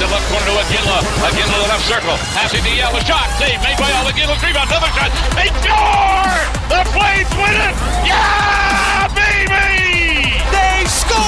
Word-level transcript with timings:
the 0.00 0.08
left 0.08 0.24
corner 0.32 0.46
to 0.48 0.56
Iginla. 0.64 0.98
Iginla 1.28 1.52
to 1.52 1.60
the 1.60 1.68
left 1.68 1.84
circle. 1.84 2.16
Passing 2.32 2.64
to 2.64 2.72
Yell. 2.72 2.96
A 2.96 3.04
shot. 3.04 3.28
Save 3.36 3.60
made 3.60 3.76
by 3.76 3.90
Al 4.00 4.08
Iginla. 4.08 4.32
Rebound. 4.40 4.68
Another 4.72 4.88
shot. 4.96 5.12
They 5.36 5.48
score! 5.60 6.40
The 6.72 6.80
Flames 6.96 7.32
win 7.36 7.52
it! 7.60 7.74
Yeah, 8.08 9.12
baby! 9.12 10.40
They 10.48 10.88
score! 10.88 11.20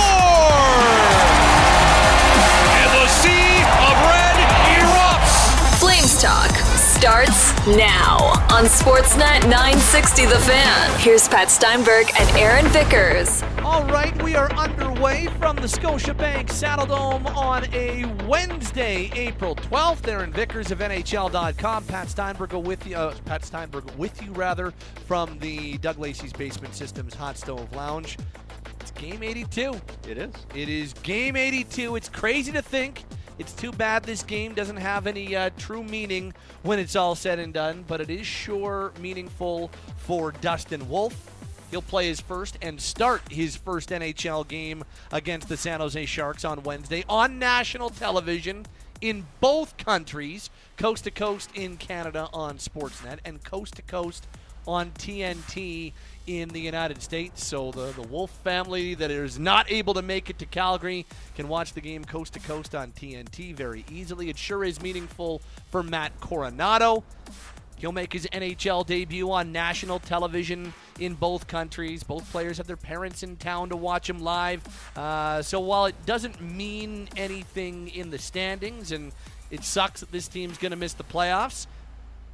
And 2.80 2.90
the 2.96 3.06
sea 3.20 3.60
of 3.60 3.94
red 4.08 4.36
erupts. 4.80 5.36
Flames 5.76 6.16
Talk 6.22 6.50
starts 6.80 7.52
now 7.76 8.32
on 8.48 8.64
Sportsnet 8.64 9.44
960 9.52 10.24
The 10.26 10.38
Fan. 10.38 11.00
Here's 11.00 11.28
Pat 11.28 11.50
Steinberg 11.50 12.06
and 12.18 12.28
Aaron 12.38 12.66
Vickers. 12.68 13.42
All 15.02 15.08
right, 15.08 15.20
we 15.20 15.26
are 15.26 15.30
underway 15.30 15.38
from 15.40 15.56
the 15.56 15.62
Scotiabank 15.62 16.46
Saddledome 16.46 17.26
on 17.34 17.64
a 17.74 18.04
Wednesday, 18.28 19.10
April 19.14 19.56
12th. 19.56 20.06
Aaron 20.06 20.32
Vickers 20.32 20.70
of 20.70 20.78
NHL.com. 20.78 21.84
Pat 21.86 22.08
Steinberg 22.08 22.52
with 22.52 22.86
you. 22.86 22.94
Uh, 22.94 23.12
Pat 23.24 23.44
Steinberg 23.44 23.90
with 23.96 24.22
you 24.22 24.30
rather 24.32 24.72
from 25.06 25.40
the 25.40 25.76
Doug 25.78 25.98
Lacey's 25.98 26.32
Basement 26.32 26.76
Systems 26.76 27.14
Hot 27.14 27.36
Stove 27.36 27.74
Lounge. 27.74 28.16
It's 28.80 28.92
game 28.92 29.24
82. 29.24 29.74
It 30.08 30.18
is. 30.18 30.34
It 30.54 30.68
is 30.68 30.92
game 30.92 31.34
82. 31.34 31.96
It's 31.96 32.08
crazy 32.08 32.52
to 32.52 32.62
think. 32.62 33.02
It's 33.40 33.52
too 33.54 33.72
bad 33.72 34.04
this 34.04 34.22
game 34.22 34.54
doesn't 34.54 34.76
have 34.76 35.08
any 35.08 35.34
uh, 35.34 35.50
true 35.58 35.82
meaning 35.82 36.32
when 36.62 36.78
it's 36.78 36.94
all 36.94 37.16
said 37.16 37.40
and 37.40 37.52
done, 37.52 37.84
but 37.88 38.00
it 38.00 38.08
is 38.10 38.24
sure 38.24 38.92
meaningful 39.00 39.72
for 39.96 40.30
Dustin 40.30 40.88
Wolf. 40.88 41.31
He'll 41.72 41.80
play 41.80 42.06
his 42.06 42.20
first 42.20 42.58
and 42.60 42.78
start 42.78 43.22
his 43.32 43.56
first 43.56 43.88
NHL 43.88 44.46
game 44.46 44.84
against 45.10 45.48
the 45.48 45.56
San 45.56 45.80
Jose 45.80 46.04
Sharks 46.04 46.44
on 46.44 46.62
Wednesday 46.64 47.02
on 47.08 47.38
national 47.38 47.88
television 47.88 48.66
in 49.00 49.26
both 49.40 49.78
countries, 49.78 50.50
coast 50.76 51.04
to 51.04 51.10
coast 51.10 51.48
in 51.54 51.78
Canada 51.78 52.28
on 52.34 52.58
Sportsnet 52.58 53.20
and 53.24 53.42
coast 53.42 53.76
to 53.76 53.82
coast 53.82 54.28
on 54.66 54.90
TNT 54.90 55.94
in 56.26 56.50
the 56.50 56.60
United 56.60 57.00
States. 57.00 57.42
So 57.42 57.70
the, 57.70 57.86
the 57.92 58.02
Wolf 58.02 58.30
family 58.44 58.94
that 58.96 59.10
is 59.10 59.38
not 59.38 59.72
able 59.72 59.94
to 59.94 60.02
make 60.02 60.28
it 60.28 60.38
to 60.40 60.46
Calgary 60.46 61.06
can 61.34 61.48
watch 61.48 61.72
the 61.72 61.80
game 61.80 62.04
coast 62.04 62.34
to 62.34 62.40
coast 62.40 62.74
on 62.74 62.92
TNT 62.92 63.54
very 63.54 63.86
easily. 63.90 64.28
It 64.28 64.36
sure 64.36 64.62
is 64.62 64.82
meaningful 64.82 65.40
for 65.70 65.82
Matt 65.82 66.20
Coronato. 66.20 67.02
He'll 67.82 67.90
make 67.90 68.12
his 68.12 68.28
NHL 68.32 68.86
debut 68.86 69.28
on 69.32 69.50
national 69.50 69.98
television 69.98 70.72
in 71.00 71.14
both 71.14 71.48
countries. 71.48 72.04
Both 72.04 72.30
players 72.30 72.58
have 72.58 72.68
their 72.68 72.76
parents 72.76 73.24
in 73.24 73.34
town 73.34 73.70
to 73.70 73.76
watch 73.76 74.08
him 74.08 74.20
live. 74.20 74.62
Uh, 74.96 75.42
so 75.42 75.58
while 75.58 75.86
it 75.86 75.96
doesn't 76.06 76.40
mean 76.40 77.08
anything 77.16 77.88
in 77.88 78.10
the 78.10 78.18
standings, 78.18 78.92
and 78.92 79.10
it 79.50 79.64
sucks 79.64 79.98
that 79.98 80.12
this 80.12 80.28
team's 80.28 80.58
going 80.58 80.70
to 80.70 80.76
miss 80.76 80.92
the 80.92 81.02
playoffs, 81.02 81.66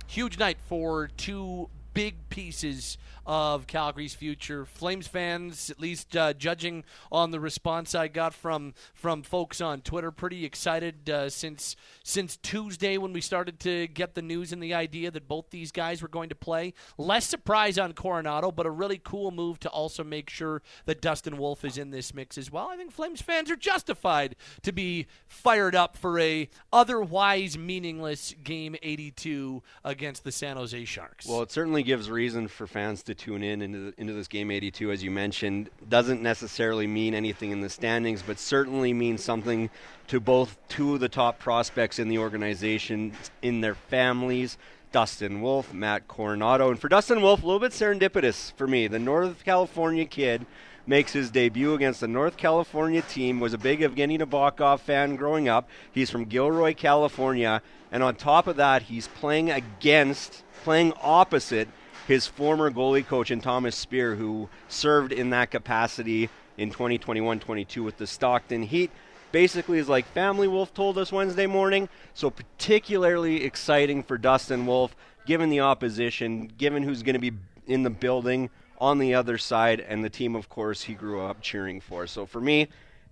huge 0.06 0.38
night 0.38 0.58
for 0.68 1.08
two 1.16 1.70
big 1.94 2.28
pieces 2.28 2.98
of 3.28 3.66
Calgary's 3.66 4.14
future. 4.14 4.64
Flames 4.64 5.06
fans, 5.06 5.68
at 5.68 5.78
least 5.78 6.16
uh, 6.16 6.32
judging 6.32 6.82
on 7.12 7.30
the 7.30 7.38
response 7.38 7.94
I 7.94 8.08
got 8.08 8.32
from 8.32 8.72
from 8.94 9.22
folks 9.22 9.60
on 9.60 9.82
Twitter, 9.82 10.10
pretty 10.10 10.46
excited 10.46 11.10
uh, 11.10 11.28
since 11.28 11.76
since 12.02 12.38
Tuesday 12.38 12.96
when 12.96 13.12
we 13.12 13.20
started 13.20 13.60
to 13.60 13.86
get 13.88 14.14
the 14.14 14.22
news 14.22 14.50
and 14.50 14.62
the 14.62 14.72
idea 14.72 15.10
that 15.10 15.28
both 15.28 15.50
these 15.50 15.70
guys 15.70 16.00
were 16.00 16.08
going 16.08 16.30
to 16.30 16.34
play. 16.34 16.72
Less 16.96 17.26
surprise 17.26 17.78
on 17.78 17.92
Coronato, 17.92 18.54
but 18.54 18.64
a 18.64 18.70
really 18.70 19.00
cool 19.02 19.30
move 19.30 19.60
to 19.60 19.68
also 19.68 20.02
make 20.02 20.30
sure 20.30 20.62
that 20.86 21.02
Dustin 21.02 21.36
Wolf 21.36 21.66
is 21.66 21.76
in 21.76 21.90
this 21.90 22.14
mix 22.14 22.38
as 22.38 22.50
well. 22.50 22.68
I 22.70 22.76
think 22.76 22.92
Flames 22.92 23.20
fans 23.20 23.50
are 23.50 23.56
justified 23.56 24.36
to 24.62 24.72
be 24.72 25.06
fired 25.26 25.74
up 25.74 25.98
for 25.98 26.18
a 26.18 26.48
otherwise 26.72 27.58
meaningless 27.58 28.34
game 28.42 28.74
82 28.82 29.62
against 29.84 30.24
the 30.24 30.32
San 30.32 30.56
Jose 30.56 30.84
Sharks. 30.86 31.26
Well, 31.26 31.42
it 31.42 31.52
certainly 31.52 31.77
gives 31.82 32.10
reason 32.10 32.48
for 32.48 32.66
fans 32.66 33.02
to 33.04 33.14
tune 33.14 33.42
in 33.42 33.62
into, 33.62 33.92
into 33.98 34.12
this 34.12 34.28
game 34.28 34.50
82, 34.50 34.90
as 34.90 35.02
you 35.02 35.10
mentioned. 35.10 35.70
Doesn't 35.88 36.22
necessarily 36.22 36.86
mean 36.86 37.14
anything 37.14 37.50
in 37.50 37.60
the 37.60 37.68
standings, 37.68 38.22
but 38.22 38.38
certainly 38.38 38.92
means 38.92 39.22
something 39.22 39.70
to 40.08 40.20
both 40.20 40.58
two 40.68 40.94
of 40.94 41.00
the 41.00 41.08
top 41.08 41.38
prospects 41.38 41.98
in 41.98 42.08
the 42.08 42.18
organization, 42.18 43.12
in 43.42 43.60
their 43.60 43.74
families. 43.74 44.58
Dustin 44.90 45.42
Wolf, 45.42 45.74
Matt 45.74 46.08
Coronato. 46.08 46.70
And 46.70 46.80
for 46.80 46.88
Dustin 46.88 47.20
Wolf, 47.20 47.42
a 47.42 47.46
little 47.46 47.60
bit 47.60 47.72
serendipitous 47.72 48.52
for 48.54 48.66
me. 48.66 48.86
The 48.86 48.98
North 48.98 49.44
California 49.44 50.06
kid 50.06 50.46
makes 50.86 51.12
his 51.12 51.30
debut 51.30 51.74
against 51.74 52.00
the 52.00 52.08
North 52.08 52.38
California 52.38 53.02
team. 53.02 53.38
Was 53.38 53.52
a 53.52 53.58
big 53.58 53.80
Evgeny 53.80 54.18
Nabokov 54.18 54.80
fan 54.80 55.16
growing 55.16 55.48
up. 55.48 55.68
He's 55.92 56.10
from 56.10 56.24
Gilroy, 56.24 56.74
California, 56.74 57.62
and 57.90 58.02
on 58.02 58.16
top 58.16 58.46
of 58.46 58.56
that, 58.56 58.82
he's 58.82 59.08
playing 59.08 59.50
against, 59.50 60.42
playing 60.64 60.92
opposite 61.02 61.68
his 62.06 62.26
former 62.26 62.70
goalie 62.70 63.06
coach 63.06 63.30
and 63.30 63.42
Thomas 63.42 63.76
Speer, 63.76 64.14
who 64.14 64.48
served 64.68 65.12
in 65.12 65.30
that 65.30 65.50
capacity 65.50 66.30
in 66.56 66.70
2021-22 66.70 67.84
with 67.84 67.98
the 67.98 68.06
Stockton 68.06 68.62
Heat. 68.62 68.90
Basically, 69.30 69.78
is 69.78 69.90
like 69.90 70.06
family. 70.06 70.48
Wolf 70.48 70.72
told 70.72 70.96
us 70.96 71.12
Wednesday 71.12 71.46
morning. 71.46 71.88
So 72.14 72.30
particularly 72.30 73.44
exciting 73.44 74.02
for 74.02 74.16
Dustin 74.16 74.64
Wolf, 74.64 74.96
given 75.26 75.50
the 75.50 75.60
opposition, 75.60 76.50
given 76.56 76.82
who's 76.82 77.02
going 77.02 77.14
to 77.14 77.20
be 77.20 77.32
in 77.66 77.82
the 77.82 77.90
building 77.90 78.48
on 78.80 78.98
the 78.98 79.14
other 79.14 79.36
side, 79.36 79.80
and 79.80 80.02
the 80.02 80.08
team, 80.08 80.34
of 80.34 80.48
course, 80.48 80.82
he 80.82 80.94
grew 80.94 81.20
up 81.20 81.42
cheering 81.42 81.80
for. 81.80 82.06
So 82.06 82.24
for 82.24 82.40
me, 82.40 82.68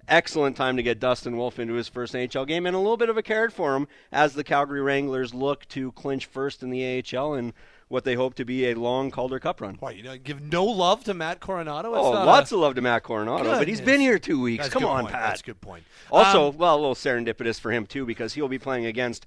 excellent 0.08 0.56
time 0.56 0.76
to 0.76 0.82
get 0.82 1.00
Dustin 1.00 1.36
Wolf 1.36 1.58
into 1.58 1.74
his 1.74 1.88
first 1.88 2.14
NHL 2.14 2.46
game, 2.46 2.66
and 2.66 2.74
a 2.74 2.78
little 2.78 2.96
bit 2.96 3.08
of 3.08 3.16
a 3.16 3.22
carrot 3.22 3.52
for 3.52 3.74
him 3.76 3.88
as 4.12 4.34
the 4.34 4.44
Calgary 4.44 4.80
Wranglers 4.80 5.34
look 5.34 5.66
to 5.68 5.92
clinch 5.92 6.26
first 6.26 6.62
in 6.62 6.70
the 6.70 7.04
AHL 7.14 7.34
and 7.34 7.52
what 7.88 8.04
they 8.04 8.14
hope 8.14 8.34
to 8.34 8.44
be 8.44 8.66
a 8.66 8.74
long 8.74 9.10
Calder 9.10 9.38
Cup 9.38 9.60
run. 9.60 9.76
Why 9.78 9.92
you 9.92 10.02
know, 10.02 10.16
give 10.18 10.40
no 10.40 10.64
love 10.64 11.04
to 11.04 11.14
Matt 11.14 11.40
Coronato? 11.40 11.96
oh, 11.96 12.10
lots 12.10 12.50
a... 12.50 12.56
of 12.56 12.60
love 12.60 12.74
to 12.74 12.80
Matt 12.80 13.04
Coronato, 13.04 13.44
but 13.44 13.68
he's 13.68 13.80
been 13.80 14.00
here 14.00 14.18
two 14.18 14.40
weeks. 14.40 14.64
That's 14.64 14.74
Come 14.74 14.84
on, 14.84 15.02
point. 15.02 15.12
Pat. 15.12 15.28
That's 15.28 15.40
a 15.42 15.44
good 15.44 15.60
point. 15.60 15.84
Also, 16.10 16.48
Um, 16.48 16.58
well, 16.58 16.74
a 16.74 16.80
little 16.80 16.94
serendipitous 16.94 17.60
for 17.60 17.70
him 17.70 17.86
too 17.86 18.04
because 18.04 18.34
he'll 18.34 18.48
be 18.48 18.58
playing 18.58 18.86
against 18.86 19.26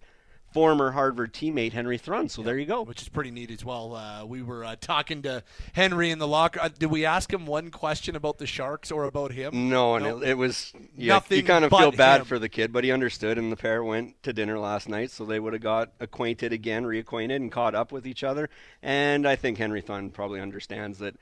former 0.54 0.92
Harvard 0.92 1.34
teammate 1.34 1.74
Henry 1.74 1.98
Thrun. 1.98 2.30
So 2.30 2.42
there 2.42 2.58
you 2.58 2.66
go. 2.66 2.84
which 2.84 3.02
is 3.02 3.10
pretty 3.10 3.32
neat 3.32 3.52
as 3.52 3.64
well. 3.64 3.96
Uh, 3.96 4.26
we 4.26 4.42
were 4.42 4.64
uh, 4.66 4.76
talking 4.80 5.22
to 5.24 5.44
Henry 5.74 6.10
in 6.12 6.20
the 6.20 6.28
locker. 6.28 6.60
Uh, 6.62 6.70
did 6.70 6.88
we 6.92 7.06
ask 7.06 7.32
him 7.32 7.46
one 7.46 7.70
question 7.72 8.16
about 8.16 8.38
the 8.38 8.48
Sharks 8.48 8.92
or 8.92 9.06
about 9.06 9.32
him? 9.32 9.70
No, 9.70 9.96
and 9.96 10.06
No. 10.06 10.18
it, 10.22 10.30
it 10.30 10.34
was 10.38 10.74
yeah, 10.98 11.14
Nothing 11.16 11.38
you 11.38 11.44
kind 11.44 11.66
of 11.66 11.72
feel 11.72 11.92
bad 11.92 12.22
him. 12.22 12.26
for 12.26 12.40
the 12.40 12.50
kid, 12.50 12.72
but 12.74 12.84
he 12.84 12.92
understood, 12.92 13.38
and 13.38 13.52
the 13.52 13.56
pair 13.58 13.84
went 13.84 14.22
to 14.24 14.34
dinner 14.34 14.58
last 14.60 14.90
night, 14.90 15.12
so 15.12 15.26
they 15.26 15.40
would 15.40 15.54
have 15.54 15.62
got 15.62 15.92
acquainted 16.00 16.54
again, 16.54 16.84
reacquainted, 16.86 17.36
and 17.38 17.52
caught 17.52 17.76
up 17.76 17.92
with 17.92 18.08
each 18.08 18.24
other. 18.24 18.50
And 18.82 19.28
I 19.28 19.36
think 19.36 19.58
Henry 19.58 19.82
Thrun 19.82 20.10
probably 20.10 20.40
understands 20.42 21.00
that 21.00 21.16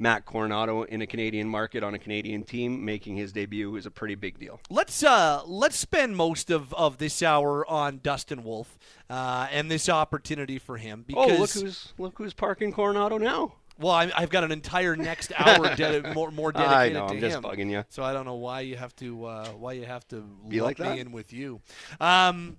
Matt 0.00 0.24
Coronato 0.24 0.86
in 0.86 1.02
a 1.02 1.06
Canadian 1.06 1.48
market 1.48 1.82
on 1.82 1.92
a 1.92 1.98
Canadian 1.98 2.44
team 2.44 2.84
making 2.84 3.16
his 3.16 3.32
debut 3.32 3.74
is 3.76 3.84
a 3.84 3.90
pretty 3.90 4.14
big 4.14 4.38
deal. 4.38 4.60
Let's 4.70 5.02
uh, 5.02 5.42
let's 5.44 5.76
spend 5.76 6.16
most 6.16 6.50
of, 6.50 6.72
of 6.74 6.98
this 6.98 7.22
hour 7.22 7.68
on 7.68 7.98
Dustin 8.02 8.44
Wolf 8.44 8.78
uh, 9.10 9.48
and 9.50 9.68
this 9.70 9.88
opportunity 9.88 10.58
for 10.58 10.76
him 10.76 11.04
Oh, 11.14 11.26
because 11.26 11.38
look 11.56 11.64
who's 11.64 11.92
look 11.98 12.14
who's 12.18 12.32
parking 12.32 12.72
Coronato 12.72 13.20
now. 13.20 13.54
well, 13.78 13.92
I, 13.92 14.10
I've 14.16 14.30
got 14.30 14.44
an 14.44 14.52
entire 14.52 14.94
next 14.94 15.32
hour 15.36 15.66
dedi- 15.76 16.14
more 16.14 16.30
more 16.30 16.52
I 16.54 16.60
dedicated 16.88 16.94
know, 16.94 17.08
to 17.08 17.14
I'm 17.14 17.20
just 17.20 17.36
him. 17.38 17.42
bugging 17.42 17.70
you. 17.70 17.84
So 17.88 18.04
I 18.04 18.12
don't 18.12 18.24
know 18.24 18.36
why 18.36 18.60
you 18.60 18.76
have 18.76 18.94
to 18.96 19.24
uh, 19.24 19.48
why 19.50 19.72
you 19.72 19.84
have 19.84 20.06
to 20.08 20.20
Be 20.48 20.60
like 20.60 20.76
that? 20.76 20.94
me 20.94 21.00
in 21.00 21.10
with 21.10 21.32
you. 21.32 21.60
Um, 22.00 22.56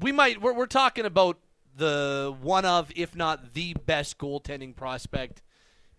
we 0.00 0.10
might 0.10 0.40
we're, 0.40 0.54
we're 0.54 0.66
talking 0.66 1.04
about 1.04 1.38
the 1.76 2.34
one 2.40 2.64
of 2.64 2.90
if 2.96 3.14
not 3.14 3.52
the 3.52 3.74
best 3.84 4.16
goaltending 4.16 4.74
prospect 4.74 5.42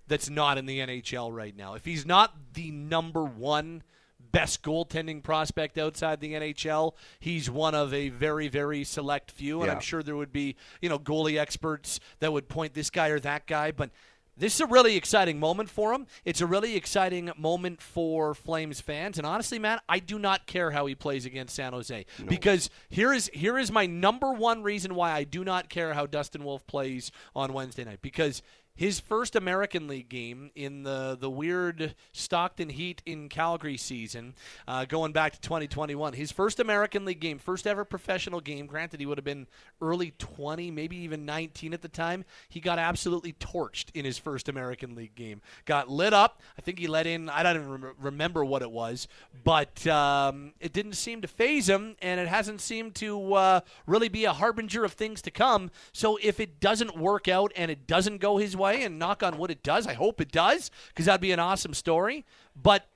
that's 0.08 0.30
not 0.30 0.58
in 0.58 0.66
the 0.66 0.80
NHL 0.80 1.34
right 1.36 1.56
now. 1.56 1.74
If 1.74 1.86
he's 1.86 2.06
not 2.06 2.34
the 2.54 2.72
number 2.72 3.24
one 3.24 3.84
best 4.32 4.64
goaltending 4.64 5.24
prospect 5.24 5.78
outside 5.78 6.20
the 6.20 6.34
NHL, 6.34 6.94
he's 7.20 7.50
one 7.50 7.74
of 7.76 7.94
a 7.94 8.10
very 8.10 8.48
very 8.48 8.84
select 8.84 9.32
few 9.32 9.62
and 9.62 9.68
Yeah. 9.68 9.74
I'm 9.76 9.80
sure 9.82 10.04
there 10.04 10.16
would 10.18 10.34
be, 10.34 10.56
you 10.82 10.90
know, 10.90 11.00
goalie 11.00 11.40
experts 11.40 12.00
that 12.20 12.34
would 12.34 12.50
point 12.50 12.74
this 12.74 12.90
guy 12.90 13.08
or 13.10 13.20
that 13.22 13.48
guy, 13.48 13.72
but 13.72 13.92
this 14.38 14.56
is 14.56 14.60
a 14.60 14.66
really 14.66 14.98
exciting 14.98 15.40
moment 15.40 15.70
for 15.70 15.94
him. 15.94 16.08
It's 16.26 16.42
a 16.42 16.46
really 16.46 16.76
exciting 16.76 17.32
moment 17.38 17.82
for 17.82 18.34
Flames 18.34 18.82
fans. 18.82 19.18
And 19.18 19.26
honestly, 19.26 19.60
man, 19.60 19.80
I 19.88 20.00
do 20.00 20.20
not 20.20 20.46
care 20.46 20.72
how 20.72 20.86
he 20.88 20.96
plays 20.96 21.26
against 21.26 21.56
San 21.56 21.72
Jose. 21.72 22.06
Because 22.28 22.70
here 22.90 23.14
is 23.14 23.32
here 23.34 23.58
is 23.58 23.72
my 23.72 23.86
number 23.86 24.34
one 24.34 24.62
reason 24.62 24.94
why 24.94 25.12
I 25.12 25.24
do 25.24 25.46
not 25.46 25.70
care 25.70 25.94
how 25.94 26.06
Dustin 26.06 26.44
Wolf 26.44 26.68
plays 26.68 27.14
on 27.34 27.54
Wednesday 27.54 27.86
night. 27.86 28.02
Because 28.02 28.42
his 28.76 29.00
first 29.00 29.36
American 29.36 29.88
League 29.88 30.10
game 30.10 30.52
in 30.54 30.84
the 30.84 31.18
the 31.20 31.30
weird 31.30 31.96
Stockton 32.12 32.70
Heat 32.70 33.02
in 33.06 33.30
Calgary 33.30 33.78
season, 33.78 34.36
uh, 34.68 34.84
going 34.84 35.14
back 35.14 35.32
to 35.34 35.42
2021. 35.42 36.14
His 36.14 36.32
first 36.32 36.60
American 36.60 37.06
League 37.06 37.22
game, 37.22 37.40
first 37.40 37.66
ever 37.66 37.86
professional 37.86 38.42
game. 38.42 38.66
Granted, 38.66 39.00
he 39.00 39.06
would 39.06 39.18
have 39.18 39.26
been 39.26 39.48
early 39.82 40.12
20, 40.20 40.72
maybe 40.72 40.98
even 40.98 41.26
19 41.26 41.74
at 41.74 41.82
the 41.82 41.88
time. 41.88 42.26
He 42.50 42.60
got 42.60 42.78
absolutely 42.78 43.34
torched 43.34 43.86
in 43.94 44.04
his 44.04 44.18
first 44.18 44.50
American 44.50 44.94
League 44.94 45.16
game. 45.16 45.42
Got 45.64 45.90
lit 45.90 46.14
up. 46.14 46.42
I 46.58 46.62
think 46.62 46.78
he 46.78 46.88
let 46.88 47.08
in. 47.08 47.30
I 47.30 47.44
don't 47.44 47.56
even 47.56 47.70
rem- 47.70 47.96
remember 48.00 48.44
what 48.44 48.62
it 48.62 48.72
was, 48.72 49.08
but 49.46 49.88
um, 49.88 50.52
it 50.60 50.74
didn't 50.74 50.94
seem 50.94 51.22
to 51.22 51.28
phase 51.30 51.70
him, 51.70 51.96
and 52.02 52.20
it 52.20 52.28
hasn't 52.28 52.60
seemed 52.60 52.96
to 52.96 53.34
uh, 53.36 53.60
really 53.88 54.10
be 54.10 54.26
a 54.26 54.34
harbinger 54.34 54.84
of 54.84 54.92
things 54.92 55.22
to 55.22 55.32
come. 55.32 55.72
So 55.94 56.18
if 56.22 56.42
it 56.42 56.60
doesn't 56.60 56.98
work 56.98 57.30
out 57.30 57.54
and 57.56 57.72
it 57.72 57.88
doesn't 57.88 58.18
go 58.18 58.36
his 58.36 58.58
way, 58.58 58.65
and 58.74 59.00
knock 59.00 59.24
on 59.24 59.38
wood, 59.38 59.52
it 59.52 59.64
does. 59.64 59.88
I 59.88 59.94
hope 59.94 60.20
it 60.22 60.32
does 60.32 60.72
because 60.90 61.06
that'd 61.06 61.22
be 61.22 61.32
an 61.32 61.40
awesome 61.40 61.74
story. 61.74 62.26
But 62.56 62.88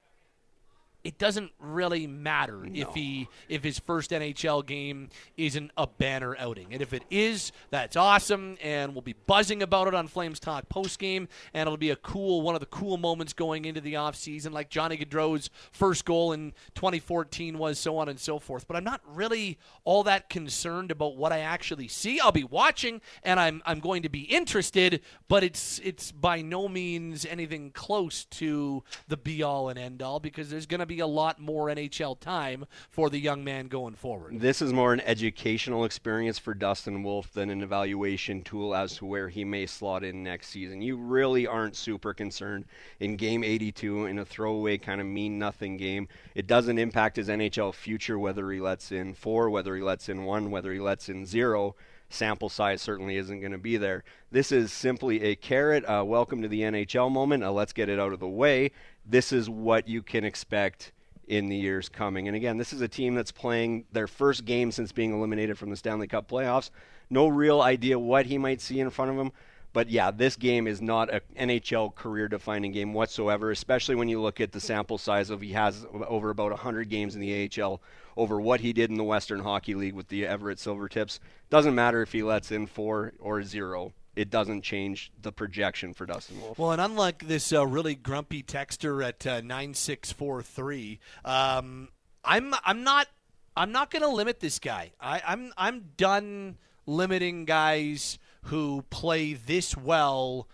it 1.03 1.17
doesn't 1.17 1.51
really 1.59 2.07
matter 2.07 2.57
no. 2.57 2.71
if 2.73 2.93
he 2.93 3.29
if 3.47 3.63
his 3.63 3.79
first 3.79 4.11
NHL 4.11 4.65
game 4.65 5.09
isn't 5.37 5.71
a 5.77 5.87
banner 5.87 6.35
outing. 6.37 6.67
And 6.71 6.81
if 6.81 6.93
it 6.93 7.03
is, 7.09 7.51
that's 7.69 7.95
awesome 7.95 8.57
and 8.61 8.93
we'll 8.93 9.01
be 9.01 9.15
buzzing 9.25 9.63
about 9.63 9.87
it 9.87 9.93
on 9.93 10.07
Flames 10.07 10.39
Talk 10.39 10.67
post 10.67 10.99
game 10.99 11.29
and 11.53 11.67
it'll 11.67 11.77
be 11.77 11.91
a 11.91 11.95
cool 11.95 12.41
one 12.41 12.55
of 12.55 12.59
the 12.59 12.67
cool 12.67 12.97
moments 12.97 13.31
going 13.33 13.65
into 13.65 13.79
the 13.79 13.95
off 13.95 14.15
season 14.15 14.51
like 14.51 14.69
Johnny 14.69 14.97
Gaudreau's 14.97 15.49
first 15.71 16.03
goal 16.03 16.33
in 16.33 16.53
2014 16.75 17.57
was 17.57 17.79
so 17.79 17.97
on 17.97 18.09
and 18.09 18.19
so 18.19 18.37
forth. 18.37 18.67
But 18.67 18.75
I'm 18.75 18.83
not 18.83 19.01
really 19.05 19.57
all 19.85 20.03
that 20.03 20.29
concerned 20.29 20.91
about 20.91 21.15
what 21.15 21.31
I 21.31 21.39
actually 21.39 21.87
see. 21.87 22.19
I'll 22.19 22.31
be 22.31 22.43
watching 22.43 22.99
and 23.23 23.39
I'm 23.39 23.61
I'm 23.65 23.79
going 23.79 24.03
to 24.03 24.09
be 24.09 24.21
interested, 24.23 25.01
but 25.29 25.43
it's 25.43 25.79
it's 25.79 26.11
by 26.11 26.41
no 26.41 26.67
means 26.67 27.25
anything 27.25 27.71
close 27.71 28.25
to 28.25 28.83
the 29.07 29.17
be 29.17 29.43
all 29.43 29.69
and 29.69 29.79
end 29.79 30.01
all 30.01 30.19
because 30.19 30.49
there's 30.49 30.65
going 30.65 30.79
to 30.79 30.85
be 30.85 30.98
a 30.99 31.07
lot 31.07 31.39
more 31.39 31.67
NHL 31.67 32.19
time 32.19 32.65
for 32.89 33.09
the 33.09 33.19
young 33.19 33.43
man 33.43 33.67
going 33.67 33.95
forward. 33.95 34.39
This 34.39 34.61
is 34.61 34.73
more 34.73 34.93
an 34.93 35.01
educational 35.01 35.85
experience 35.85 36.37
for 36.37 36.53
Dustin 36.53 37.03
Wolf 37.03 37.31
than 37.33 37.49
an 37.49 37.61
evaluation 37.61 38.41
tool 38.43 38.75
as 38.75 38.95
to 38.97 39.05
where 39.05 39.29
he 39.29 39.43
may 39.43 39.65
slot 39.65 40.03
in 40.03 40.23
next 40.23 40.49
season. 40.49 40.81
You 40.81 40.97
really 40.97 41.47
aren't 41.47 41.75
super 41.75 42.13
concerned 42.13 42.65
in 42.99 43.15
game 43.15 43.43
82 43.43 44.05
in 44.05 44.19
a 44.19 44.25
throwaway 44.25 44.77
kind 44.77 45.01
of 45.01 45.07
mean 45.07 45.39
nothing 45.39 45.77
game. 45.77 46.07
It 46.35 46.47
doesn't 46.47 46.77
impact 46.77 47.17
his 47.17 47.29
NHL 47.29 47.73
future 47.73 48.19
whether 48.19 48.49
he 48.51 48.59
lets 48.59 48.91
in 48.91 49.13
four, 49.13 49.49
whether 49.49 49.75
he 49.75 49.81
lets 49.81 50.09
in 50.09 50.23
one, 50.23 50.51
whether 50.51 50.73
he 50.73 50.79
lets 50.79 51.09
in 51.09 51.25
zero 51.25 51.75
sample 52.09 52.49
size 52.49 52.81
certainly 52.81 53.17
isn't 53.17 53.39
going 53.39 53.51
to 53.51 53.57
be 53.57 53.77
there. 53.77 54.03
This 54.31 54.51
is 54.51 54.71
simply 54.71 55.23
a 55.23 55.35
carrot. 55.35 55.85
Uh, 55.85 56.03
welcome 56.05 56.41
to 56.41 56.47
the 56.47 56.61
NHL 56.61 57.11
moment. 57.11 57.43
Uh, 57.43 57.51
let's 57.51 57.73
get 57.73 57.89
it 57.89 57.99
out 57.99 58.13
of 58.13 58.19
the 58.19 58.27
way 58.27 58.71
this 59.09 59.31
is 59.31 59.49
what 59.49 59.87
you 59.87 60.01
can 60.01 60.23
expect 60.23 60.91
in 61.27 61.47
the 61.47 61.55
years 61.55 61.89
coming. 61.89 62.27
And 62.27 62.35
again, 62.35 62.57
this 62.57 62.73
is 62.73 62.81
a 62.81 62.87
team 62.87 63.15
that's 63.15 63.31
playing 63.31 63.85
their 63.91 64.07
first 64.07 64.45
game 64.45 64.71
since 64.71 64.91
being 64.91 65.13
eliminated 65.13 65.57
from 65.57 65.69
the 65.69 65.75
Stanley 65.75 66.07
Cup 66.07 66.29
playoffs. 66.29 66.69
No 67.09 67.27
real 67.27 67.61
idea 67.61 67.97
what 67.97 68.27
he 68.27 68.37
might 68.37 68.61
see 68.61 68.79
in 68.79 68.89
front 68.89 69.11
of 69.11 69.17
him. 69.17 69.31
But 69.71 69.89
yeah, 69.89 70.11
this 70.11 70.35
game 70.35 70.67
is 70.67 70.81
not 70.81 71.13
an 71.13 71.21
NHL 71.37 71.93
career 71.93 72.27
defining 72.27 72.71
game 72.71 72.93
whatsoever, 72.93 73.51
especially 73.51 73.95
when 73.95 74.09
you 74.09 74.19
look 74.19 74.41
at 74.41 74.51
the 74.51 74.59
sample 74.59 74.97
size 74.97 75.29
of 75.29 75.41
he 75.41 75.51
has 75.53 75.85
over 76.07 76.31
about 76.31 76.51
100 76.51 76.89
games 76.89 77.15
in 77.15 77.21
the 77.21 77.49
AHL 77.61 77.81
over 78.17 78.41
what 78.41 78.61
he 78.61 78.73
did 78.73 78.89
in 78.89 78.97
the 78.97 79.03
Western 79.03 79.41
Hockey 79.41 79.75
League 79.75 79.93
with 79.93 80.07
the 80.07 80.25
Everett 80.25 80.57
Silvertips. 80.57 81.19
Doesn't 81.49 81.75
matter 81.75 82.01
if 82.01 82.11
he 82.11 82.23
lets 82.23 82.51
in 82.51 82.65
four 82.65 83.13
or 83.19 83.43
zero 83.43 83.93
it 84.15 84.29
doesn't 84.29 84.63
change 84.63 85.13
the 85.21 85.31
projection 85.31 85.93
for 85.93 86.05
Dustin 86.05 86.41
Wolf. 86.41 86.59
Well, 86.59 86.73
and 86.73 86.81
unlike 86.81 87.25
this 87.27 87.53
uh, 87.53 87.65
really 87.65 87.95
grumpy 87.95 88.43
texter 88.43 89.07
at 89.07 89.25
uh, 89.25 89.39
nine 89.39 89.73
six 89.73 90.11
four 90.11 90.41
three, 90.41 90.99
um, 91.23 91.87
I'm 92.25 92.53
I'm 92.65 92.83
not 92.83 93.07
I'm 93.55 93.71
not 93.71 93.91
going 93.91 94.01
to 94.01 94.09
limit 94.09 94.41
this 94.41 94.59
guy. 94.59 94.91
I, 94.99 95.21
I'm 95.25 95.53
I'm 95.57 95.91
done 95.95 96.57
limiting 96.85 97.45
guys 97.45 98.19
who 98.43 98.83
play 98.89 99.33
this 99.33 99.75
well 99.75 100.47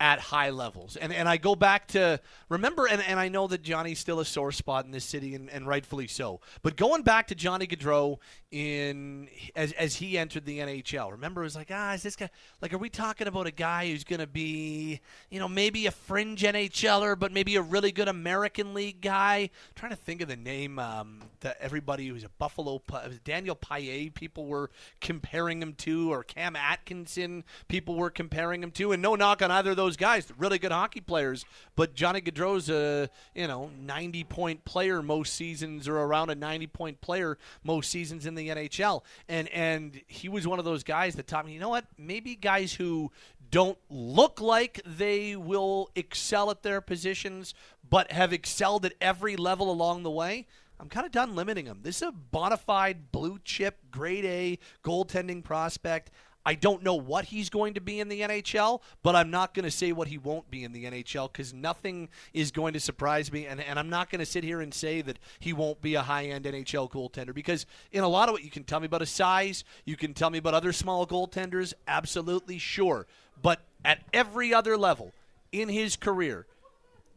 at 0.00 0.18
high 0.18 0.50
levels. 0.50 0.96
And 0.96 1.12
and 1.12 1.28
I 1.28 1.36
go 1.36 1.54
back 1.54 1.88
to 1.88 2.20
remember 2.48 2.86
and, 2.86 3.02
and 3.02 3.20
I 3.20 3.28
know 3.28 3.46
that 3.48 3.62
Johnny's 3.62 3.98
still 3.98 4.18
a 4.18 4.24
sore 4.24 4.50
spot 4.50 4.86
in 4.86 4.90
this 4.90 5.04
city 5.04 5.34
and, 5.34 5.50
and 5.50 5.66
rightfully 5.66 6.06
so. 6.06 6.40
But 6.62 6.76
going 6.76 7.02
back 7.02 7.28
to 7.28 7.34
Johnny 7.34 7.66
Gaudreau 7.66 8.18
in 8.50 9.28
as 9.54 9.70
as 9.72 9.96
he 9.96 10.18
entered 10.18 10.44
the 10.44 10.58
NHL, 10.58 11.12
remember 11.12 11.42
it 11.42 11.44
was 11.44 11.54
like, 11.54 11.70
ah, 11.70 11.92
is 11.92 12.02
this 12.02 12.16
guy 12.16 12.28
like 12.60 12.72
are 12.72 12.78
we 12.78 12.90
talking 12.90 13.28
about 13.28 13.46
a 13.46 13.52
guy 13.52 13.88
who's 13.88 14.02
gonna 14.02 14.26
be, 14.26 15.00
you 15.30 15.38
know, 15.38 15.48
maybe 15.48 15.86
a 15.86 15.92
fringe 15.92 16.42
NHLer, 16.42 17.16
but 17.16 17.30
maybe 17.30 17.54
a 17.54 17.62
really 17.62 17.92
good 17.92 18.08
American 18.08 18.74
League 18.74 19.00
guy? 19.00 19.36
I'm 19.36 19.74
trying 19.76 19.90
to 19.90 19.96
think 19.96 20.20
of 20.20 20.28
the 20.28 20.36
name 20.36 20.80
um, 20.80 21.20
that 21.40 21.58
everybody 21.60 22.08
who's 22.08 22.24
a 22.24 22.28
Buffalo 22.28 22.82
Daniel 23.24 23.54
Paille 23.54 24.10
people 24.10 24.46
were 24.46 24.70
comparing 25.00 25.62
him 25.62 25.74
to, 25.74 26.12
or 26.12 26.24
Cam 26.24 26.56
Atkinson 26.56 27.44
people 27.68 27.94
were 27.94 28.10
comparing 28.10 28.64
him 28.64 28.72
to, 28.72 28.90
and 28.90 29.00
no 29.00 29.14
knock 29.14 29.42
on 29.42 29.52
either 29.52 29.70
of 29.70 29.76
those 29.76 29.96
guys, 29.96 30.26
really 30.36 30.58
good 30.58 30.72
hockey 30.72 31.00
players. 31.00 31.44
But 31.76 31.94
Johnny 31.94 32.20
Gaudreau's 32.20 32.68
a 32.68 33.10
you 33.32 33.46
know 33.46 33.70
90 33.80 34.24
point 34.24 34.64
player 34.64 35.02
most 35.02 35.34
seasons, 35.34 35.86
or 35.86 35.98
around 35.98 36.30
a 36.30 36.34
90 36.34 36.66
point 36.66 37.00
player 37.00 37.38
most 37.62 37.90
seasons 37.90 38.26
in 38.26 38.34
the 38.34 38.39
NHL. 38.48 39.02
And 39.28 39.48
and 39.48 40.00
he 40.06 40.28
was 40.28 40.46
one 40.46 40.58
of 40.58 40.64
those 40.64 40.82
guys 40.82 41.14
that 41.16 41.26
taught 41.26 41.46
me, 41.46 41.52
you 41.52 41.60
know 41.60 41.68
what? 41.68 41.86
Maybe 41.98 42.34
guys 42.34 42.74
who 42.74 43.10
don't 43.50 43.78
look 43.88 44.40
like 44.40 44.80
they 44.84 45.36
will 45.36 45.90
excel 45.96 46.50
at 46.50 46.62
their 46.62 46.80
positions, 46.80 47.54
but 47.88 48.12
have 48.12 48.32
excelled 48.32 48.84
at 48.84 48.94
every 49.00 49.36
level 49.36 49.70
along 49.70 50.02
the 50.02 50.10
way. 50.10 50.46
I'm 50.78 50.88
kind 50.88 51.04
of 51.04 51.12
done 51.12 51.34
limiting 51.34 51.66
them. 51.66 51.80
This 51.82 51.96
is 51.96 52.08
a 52.08 52.12
bona 52.12 52.56
fide 52.56 53.12
blue 53.12 53.38
chip, 53.44 53.78
grade 53.90 54.24
A 54.24 54.58
goaltending 54.82 55.44
prospect. 55.44 56.10
I 56.44 56.54
don't 56.54 56.82
know 56.82 56.94
what 56.94 57.26
he's 57.26 57.50
going 57.50 57.74
to 57.74 57.80
be 57.80 58.00
in 58.00 58.08
the 58.08 58.22
NHL, 58.22 58.80
but 59.02 59.14
I'm 59.14 59.30
not 59.30 59.52
going 59.52 59.64
to 59.64 59.70
say 59.70 59.92
what 59.92 60.08
he 60.08 60.16
won't 60.16 60.50
be 60.50 60.64
in 60.64 60.72
the 60.72 60.84
NHL 60.84 61.30
because 61.30 61.52
nothing 61.52 62.08
is 62.32 62.50
going 62.50 62.72
to 62.72 62.80
surprise 62.80 63.30
me. 63.30 63.46
And, 63.46 63.60
and 63.60 63.78
I'm 63.78 63.90
not 63.90 64.10
going 64.10 64.20
to 64.20 64.26
sit 64.26 64.42
here 64.42 64.62
and 64.62 64.72
say 64.72 65.02
that 65.02 65.18
he 65.38 65.52
won't 65.52 65.82
be 65.82 65.96
a 65.96 66.02
high 66.02 66.26
end 66.26 66.46
NHL 66.46 66.90
goaltender 66.90 67.34
because 67.34 67.66
in 67.92 68.02
a 68.02 68.08
lot 68.08 68.28
of 68.28 68.32
what 68.32 68.42
you 68.42 68.50
can 68.50 68.64
tell 68.64 68.80
me 68.80 68.86
about 68.86 69.02
his 69.02 69.10
size, 69.10 69.64
you 69.84 69.96
can 69.96 70.14
tell 70.14 70.30
me 70.30 70.38
about 70.38 70.54
other 70.54 70.72
small 70.72 71.06
goaltenders, 71.06 71.74
absolutely 71.86 72.58
sure. 72.58 73.06
But 73.42 73.60
at 73.84 74.00
every 74.12 74.54
other 74.54 74.78
level 74.78 75.12
in 75.52 75.68
his 75.68 75.96
career, 75.96 76.46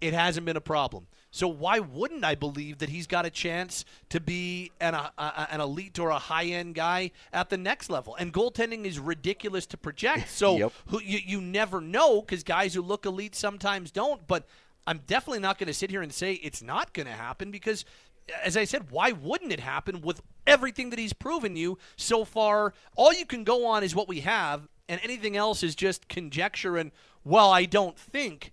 it 0.02 0.14
hasn't 0.14 0.46
been 0.46 0.58
a 0.58 0.62
problem. 0.62 1.08
So 1.34 1.48
why 1.48 1.80
wouldn't 1.80 2.24
I 2.24 2.36
believe 2.36 2.78
that 2.78 2.90
he's 2.90 3.08
got 3.08 3.26
a 3.26 3.32
chance 3.32 3.86
to 4.10 4.20
be 4.20 4.72
an, 4.80 4.94
a, 4.94 5.12
a, 5.18 5.48
an 5.50 5.62
elite 5.62 5.98
or 5.98 6.12
a 6.12 6.20
high 6.20 6.46
end 6.46 6.76
guy 6.76 7.10
at 7.34 7.50
the 7.50 7.58
next 7.58 7.90
level? 7.90 8.16
And 8.20 8.32
goaltending 8.32 8.86
is 8.86 9.00
ridiculous 9.00 9.66
to 9.68 9.78
project. 9.78 10.30
So 10.30 10.58
yep. 10.60 10.74
who, 10.90 11.02
you, 11.02 11.18
you 11.26 11.42
never 11.42 11.82
know 11.82 12.22
because 12.22 12.44
guys 12.44 12.76
who 12.76 12.84
look 12.84 13.08
elite 13.08 13.34
sometimes 13.34 13.90
don't. 13.90 14.28
But 14.28 14.46
I'm 14.86 15.00
definitely 15.08 15.40
not 15.40 15.58
going 15.58 15.68
to 15.68 15.74
sit 15.74 15.90
here 15.90 16.04
and 16.04 16.14
say 16.14 16.34
it's 16.34 16.62
not 16.62 16.94
going 16.94 17.08
to 17.08 17.14
happen 17.14 17.50
because, 17.50 17.84
as 18.44 18.56
I 18.56 18.66
said, 18.66 18.92
why 18.92 19.12
wouldn't 19.12 19.52
it 19.52 19.60
happen 19.60 20.02
with 20.02 20.22
everything 20.46 20.92
that 20.92 21.00
he's 21.00 21.14
proven 21.14 21.56
you 21.56 21.80
so 21.96 22.26
far? 22.26 22.76
All 22.96 23.12
you 23.12 23.26
can 23.26 23.44
go 23.44 23.66
on 23.66 23.84
is 23.84 23.96
what 23.96 24.08
we 24.08 24.20
have, 24.20 24.68
and 24.88 25.02
anything 25.04 25.36
else 25.36 25.64
is 25.64 25.74
just 25.74 26.08
conjecture 26.08 26.78
and, 26.78 26.92
well, 27.24 27.50
I 27.50 27.66
don't 27.66 27.98
think. 27.98 28.52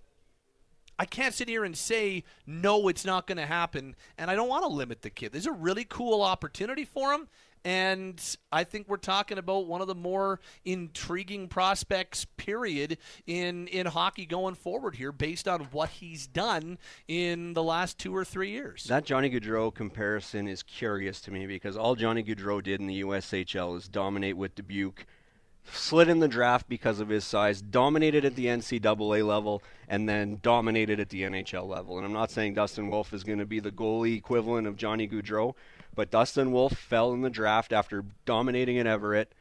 I 1.01 1.05
can't 1.05 1.33
sit 1.33 1.49
here 1.49 1.63
and 1.63 1.75
say 1.75 2.23
no, 2.45 2.87
it's 2.87 3.05
not 3.05 3.25
going 3.25 3.39
to 3.39 3.47
happen, 3.47 3.95
and 4.19 4.29
I 4.29 4.35
don't 4.35 4.47
want 4.47 4.65
to 4.65 4.67
limit 4.67 5.01
the 5.01 5.09
kid. 5.09 5.31
There's 5.31 5.47
a 5.47 5.51
really 5.51 5.83
cool 5.83 6.21
opportunity 6.21 6.85
for 6.85 7.11
him, 7.11 7.27
and 7.65 8.21
I 8.51 8.63
think 8.65 8.87
we're 8.87 8.97
talking 8.97 9.39
about 9.39 9.65
one 9.65 9.81
of 9.81 9.87
the 9.87 9.95
more 9.95 10.39
intriguing 10.63 11.47
prospects, 11.47 12.25
period, 12.37 12.99
in 13.25 13.65
in 13.69 13.87
hockey 13.87 14.27
going 14.27 14.53
forward 14.53 14.95
here, 14.95 15.11
based 15.11 15.47
on 15.47 15.61
what 15.71 15.89
he's 15.89 16.27
done 16.27 16.77
in 17.07 17.53
the 17.53 17.63
last 17.63 17.97
two 17.97 18.15
or 18.15 18.23
three 18.23 18.51
years. 18.51 18.83
That 18.83 19.03
Johnny 19.03 19.31
Gaudreau 19.31 19.73
comparison 19.73 20.47
is 20.47 20.61
curious 20.61 21.19
to 21.21 21.31
me 21.31 21.47
because 21.47 21.75
all 21.75 21.95
Johnny 21.95 22.23
Gaudreau 22.23 22.61
did 22.61 22.79
in 22.79 22.85
the 22.85 23.01
USHL 23.01 23.75
is 23.75 23.87
dominate 23.87 24.37
with 24.37 24.53
Dubuque 24.53 25.07
slid 25.71 26.09
in 26.09 26.19
the 26.19 26.27
draft 26.27 26.67
because 26.67 26.99
of 26.99 27.09
his 27.09 27.23
size, 27.23 27.61
dominated 27.61 28.25
at 28.25 28.35
the 28.35 28.45
NCAA 28.45 29.25
level, 29.25 29.61
and 29.87 30.07
then 30.07 30.39
dominated 30.41 30.99
at 30.99 31.09
the 31.09 31.23
NHL 31.23 31.67
level. 31.67 31.97
And 31.97 32.05
I'm 32.05 32.13
not 32.13 32.31
saying 32.31 32.55
Dustin 32.55 32.89
Wolf 32.89 33.13
is 33.13 33.23
going 33.23 33.39
to 33.39 33.45
be 33.45 33.59
the 33.59 33.71
goalie 33.71 34.17
equivalent 34.17 34.67
of 34.67 34.77
Johnny 34.77 35.07
Gaudreau, 35.07 35.53
but 35.95 36.11
Dustin 36.11 36.51
Wolf 36.51 36.73
fell 36.73 37.13
in 37.13 37.21
the 37.21 37.29
draft 37.29 37.73
after 37.73 38.05
dominating 38.25 38.77
at 38.77 38.87
Everett 38.87 39.33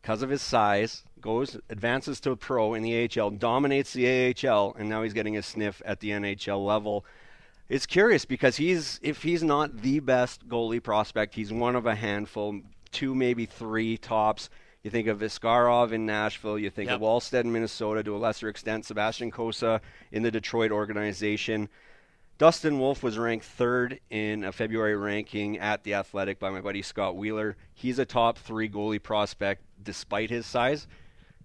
because 0.00 0.22
of 0.22 0.30
his 0.30 0.42
size, 0.42 1.04
goes 1.20 1.56
advances 1.70 2.18
to 2.20 2.32
a 2.32 2.36
pro 2.36 2.74
in 2.74 2.82
the 2.82 3.08
AHL, 3.08 3.30
dominates 3.30 3.92
the 3.92 4.34
AHL, 4.44 4.74
and 4.76 4.88
now 4.88 5.02
he's 5.02 5.12
getting 5.12 5.36
a 5.36 5.42
sniff 5.42 5.80
at 5.84 6.00
the 6.00 6.10
NHL 6.10 6.64
level. 6.64 7.04
It's 7.68 7.86
curious 7.86 8.24
because 8.24 8.56
he's 8.56 8.98
if 9.02 9.22
he's 9.22 9.44
not 9.44 9.82
the 9.82 10.00
best 10.00 10.48
goalie 10.48 10.82
prospect, 10.82 11.36
he's 11.36 11.52
one 11.52 11.76
of 11.76 11.86
a 11.86 11.94
handful, 11.94 12.60
two 12.90 13.14
maybe 13.14 13.46
three 13.46 13.96
tops 13.96 14.50
You 14.82 14.90
think 14.90 15.06
of 15.06 15.20
Askarov 15.20 15.92
in 15.92 16.06
Nashville. 16.06 16.58
You 16.58 16.68
think 16.68 16.88
Yep. 16.88 16.96
of 16.96 17.02
Wallstedt 17.02 17.44
in 17.44 17.52
Minnesota. 17.52 18.02
To 18.02 18.16
a 18.16 18.18
lesser 18.18 18.48
extent, 18.48 18.84
Sebastian 18.84 19.30
Cossa 19.30 19.80
in 20.10 20.22
the 20.22 20.30
Detroit 20.30 20.72
organization. 20.72 21.68
Dustin 22.38 22.80
Wolf 22.80 23.02
was 23.04 23.16
ranked 23.16 23.44
third 23.44 24.00
in 24.10 24.42
a 24.42 24.50
February 24.50 24.96
ranking 24.96 25.56
at 25.58 25.84
the 25.84 25.94
Athletic 25.94 26.40
by 26.40 26.50
my 26.50 26.60
buddy 26.60 26.82
Scott 26.82 27.14
Wheeler. 27.14 27.56
He's 27.72 28.00
a 28.00 28.04
top 28.04 28.36
three 28.38 28.68
goalie 28.68 29.00
prospect 29.00 29.62
despite 29.80 30.30
his 30.30 30.46
size. 30.46 30.88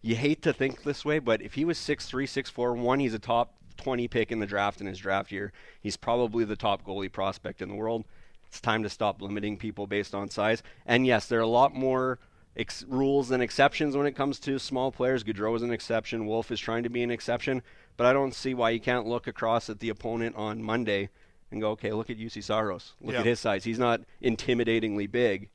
You 0.01 0.15
hate 0.15 0.41
to 0.43 0.53
think 0.53 0.81
this 0.81 1.05
way, 1.05 1.19
but 1.19 1.41
if 1.43 1.53
he 1.53 1.65
was 1.65 1.77
6'3, 1.77 2.25
6'4, 2.25 2.75
one, 2.75 2.99
he's 2.99 3.13
a 3.13 3.19
top 3.19 3.53
20 3.77 4.07
pick 4.07 4.31
in 4.31 4.39
the 4.39 4.47
draft 4.47 4.81
in 4.81 4.87
his 4.87 4.97
draft 4.97 5.31
year. 5.31 5.53
He's 5.79 5.97
probably 5.97 6.43
the 6.45 6.55
top 6.55 6.83
goalie 6.83 7.11
prospect 7.11 7.61
in 7.61 7.69
the 7.69 7.75
world. 7.75 8.05
It's 8.47 8.61
time 8.61 8.81
to 8.81 8.89
stop 8.89 9.21
limiting 9.21 9.57
people 9.57 9.85
based 9.85 10.15
on 10.15 10.29
size. 10.29 10.63
And 10.87 11.05
yes, 11.05 11.27
there 11.27 11.37
are 11.37 11.43
a 11.43 11.47
lot 11.47 11.75
more 11.75 12.17
ex- 12.57 12.83
rules 12.87 13.31
and 13.31 13.41
exceptions 13.41 13.95
when 13.95 14.05
it 14.07 14.15
comes 14.15 14.39
to 14.41 14.59
small 14.59 14.91
players. 14.91 15.23
Gaudreau 15.23 15.55
is 15.55 15.61
an 15.61 15.71
exception. 15.71 16.25
Wolf 16.25 16.51
is 16.51 16.59
trying 16.59 16.83
to 16.83 16.89
be 16.89 17.03
an 17.03 17.11
exception. 17.11 17.61
But 17.95 18.05
I 18.07 18.13
don't 18.13 18.33
see 18.33 18.53
why 18.53 18.71
you 18.71 18.79
can't 18.79 19.05
look 19.07 19.27
across 19.27 19.69
at 19.69 19.79
the 19.79 19.89
opponent 19.89 20.35
on 20.35 20.61
Monday 20.61 21.09
and 21.51 21.61
go, 21.61 21.71
okay, 21.71 21.91
look 21.93 22.09
at 22.09 22.17
Juuse 22.17 22.43
Saros. 22.43 22.93
Look 23.01 23.13
Yeah. 23.13 23.19
at 23.21 23.25
his 23.25 23.39
size. 23.39 23.63
He's 23.63 23.79
not 23.79 24.01
intimidatingly 24.21 25.09
big, 25.09 25.49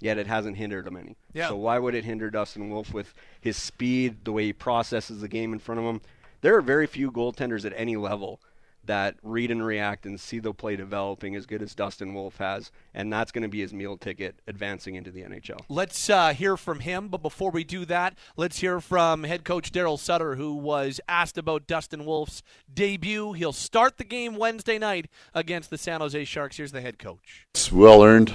yet 0.00 0.16
it 0.18 0.26
hasn't 0.26 0.56
hindered 0.56 0.86
him 0.86 0.96
any. 0.96 1.16
Yeah. 1.32 1.48
So 1.48 1.56
why 1.56 1.78
would 1.78 1.94
it 1.94 2.04
hinder 2.04 2.30
Dustin 2.30 2.70
Wolf 2.70 2.94
with 2.94 3.12
his 3.40 3.56
speed, 3.56 4.24
the 4.24 4.32
way 4.32 4.44
he 4.44 4.52
processes 4.52 5.20
the 5.20 5.28
game 5.28 5.52
in 5.52 5.58
front 5.58 5.80
of 5.80 5.86
him? 5.86 6.00
There 6.40 6.56
are 6.56 6.62
very 6.62 6.86
few 6.86 7.10
goaltenders 7.10 7.64
at 7.64 7.72
any 7.76 7.96
level 7.96 8.40
that 8.86 9.16
read 9.22 9.50
and 9.50 9.64
react 9.64 10.06
and 10.06 10.20
see 10.20 10.38
the 10.38 10.52
play 10.52 10.76
developing 10.76 11.34
as 11.34 11.46
good 11.46 11.62
as 11.62 11.74
Dustin 11.74 12.14
Wolf 12.14 12.36
has, 12.38 12.70
and 12.92 13.12
that's 13.12 13.32
going 13.32 13.42
to 13.42 13.48
be 13.48 13.60
his 13.60 13.72
meal 13.72 13.96
ticket 13.96 14.40
advancing 14.46 14.94
into 14.94 15.10
the 15.10 15.22
NHL. 15.22 15.60
Let's 15.68 16.10
uh, 16.10 16.32
hear 16.32 16.56
from 16.56 16.80
him, 16.80 17.08
but 17.08 17.22
before 17.22 17.50
we 17.50 17.64
do 17.64 17.84
that, 17.86 18.16
let's 18.36 18.58
hear 18.58 18.80
from 18.80 19.24
head 19.24 19.44
coach 19.44 19.72
Daryl 19.72 19.98
Sutter, 19.98 20.36
who 20.36 20.54
was 20.54 21.00
asked 21.08 21.38
about 21.38 21.66
Dustin 21.66 22.04
Wolf's 22.04 22.42
debut. 22.72 23.32
He'll 23.32 23.52
start 23.52 23.98
the 23.98 24.04
game 24.04 24.36
Wednesday 24.36 24.78
night 24.78 25.08
against 25.34 25.70
the 25.70 25.78
San 25.78 26.00
Jose 26.00 26.24
Sharks. 26.24 26.56
Here's 26.56 26.72
the 26.72 26.80
head 26.80 26.98
coach. 26.98 27.46
It's 27.54 27.72
well 27.72 28.02
earned. 28.02 28.32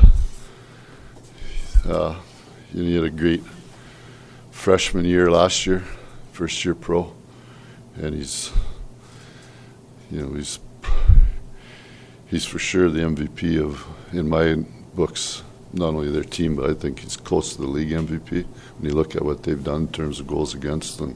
Uh, 1.86 2.20
he 2.72 2.96
had 2.96 3.04
a 3.04 3.10
great 3.10 3.42
freshman 4.52 5.06
year 5.06 5.32
last 5.32 5.66
year, 5.66 5.84
first 6.34 6.64
year 6.66 6.76
pro, 6.76 7.14
and 7.96 8.14
he's, 8.14 8.52
you 10.12 10.22
know, 10.22 10.34
he's 10.34 10.60
he's 12.28 12.46
for 12.46 12.60
sure 12.60 12.90
the 12.90 13.02
MVP 13.02 13.62
of 13.62 13.86
in 14.14 14.30
my 14.30 14.56
books. 14.96 15.44
Not 15.72 15.90
only 15.90 16.10
their 16.10 16.24
team, 16.24 16.56
but 16.56 16.68
I 16.68 16.74
think 16.74 17.00
he's 17.02 17.16
close 17.16 17.56
to 17.56 17.62
the 17.62 17.68
league 17.68 17.92
MVP. 17.92 18.44
When 18.44 18.90
you 18.90 18.96
look 18.96 19.16
at 19.16 19.24
what 19.24 19.44
they've 19.44 19.64
done 19.64 19.82
in 19.82 19.88
terms 19.90 20.20
of 20.20 20.26
goals 20.26 20.56
against 20.56 21.00
and 21.00 21.16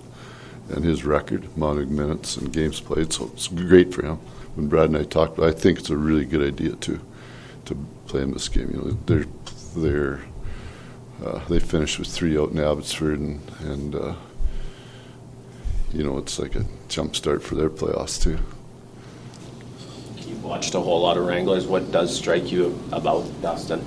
and 0.70 0.86
his 0.86 1.04
record, 1.04 1.50
amount 1.56 1.80
of 1.80 1.90
minutes 1.90 2.38
and 2.38 2.54
games 2.54 2.80
played, 2.80 3.12
so 3.12 3.32
it's 3.34 3.48
great 3.48 3.94
for 3.94 4.06
him. 4.06 4.18
When 4.56 4.68
Brad 4.68 4.90
and 4.90 4.98
I 4.98 5.04
talked, 5.04 5.40
I 5.40 5.52
think 5.52 5.80
it's 5.80 5.90
a 5.90 5.98
really 5.98 6.26
good 6.26 6.42
idea 6.42 6.76
to 6.76 7.00
to 7.66 7.76
play 8.08 8.22
in 8.22 8.32
this 8.32 8.48
game. 8.48 8.70
You 8.72 8.78
know, 8.78 8.98
they're 9.08 9.26
they're 9.76 10.22
uh, 11.26 11.40
they 11.48 11.60
finished 11.60 11.98
with 12.00 12.08
three 12.08 12.38
out 12.38 12.52
in 12.52 12.60
Abbotsford, 12.60 13.20
and 13.20 13.42
and 13.62 13.96
uh, 13.96 14.16
you 15.92 16.04
know 16.04 16.18
it's 16.18 16.38
like 16.38 16.56
a 16.56 16.66
jump 16.90 17.16
start 17.16 17.42
for 17.42 17.56
their 17.56 17.70
playoffs 17.70 18.22
too. 18.22 18.38
Watched 20.44 20.76
a 20.76 20.80
whole 20.80 21.02
lot 21.02 21.18
of 21.18 21.26
Wranglers. 21.26 21.66
What 21.66 21.92
does 21.92 22.14
strike 22.14 22.52
you 22.52 22.78
about 22.92 23.24
Dustin? 23.42 23.82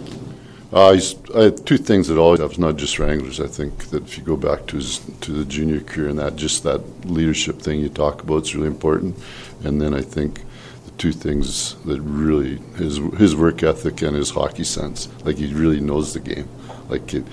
Uh, 0.72 0.98
have 1.34 1.64
two 1.64 1.76
things 1.76 2.08
that 2.08 2.18
always 2.18 2.40
have, 2.40 2.58
not 2.58 2.76
just 2.76 2.98
Wranglers. 2.98 3.40
I 3.40 3.46
think 3.46 3.90
that 3.90 4.02
if 4.02 4.18
you 4.18 4.24
go 4.24 4.36
back 4.36 4.66
to 4.68 4.76
his 4.76 4.98
to 5.20 5.32
the 5.32 5.44
junior 5.44 5.80
career 5.80 6.08
and 6.08 6.18
that 6.18 6.36
just 6.36 6.64
that 6.64 6.80
leadership 7.04 7.60
thing 7.60 7.80
you 7.80 7.88
talk 7.88 8.22
about 8.22 8.42
is 8.44 8.56
really 8.56 8.68
important. 8.68 9.16
And 9.64 9.80
then 9.80 9.94
I 9.94 10.00
think 10.00 10.40
the 10.86 10.90
two 10.98 11.12
things 11.12 11.74
that 11.84 12.00
really 12.00 12.56
his 12.76 12.96
his 13.18 13.36
work 13.36 13.62
ethic 13.62 14.02
and 14.02 14.16
his 14.16 14.30
hockey 14.30 14.64
sense. 14.64 15.08
Like 15.24 15.36
he 15.36 15.52
really 15.52 15.80
knows 15.80 16.14
the 16.14 16.20
game. 16.20 16.48
Like 16.88 17.14
it, 17.14 17.24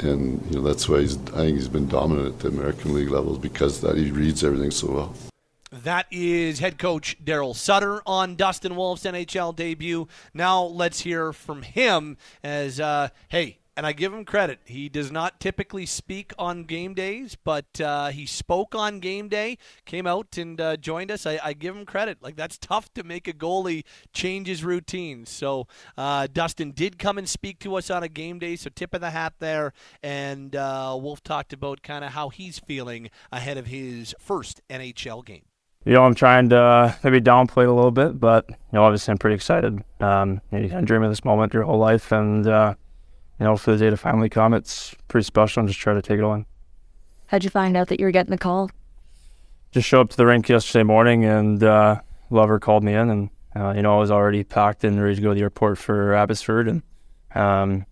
and 0.00 0.44
you 0.50 0.56
know 0.56 0.62
that's 0.62 0.88
why 0.88 1.02
he's 1.02 1.18
I 1.28 1.46
think 1.46 1.58
he's 1.58 1.68
been 1.68 1.88
dominant 1.88 2.26
at 2.26 2.38
the 2.40 2.48
American 2.48 2.94
League 2.94 3.10
levels 3.10 3.38
because 3.38 3.80
that 3.82 3.96
he 3.96 4.10
reads 4.10 4.42
everything 4.42 4.70
so 4.70 4.90
well. 4.90 5.14
That 5.72 6.06
is 6.12 6.60
head 6.60 6.78
coach 6.78 7.16
Daryl 7.24 7.54
Sutter 7.54 8.00
on 8.06 8.36
Dustin 8.36 8.76
Wolf's 8.76 9.02
NHL 9.02 9.54
debut. 9.56 10.06
Now 10.32 10.62
let's 10.62 11.00
hear 11.00 11.32
from 11.32 11.62
him 11.62 12.16
as, 12.44 12.78
uh, 12.78 13.08
hey, 13.30 13.58
and 13.76 13.84
I 13.84 13.90
give 13.90 14.14
him 14.14 14.24
credit. 14.24 14.60
He 14.64 14.88
does 14.88 15.10
not 15.10 15.40
typically 15.40 15.84
speak 15.84 16.32
on 16.38 16.62
game 16.62 16.94
days, 16.94 17.36
but 17.42 17.80
uh, 17.80 18.10
he 18.10 18.26
spoke 18.26 18.76
on 18.76 19.00
game 19.00 19.28
day, 19.28 19.58
came 19.84 20.06
out 20.06 20.38
and 20.38 20.60
uh, 20.60 20.76
joined 20.76 21.10
us. 21.10 21.26
I, 21.26 21.40
I 21.42 21.52
give 21.52 21.76
him 21.76 21.84
credit. 21.84 22.22
Like, 22.22 22.36
that's 22.36 22.58
tough 22.58 22.94
to 22.94 23.02
make 23.02 23.26
a 23.26 23.32
goalie 23.32 23.82
change 24.12 24.46
his 24.46 24.62
routine. 24.62 25.26
So, 25.26 25.66
uh, 25.98 26.28
Dustin 26.32 26.70
did 26.70 26.96
come 26.96 27.18
and 27.18 27.28
speak 27.28 27.58
to 27.60 27.74
us 27.74 27.90
on 27.90 28.04
a 28.04 28.08
game 28.08 28.38
day, 28.38 28.54
so 28.54 28.70
tip 28.72 28.94
of 28.94 29.00
the 29.00 29.10
hat 29.10 29.34
there. 29.40 29.72
And 30.00 30.54
uh, 30.54 30.96
Wolf 30.98 31.24
talked 31.24 31.52
about 31.52 31.82
kind 31.82 32.04
of 32.04 32.12
how 32.12 32.28
he's 32.28 32.60
feeling 32.60 33.10
ahead 33.32 33.58
of 33.58 33.66
his 33.66 34.14
first 34.20 34.62
NHL 34.70 35.24
game. 35.24 35.42
You 35.86 35.92
know, 35.92 36.02
I'm 36.02 36.16
trying 36.16 36.48
to 36.48 36.58
uh, 36.58 36.92
maybe 37.04 37.20
downplay 37.20 37.62
it 37.62 37.68
a 37.68 37.72
little 37.72 37.92
bit, 37.92 38.18
but 38.18 38.44
you 38.48 38.56
know, 38.72 38.82
obviously 38.82 39.12
I'm 39.12 39.18
pretty 39.18 39.36
excited. 39.36 39.84
Um, 40.00 40.40
you, 40.50 40.58
know, 40.58 40.64
you 40.64 40.68
kind 40.68 40.80
of 40.80 40.86
dream 40.86 41.04
of 41.04 41.10
this 41.10 41.24
moment 41.24 41.54
your 41.54 41.62
whole 41.62 41.78
life, 41.78 42.10
and 42.10 42.44
uh, 42.44 42.74
you 43.38 43.44
know, 43.44 43.56
for 43.56 43.70
the 43.70 43.78
day 43.78 43.90
to 43.90 43.96
finally 43.96 44.28
come, 44.28 44.52
it's 44.52 44.96
pretty 45.06 45.24
special. 45.24 45.60
And 45.60 45.68
just 45.68 45.78
try 45.78 45.94
to 45.94 46.02
take 46.02 46.18
it 46.18 46.24
on. 46.24 46.44
How'd 47.28 47.44
you 47.44 47.50
find 47.50 47.76
out 47.76 47.86
that 47.88 48.00
you 48.00 48.06
were 48.06 48.10
getting 48.10 48.32
the 48.32 48.38
call? 48.38 48.68
Just 49.70 49.86
show 49.86 50.00
up 50.00 50.10
to 50.10 50.16
the 50.16 50.26
rink 50.26 50.48
yesterday 50.48 50.82
morning, 50.82 51.24
and 51.24 51.62
uh, 51.62 52.00
Lover 52.30 52.58
called 52.58 52.82
me 52.82 52.94
in, 52.94 53.08
and 53.08 53.30
uh, 53.54 53.72
you 53.76 53.82
know, 53.82 53.94
I 53.94 54.00
was 54.00 54.10
already 54.10 54.42
packed 54.42 54.82
and 54.82 55.00
ready 55.00 55.14
to 55.14 55.22
go 55.22 55.28
to 55.28 55.34
the 55.36 55.42
airport 55.42 55.78
for 55.78 56.14
Abbotsford, 56.14 56.66
and 56.66 56.82
um, 57.36 57.86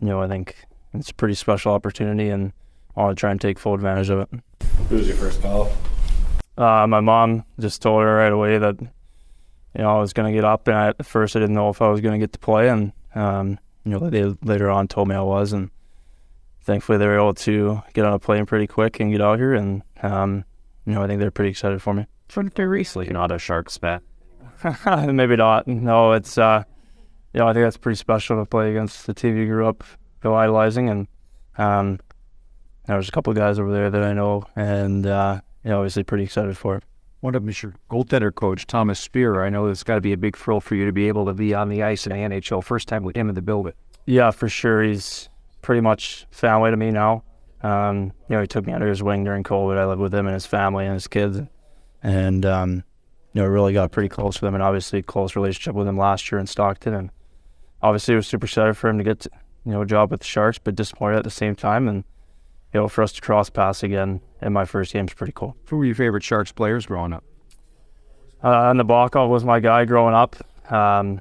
you 0.00 0.08
know, 0.08 0.20
I 0.20 0.26
think 0.26 0.56
it's 0.92 1.10
a 1.10 1.14
pretty 1.14 1.34
special 1.34 1.72
opportunity, 1.72 2.30
and 2.30 2.52
I 2.96 3.02
want 3.02 3.16
to 3.16 3.20
try 3.20 3.30
and 3.30 3.40
take 3.40 3.60
full 3.60 3.74
advantage 3.74 4.10
of 4.10 4.18
it. 4.20 4.40
Who 4.88 4.96
was 4.96 5.06
your 5.06 5.16
first 5.16 5.40
call? 5.40 5.70
Uh, 6.56 6.86
my 6.86 7.00
mom 7.00 7.44
just 7.60 7.82
told 7.82 8.02
her 8.02 8.16
right 8.16 8.32
away 8.32 8.58
that 8.58 8.80
you 8.80 8.88
know 9.82 9.96
I 9.96 10.00
was 10.00 10.12
going 10.12 10.32
to 10.32 10.36
get 10.36 10.44
up, 10.44 10.68
and 10.68 10.76
I, 10.76 10.88
at 10.88 11.06
first 11.06 11.36
I 11.36 11.40
didn't 11.40 11.54
know 11.54 11.68
if 11.68 11.82
I 11.82 11.88
was 11.88 12.00
going 12.00 12.12
to 12.12 12.18
get 12.18 12.32
to 12.32 12.38
play, 12.38 12.68
and 12.68 12.92
um, 13.14 13.58
you 13.84 13.92
know 13.92 14.10
they 14.10 14.24
later 14.42 14.70
on 14.70 14.88
told 14.88 15.08
me 15.08 15.14
I 15.14 15.20
was, 15.22 15.52
and 15.52 15.70
thankfully 16.62 16.98
they 16.98 17.06
were 17.06 17.16
able 17.16 17.34
to 17.34 17.82
get 17.92 18.06
on 18.06 18.12
a 18.14 18.18
plane 18.18 18.46
pretty 18.46 18.66
quick 18.66 19.00
and 19.00 19.12
get 19.12 19.20
out 19.20 19.38
here, 19.38 19.54
and 19.54 19.82
um, 20.02 20.44
you 20.86 20.94
know 20.94 21.02
I 21.02 21.06
think 21.06 21.20
they're 21.20 21.30
pretty 21.30 21.50
excited 21.50 21.82
for 21.82 21.94
me. 21.94 22.06
Pretty 22.28 22.64
recently, 22.64 23.08
not 23.08 23.30
a 23.30 23.38
Sharks 23.38 23.76
fan. 23.76 24.00
Maybe 25.14 25.36
not. 25.36 25.68
No, 25.68 26.12
it's 26.12 26.38
uh, 26.38 26.64
you 27.34 27.40
know 27.40 27.48
I 27.48 27.52
think 27.52 27.64
that's 27.64 27.76
pretty 27.76 27.96
special 27.96 28.38
to 28.38 28.46
play 28.46 28.70
against 28.70 29.06
the 29.06 29.14
team 29.14 29.36
you 29.36 29.46
grew 29.46 29.66
up 29.66 29.84
go 30.20 30.34
idolizing, 30.34 30.88
and 30.88 31.08
um, 31.58 32.00
there's 32.86 33.08
a 33.08 33.12
couple 33.12 33.30
of 33.30 33.36
guys 33.36 33.58
over 33.58 33.72
there 33.72 33.90
that 33.90 34.02
I 34.02 34.12
know, 34.12 34.44
and 34.56 35.06
uh, 35.06 35.40
you 35.66 35.72
know 35.72 35.78
obviously 35.78 36.04
pretty 36.04 36.22
excited 36.22 36.56
for 36.56 36.76
it. 36.76 36.84
One 37.20 37.34
of 37.34 37.42
them 37.42 37.48
is 37.48 37.60
your 37.60 37.74
goaltender 37.90 38.32
coach, 38.32 38.68
Thomas 38.68 39.00
Speer. 39.00 39.42
I 39.42 39.50
know 39.50 39.66
it's 39.66 39.82
got 39.82 39.96
to 39.96 40.00
be 40.00 40.12
a 40.12 40.16
big 40.16 40.36
thrill 40.36 40.60
for 40.60 40.76
you 40.76 40.86
to 40.86 40.92
be 40.92 41.08
able 41.08 41.26
to 41.26 41.34
be 41.34 41.54
on 41.54 41.70
the 41.70 41.82
ice 41.82 42.06
in 42.06 42.12
the 42.12 42.18
NHL. 42.18 42.62
First 42.62 42.86
time 42.86 43.02
with 43.02 43.16
him 43.16 43.28
in 43.28 43.34
the 43.34 43.42
building. 43.42 43.72
Yeah, 44.04 44.30
for 44.30 44.48
sure. 44.48 44.80
He's 44.80 45.28
pretty 45.62 45.80
much 45.80 46.24
family 46.30 46.70
to 46.70 46.76
me 46.76 46.92
now. 46.92 47.24
Um, 47.62 48.12
you 48.28 48.36
know, 48.36 48.42
he 48.42 48.46
took 48.46 48.64
me 48.64 48.72
under 48.72 48.86
his 48.86 49.02
wing 49.02 49.24
during 49.24 49.42
COVID. 49.42 49.76
I 49.76 49.86
lived 49.86 50.00
with 50.00 50.14
him 50.14 50.26
and 50.26 50.34
his 50.34 50.46
family 50.46 50.84
and 50.84 50.94
his 50.94 51.08
kids, 51.08 51.40
and 52.00 52.46
um, 52.46 52.84
you 53.32 53.42
know, 53.42 53.48
really 53.48 53.72
got 53.72 53.90
pretty 53.90 54.08
close 54.08 54.40
with 54.40 54.46
him. 54.46 54.54
And 54.54 54.62
obviously, 54.62 55.02
close 55.02 55.34
relationship 55.34 55.74
with 55.74 55.88
him 55.88 55.98
last 55.98 56.30
year 56.30 56.38
in 56.38 56.46
Stockton. 56.46 56.94
And 56.94 57.10
obviously, 57.82 58.14
was 58.14 58.28
super 58.28 58.46
excited 58.46 58.76
for 58.76 58.88
him 58.88 58.98
to 58.98 59.04
get 59.04 59.26
you 59.64 59.72
know 59.72 59.82
a 59.82 59.86
job 59.86 60.12
with 60.12 60.20
the 60.20 60.26
Sharks, 60.26 60.58
but 60.58 60.76
disappointed 60.76 61.16
at 61.16 61.24
the 61.24 61.30
same 61.30 61.56
time. 61.56 61.88
And 61.88 62.04
you 62.72 62.80
know, 62.80 62.88
for 62.88 63.02
us 63.02 63.12
to 63.12 63.20
cross 63.20 63.50
paths 63.50 63.82
again 63.82 64.20
in 64.42 64.52
my 64.52 64.64
first 64.64 64.92
game 64.92 65.06
is 65.06 65.14
pretty 65.14 65.32
cool. 65.34 65.56
Who 65.68 65.78
were 65.78 65.84
your 65.84 65.94
favorite 65.94 66.22
Sharks 66.22 66.52
players 66.52 66.86
growing 66.86 67.12
up? 67.12 67.24
Uh, 68.42 68.70
and 68.70 68.80
Nabokov 68.80 69.28
was 69.28 69.44
my 69.44 69.60
guy 69.60 69.84
growing 69.84 70.14
up. 70.14 70.36
Um, 70.70 71.20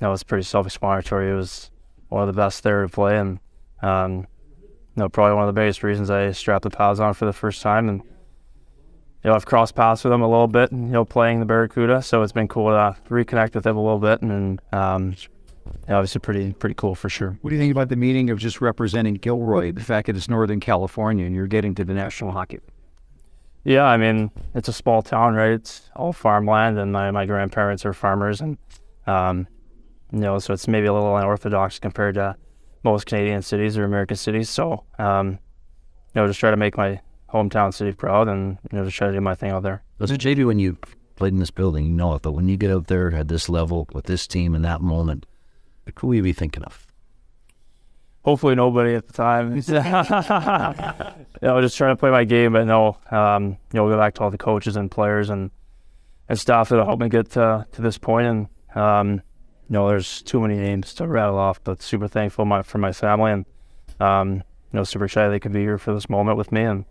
that 0.00 0.08
was 0.08 0.22
pretty 0.22 0.42
self-explanatory. 0.42 1.28
He 1.28 1.34
was 1.34 1.70
one 2.08 2.22
of 2.22 2.26
the 2.26 2.38
best 2.38 2.62
there 2.62 2.82
to 2.82 2.88
play, 2.88 3.16
and 3.16 3.38
um, 3.82 4.26
you 4.60 4.66
know, 4.96 5.08
probably 5.08 5.34
one 5.34 5.48
of 5.48 5.54
the 5.54 5.60
biggest 5.60 5.82
reasons 5.82 6.10
I 6.10 6.32
strapped 6.32 6.64
the 6.64 6.70
pads 6.70 7.00
on 7.00 7.14
for 7.14 7.24
the 7.24 7.32
first 7.32 7.62
time. 7.62 7.88
And 7.88 8.02
you 8.02 9.30
know, 9.30 9.34
I've 9.34 9.46
crossed 9.46 9.76
paths 9.76 10.02
with 10.02 10.12
him 10.12 10.20
a 10.20 10.28
little 10.28 10.48
bit, 10.48 10.72
you 10.72 10.78
know, 10.78 11.04
playing 11.04 11.38
the 11.38 11.46
Barracuda, 11.46 12.02
so 12.02 12.22
it's 12.22 12.32
been 12.32 12.48
cool 12.48 12.70
to 12.70 12.96
reconnect 13.08 13.54
with 13.54 13.64
him 13.64 13.76
a 13.76 13.82
little 13.82 14.00
bit, 14.00 14.20
and 14.22 14.60
um, 14.72 15.14
yeah, 15.88 15.96
obviously 15.96 16.20
pretty 16.20 16.52
pretty 16.54 16.74
cool 16.74 16.94
for 16.94 17.08
sure. 17.08 17.38
What 17.40 17.50
do 17.50 17.56
you 17.56 17.60
think 17.60 17.72
about 17.72 17.88
the 17.88 17.96
meaning 17.96 18.30
of 18.30 18.38
just 18.38 18.60
representing 18.60 19.14
Gilroy? 19.14 19.72
The 19.72 19.82
fact 19.82 20.06
that 20.06 20.16
it's 20.16 20.28
Northern 20.28 20.60
California 20.60 21.26
and 21.26 21.34
you're 21.34 21.46
getting 21.46 21.74
to 21.76 21.84
the 21.84 21.94
National 21.94 22.32
Hockey. 22.32 22.60
Yeah, 23.64 23.84
I 23.84 23.96
mean, 23.96 24.30
it's 24.54 24.68
a 24.68 24.72
small 24.72 25.02
town, 25.02 25.34
right? 25.34 25.52
It's 25.52 25.88
all 25.94 26.12
farmland, 26.12 26.78
and 26.78 26.92
my, 26.92 27.12
my 27.12 27.26
grandparents 27.26 27.84
are 27.86 27.92
farmers, 27.92 28.40
and 28.40 28.58
um, 29.06 29.46
you 30.12 30.18
know, 30.18 30.38
so 30.40 30.52
it's 30.52 30.66
maybe 30.66 30.86
a 30.86 30.92
little 30.92 31.16
unorthodox 31.16 31.78
compared 31.78 32.16
to 32.16 32.36
most 32.82 33.06
Canadian 33.06 33.42
cities 33.42 33.78
or 33.78 33.84
American 33.84 34.16
cities. 34.16 34.50
So, 34.50 34.84
um, 34.98 35.30
you 35.30 35.38
know, 36.16 36.26
just 36.26 36.40
try 36.40 36.50
to 36.50 36.56
make 36.56 36.76
my 36.76 37.00
hometown 37.32 37.72
city 37.72 37.92
proud 37.92 38.28
and 38.28 38.58
you 38.70 38.78
know 38.78 38.84
just 38.84 38.96
try 38.96 39.06
to 39.06 39.12
do 39.12 39.20
my 39.20 39.34
thing 39.34 39.50
out 39.50 39.62
there. 39.62 39.82
Was 39.98 40.10
it 40.10 40.20
JB 40.20 40.46
when 40.46 40.58
you 40.58 40.76
played 41.16 41.32
in 41.32 41.38
this 41.38 41.50
building? 41.50 41.86
You 41.86 41.92
know 41.92 42.14
it, 42.14 42.22
but 42.22 42.32
when 42.32 42.48
you 42.48 42.56
get 42.56 42.70
out 42.70 42.88
there 42.88 43.14
at 43.14 43.28
this 43.28 43.48
level 43.48 43.88
with 43.92 44.04
this 44.04 44.26
team 44.26 44.54
in 44.54 44.62
that 44.62 44.80
moment, 44.80 45.26
who 45.98 46.08
will 46.08 46.14
you 46.14 46.22
be 46.22 46.32
thinking 46.32 46.62
of? 46.64 46.86
Hopefully 48.24 48.54
nobody 48.54 48.94
at 48.94 49.06
the 49.06 49.12
time. 49.12 49.56
you 49.56 51.48
know, 51.48 51.60
just 51.60 51.76
trying 51.76 51.94
to 51.94 51.98
play 51.98 52.10
my 52.10 52.24
game, 52.24 52.52
but 52.52 52.66
no, 52.66 52.96
um, 53.10 53.56
you 53.72 53.80
know, 53.80 53.88
go 53.88 53.96
back 53.96 54.14
to 54.14 54.22
all 54.22 54.30
the 54.30 54.38
coaches 54.38 54.76
and 54.76 54.90
players 54.90 55.28
and 55.28 55.50
and 56.28 56.38
staff 56.38 56.68
that 56.68 56.82
helped 56.84 57.02
me 57.02 57.08
get 57.08 57.30
to, 57.30 57.66
to 57.72 57.82
this 57.82 57.98
point. 57.98 58.26
And 58.26 58.48
um, 58.76 59.10
you 59.68 59.74
know, 59.74 59.88
there's 59.88 60.22
too 60.22 60.40
many 60.40 60.56
names 60.56 60.94
to 60.94 61.06
rattle 61.06 61.36
off, 61.38 61.62
but 61.64 61.82
super 61.82 62.08
thankful 62.08 62.44
my, 62.44 62.62
for 62.62 62.78
my 62.78 62.92
family 62.92 63.32
and 63.32 63.46
um, 64.00 64.34
you 64.36 64.42
know, 64.72 64.84
super 64.84 65.04
excited 65.04 65.32
they 65.32 65.40
could 65.40 65.52
be 65.52 65.60
here 65.60 65.78
for 65.78 65.92
this 65.92 66.08
moment 66.08 66.38
with 66.38 66.52
me. 66.52 66.62
And 66.62 66.84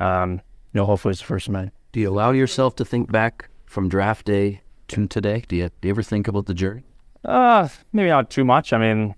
um, 0.00 0.32
you 0.72 0.80
know, 0.80 0.86
hopefully 0.86 1.12
it's 1.12 1.20
the 1.20 1.26
first 1.26 1.48
of 1.48 1.52
May. 1.52 1.70
Do 1.92 2.00
you 2.00 2.08
allow 2.08 2.30
yourself 2.30 2.76
to 2.76 2.84
think 2.84 3.10
back 3.12 3.50
from 3.66 3.88
draft 3.88 4.26
day 4.26 4.62
to 4.88 5.06
today? 5.06 5.44
Do 5.46 5.56
you, 5.56 5.70
do 5.80 5.88
you 5.88 5.90
ever 5.90 6.02
think 6.02 6.28
about 6.28 6.46
the 6.46 6.54
journey? 6.54 6.84
Uh, 7.28 7.68
maybe 7.92 8.08
not 8.08 8.30
too 8.30 8.42
much. 8.42 8.72
I 8.72 8.78
mean, 8.78 9.14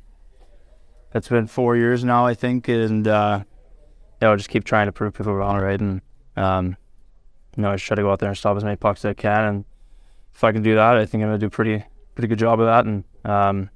it's 1.14 1.28
been 1.28 1.46
four 1.46 1.76
years 1.76 2.02
now, 2.02 2.26
I 2.26 2.34
think, 2.34 2.66
and 2.66 3.06
uh, 3.06 3.44
yeah, 4.20 4.28
I'll 4.28 4.36
just 4.36 4.48
keep 4.48 4.64
trying 4.64 4.86
to 4.86 4.92
prove 4.92 5.14
people 5.14 5.32
wrong, 5.32 5.60
right? 5.60 5.80
And 5.80 6.00
um, 6.36 6.76
you 7.56 7.62
know, 7.62 7.70
I 7.70 7.76
just 7.76 7.84
try 7.84 7.94
to 7.94 8.02
go 8.02 8.10
out 8.10 8.18
there 8.18 8.28
and 8.28 8.36
stop 8.36 8.56
as 8.56 8.64
many 8.64 8.74
pucks 8.74 9.04
as 9.04 9.10
I 9.10 9.14
can, 9.14 9.44
and 9.44 9.64
if 10.34 10.42
I 10.42 10.50
can 10.50 10.62
do 10.62 10.74
that, 10.74 10.96
I 10.96 11.06
think 11.06 11.22
I'm 11.22 11.28
gonna 11.28 11.38
do 11.38 11.48
pretty 11.48 11.84
pretty 12.16 12.26
good 12.26 12.40
job 12.40 12.58
of 12.58 12.66
that. 12.66 12.84
And 12.84 13.04
um, 13.24 13.70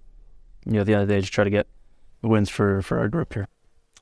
you 0.67 0.73
know, 0.73 0.81
at 0.81 0.87
the 0.87 0.95
end 0.95 1.03
of 1.03 1.09
the 1.09 1.15
day, 1.15 1.21
just 1.21 1.33
try 1.33 1.45
to 1.45 1.51
get 1.51 1.69
wins 2.23 2.51
for 2.51 2.83
for 2.83 2.99
our 2.99 3.09
group 3.09 3.35
here. 3.35 3.47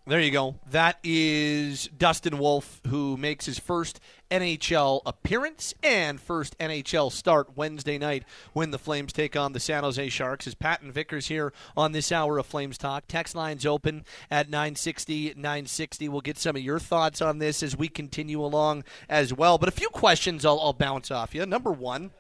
There 0.04 0.18
you 0.18 0.32
go. 0.32 0.56
That 0.68 0.98
is 1.04 1.86
Dustin 1.96 2.38
Wolf, 2.38 2.80
who 2.88 3.16
makes 3.16 3.46
his 3.46 3.60
first 3.60 4.00
NHL 4.32 5.00
appearance 5.06 5.74
and 5.80 6.20
first 6.20 6.58
NHL 6.58 7.12
start 7.12 7.56
Wednesday 7.56 7.98
night 7.98 8.24
when 8.52 8.72
the 8.72 8.80
Flames 8.80 9.12
take 9.12 9.36
on 9.36 9.52
the 9.52 9.60
San 9.60 9.84
Jose 9.84 10.08
Sharks. 10.08 10.48
As 10.48 10.56
Patton 10.56 10.90
Vickers 10.90 11.28
here 11.28 11.52
on 11.76 11.92
this 11.92 12.10
hour 12.10 12.38
of 12.38 12.46
Flames 12.46 12.78
Talk. 12.78 13.04
Text 13.06 13.36
lines 13.36 13.64
open 13.64 14.04
at 14.28 14.50
960 14.50 15.34
960. 15.36 16.08
We'll 16.08 16.20
get 16.20 16.36
some 16.36 16.56
of 16.56 16.62
your 16.62 16.80
thoughts 16.80 17.22
on 17.22 17.38
this 17.38 17.62
as 17.62 17.76
we 17.76 17.86
continue 17.86 18.44
along 18.44 18.82
as 19.08 19.32
well. 19.32 19.56
But 19.56 19.68
a 19.68 19.72
few 19.72 19.88
questions 19.88 20.44
I'll, 20.44 20.58
I'll 20.58 20.72
bounce 20.72 21.12
off 21.12 21.32
you. 21.32 21.46
Number 21.46 21.70
one, 21.70 22.10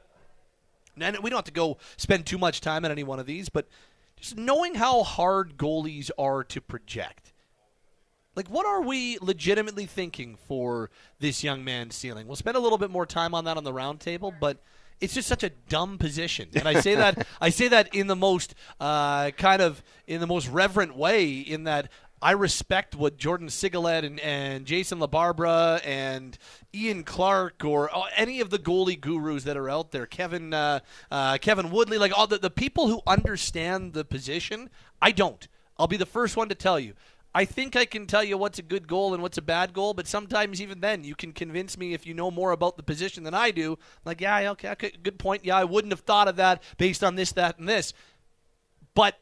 and 1.00 1.18
we 1.18 1.30
don't 1.30 1.38
have 1.38 1.44
to 1.46 1.52
go 1.52 1.78
spend 1.96 2.26
too 2.26 2.38
much 2.38 2.60
time 2.60 2.84
on 2.84 2.92
any 2.92 3.02
one 3.02 3.18
of 3.18 3.26
these, 3.26 3.48
but 3.48 3.66
just 4.14 4.36
knowing 4.36 4.76
how 4.76 5.02
hard 5.02 5.56
goalies 5.56 6.12
are 6.16 6.44
to 6.44 6.60
project 6.60 7.31
like, 8.34 8.48
what 8.48 8.66
are 8.66 8.82
we 8.82 9.18
legitimately 9.20 9.86
thinking 9.86 10.36
for 10.48 10.90
this 11.18 11.44
young 11.44 11.64
man's 11.64 11.94
ceiling? 11.96 12.26
We'll 12.26 12.36
spend 12.36 12.56
a 12.56 12.60
little 12.60 12.78
bit 12.78 12.90
more 12.90 13.06
time 13.06 13.34
on 13.34 13.44
that 13.44 13.56
on 13.56 13.64
the 13.64 13.72
roundtable, 13.72 14.32
but 14.38 14.58
it's 15.00 15.14
just 15.14 15.28
such 15.28 15.42
a 15.42 15.50
dumb 15.50 15.98
position, 15.98 16.48
and 16.54 16.68
I 16.68 16.80
say 16.80 16.94
that 16.94 17.26
I 17.40 17.50
say 17.50 17.68
that 17.68 17.94
in 17.94 18.06
the 18.06 18.16
most 18.16 18.54
uh, 18.78 19.30
kind 19.32 19.60
of 19.60 19.82
in 20.06 20.20
the 20.20 20.28
most 20.28 20.48
reverent 20.48 20.96
way. 20.96 21.40
In 21.40 21.64
that 21.64 21.90
I 22.22 22.32
respect 22.32 22.94
what 22.94 23.16
Jordan 23.16 23.48
Sigalet 23.48 24.04
and, 24.04 24.20
and 24.20 24.64
Jason 24.64 25.00
LaBarbera 25.00 25.84
and 25.84 26.38
Ian 26.72 27.02
Clark 27.02 27.64
or 27.64 27.94
uh, 27.94 28.04
any 28.16 28.40
of 28.40 28.50
the 28.50 28.60
goalie 28.60 28.98
gurus 28.98 29.42
that 29.42 29.56
are 29.56 29.68
out 29.68 29.90
there, 29.90 30.06
Kevin 30.06 30.54
uh, 30.54 30.80
uh, 31.10 31.38
Kevin 31.38 31.72
Woodley, 31.72 31.98
like 31.98 32.16
all 32.16 32.28
the, 32.28 32.38
the 32.38 32.50
people 32.50 32.86
who 32.86 33.02
understand 33.06 33.92
the 33.92 34.04
position. 34.04 34.70
I 35.02 35.10
don't. 35.10 35.48
I'll 35.76 35.88
be 35.88 35.96
the 35.96 36.06
first 36.06 36.36
one 36.36 36.48
to 36.48 36.54
tell 36.54 36.78
you. 36.78 36.94
I 37.34 37.44
think 37.44 37.76
I 37.76 37.84
can 37.86 38.06
tell 38.06 38.22
you 38.22 38.36
what's 38.36 38.58
a 38.58 38.62
good 38.62 38.86
goal 38.86 39.14
and 39.14 39.22
what's 39.22 39.38
a 39.38 39.42
bad 39.42 39.72
goal, 39.72 39.94
but 39.94 40.06
sometimes 40.06 40.60
even 40.60 40.80
then 40.80 41.02
you 41.02 41.14
can 41.14 41.32
convince 41.32 41.78
me 41.78 41.94
if 41.94 42.06
you 42.06 42.12
know 42.12 42.30
more 42.30 42.52
about 42.52 42.76
the 42.76 42.82
position 42.82 43.24
than 43.24 43.34
I 43.34 43.50
do. 43.50 43.78
Like, 44.04 44.20
yeah, 44.20 44.50
okay, 44.52 44.70
okay, 44.70 44.92
good 45.02 45.18
point. 45.18 45.44
Yeah, 45.44 45.56
I 45.56 45.64
wouldn't 45.64 45.92
have 45.92 46.00
thought 46.00 46.28
of 46.28 46.36
that 46.36 46.62
based 46.76 47.02
on 47.02 47.14
this, 47.14 47.32
that, 47.32 47.58
and 47.58 47.68
this. 47.68 47.94
But 48.94 49.18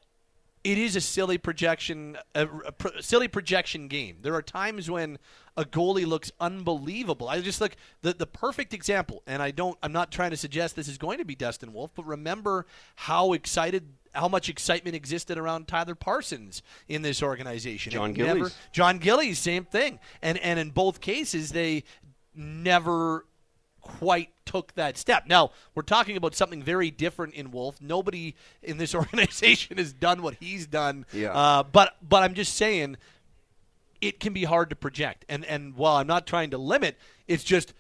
it 0.65 0.77
is 0.77 0.97
a 0.97 1.01
silly 1.01 1.39
projection, 1.39 2.19
a, 2.35 2.47
a 2.47 3.03
silly 3.03 3.29
projection 3.29 3.89
game. 3.89 4.19
There 4.23 4.35
are 4.35 4.43
times 4.43 4.91
when 4.91 5.19
a 5.57 5.65
goalie 5.65 6.07
looks 6.07 6.31
unbelievable. 6.39 7.29
I 7.29 7.41
just 7.41 7.61
look 7.61 7.77
the 8.03 8.13
the 8.13 8.27
perfect 8.27 8.75
example, 8.75 9.23
and 9.27 9.41
I 9.43 9.53
don't. 9.53 9.79
I'm 9.83 9.93
not 9.93 10.13
trying 10.13 10.31
to 10.31 10.37
suggest 10.37 10.77
this 10.77 10.89
is 10.89 10.99
going 10.99 11.19
to 11.19 11.25
be 11.25 11.35
Dustin 11.35 11.73
Wolf, 11.73 11.93
but 11.95 12.05
remember 12.05 12.67
how 12.97 13.33
excited 13.33 13.89
how 14.15 14.29
much 14.29 14.49
excitement 14.49 14.97
existed 14.97 15.39
around 15.39 15.69
Tyler 15.69 15.95
Parsons 15.95 16.63
in 16.89 17.03
this 17.03 17.23
organization. 17.23 17.93
John 17.93 18.13
Gillies. 18.13 18.57
John 18.73 18.99
Gillies, 18.99 19.39
same 19.39 19.65
thing. 19.65 19.99
And 20.23 20.39
and 20.39 20.59
in 20.59 20.71
both 20.71 21.01
cases, 21.01 21.51
they 21.51 21.85
never 22.35 23.27
quite 23.81 24.31
took 24.45 24.75
that 24.75 24.97
step. 24.97 25.25
Now, 25.27 25.51
we're 25.75 25.83
talking 25.83 26.17
about 26.17 26.35
something 26.35 26.63
very 26.63 26.91
different 26.91 27.35
in 27.35 27.51
Wolf. 27.51 27.81
Nobody 27.81 28.35
in 28.63 28.79
this 28.79 28.95
organization 28.97 29.79
has 29.79 29.93
done 29.93 30.23
what 30.23 30.35
he's 30.35 30.67
done. 30.67 31.07
Yeah. 31.13 31.33
Uh, 31.33 31.63
but 31.63 31.97
but 32.07 32.23
I'm 32.23 32.35
just 32.35 32.55
saying 32.55 32.97
it 34.01 34.21
can 34.21 34.33
be 34.33 34.45
hard 34.45 34.71
to 34.71 34.77
project. 34.77 35.25
And 35.29 35.45
and 35.45 35.77
while 35.77 35.97
I'm 35.97 36.07
not 36.07 36.27
trying 36.27 36.51
to 36.51 36.59
limit, 36.59 36.97
it's 37.29 37.45
just 37.45 37.75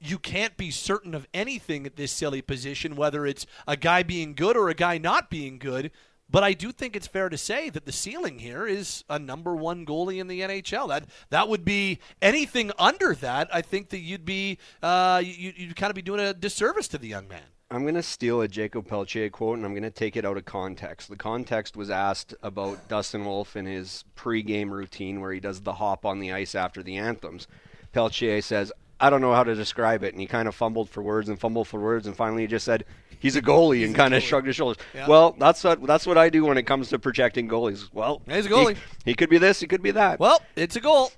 you 0.00 0.18
can't 0.18 0.56
be 0.56 0.70
certain 0.70 1.14
of 1.14 1.26
anything 1.34 1.86
at 1.86 1.96
this 1.96 2.10
silly 2.10 2.42
position, 2.42 2.96
whether 2.96 3.26
it's 3.26 3.46
a 3.66 3.76
guy 3.76 4.02
being 4.02 4.34
good 4.34 4.56
or 4.56 4.68
a 4.68 4.74
guy 4.74 4.98
not 4.98 5.30
being 5.30 5.58
good. 5.58 5.90
But 6.30 6.44
I 6.44 6.52
do 6.52 6.70
think 6.70 6.94
it's 6.94 7.08
fair 7.08 7.28
to 7.28 7.36
say 7.36 7.70
that 7.70 7.86
the 7.86 7.92
ceiling 7.92 8.38
here 8.38 8.66
is 8.66 9.04
a 9.10 9.18
number 9.18 9.56
one 9.56 9.84
goalie 9.84 10.20
in 10.20 10.28
the 10.28 10.40
NHL. 10.40 10.88
That 10.88 11.04
that 11.30 11.48
would 11.48 11.64
be 11.64 11.98
anything 12.22 12.70
under 12.78 13.14
that. 13.16 13.48
I 13.52 13.62
think 13.62 13.88
that 13.90 13.98
you'd 13.98 14.24
be 14.24 14.58
uh, 14.80 15.22
you, 15.24 15.52
you'd 15.56 15.76
kind 15.76 15.90
of 15.90 15.96
be 15.96 16.02
doing 16.02 16.20
a 16.20 16.32
disservice 16.32 16.86
to 16.88 16.98
the 16.98 17.08
young 17.08 17.26
man. 17.26 17.42
I'm 17.72 17.82
going 17.82 17.94
to 17.94 18.02
steal 18.02 18.40
a 18.40 18.48
Jacob 18.48 18.88
Pelletier 18.88 19.30
quote 19.30 19.56
and 19.56 19.64
I'm 19.64 19.72
going 19.72 19.84
to 19.84 19.90
take 19.90 20.16
it 20.16 20.24
out 20.24 20.36
of 20.36 20.44
context. 20.44 21.08
The 21.08 21.16
context 21.16 21.76
was 21.76 21.88
asked 21.88 22.34
about 22.42 22.88
Dustin 22.88 23.24
Wolf 23.24 23.54
and 23.54 23.66
his 23.66 24.04
pre-game 24.16 24.72
routine 24.72 25.20
where 25.20 25.32
he 25.32 25.38
does 25.38 25.60
the 25.60 25.74
hop 25.74 26.04
on 26.04 26.18
the 26.18 26.32
ice 26.32 26.56
after 26.56 26.82
the 26.82 26.96
anthems. 26.96 27.46
Pelletier 27.92 28.40
says, 28.40 28.72
I 29.00 29.10
don't 29.10 29.20
know 29.20 29.32
how 29.32 29.44
to 29.44 29.54
describe 29.54 30.04
it. 30.04 30.12
And 30.12 30.20
he 30.20 30.26
kind 30.26 30.46
of 30.46 30.54
fumbled 30.54 30.90
for 30.90 31.02
words 31.02 31.28
and 31.28 31.38
fumbled 31.38 31.68
for 31.68 31.80
words, 31.80 32.06
and 32.06 32.16
finally 32.16 32.42
he 32.42 32.48
just 32.48 32.64
said, 32.64 32.84
"He's 33.18 33.36
a 33.36 33.42
goalie," 33.42 33.76
he's 33.78 33.88
and 33.88 33.96
kind 33.96 34.14
of 34.14 34.22
shrugged 34.22 34.46
his 34.46 34.56
shoulders. 34.56 34.82
Yeah. 34.94 35.06
Well, 35.06 35.34
that's 35.38 35.64
what 35.64 35.82
that's 35.86 36.06
what 36.06 36.18
I 36.18 36.28
do 36.28 36.44
when 36.44 36.58
it 36.58 36.64
comes 36.64 36.90
to 36.90 36.98
projecting 36.98 37.48
goalies. 37.48 37.88
Well, 37.92 38.22
he's 38.28 38.46
a 38.46 38.50
goalie. 38.50 38.76
He, 39.04 39.10
he 39.10 39.14
could 39.14 39.30
be 39.30 39.38
this, 39.38 39.60
he 39.60 39.66
could 39.66 39.82
be 39.82 39.92
that. 39.92 40.20
Well, 40.20 40.40
it's 40.56 40.76
a 40.76 40.80
goal. 40.80 41.12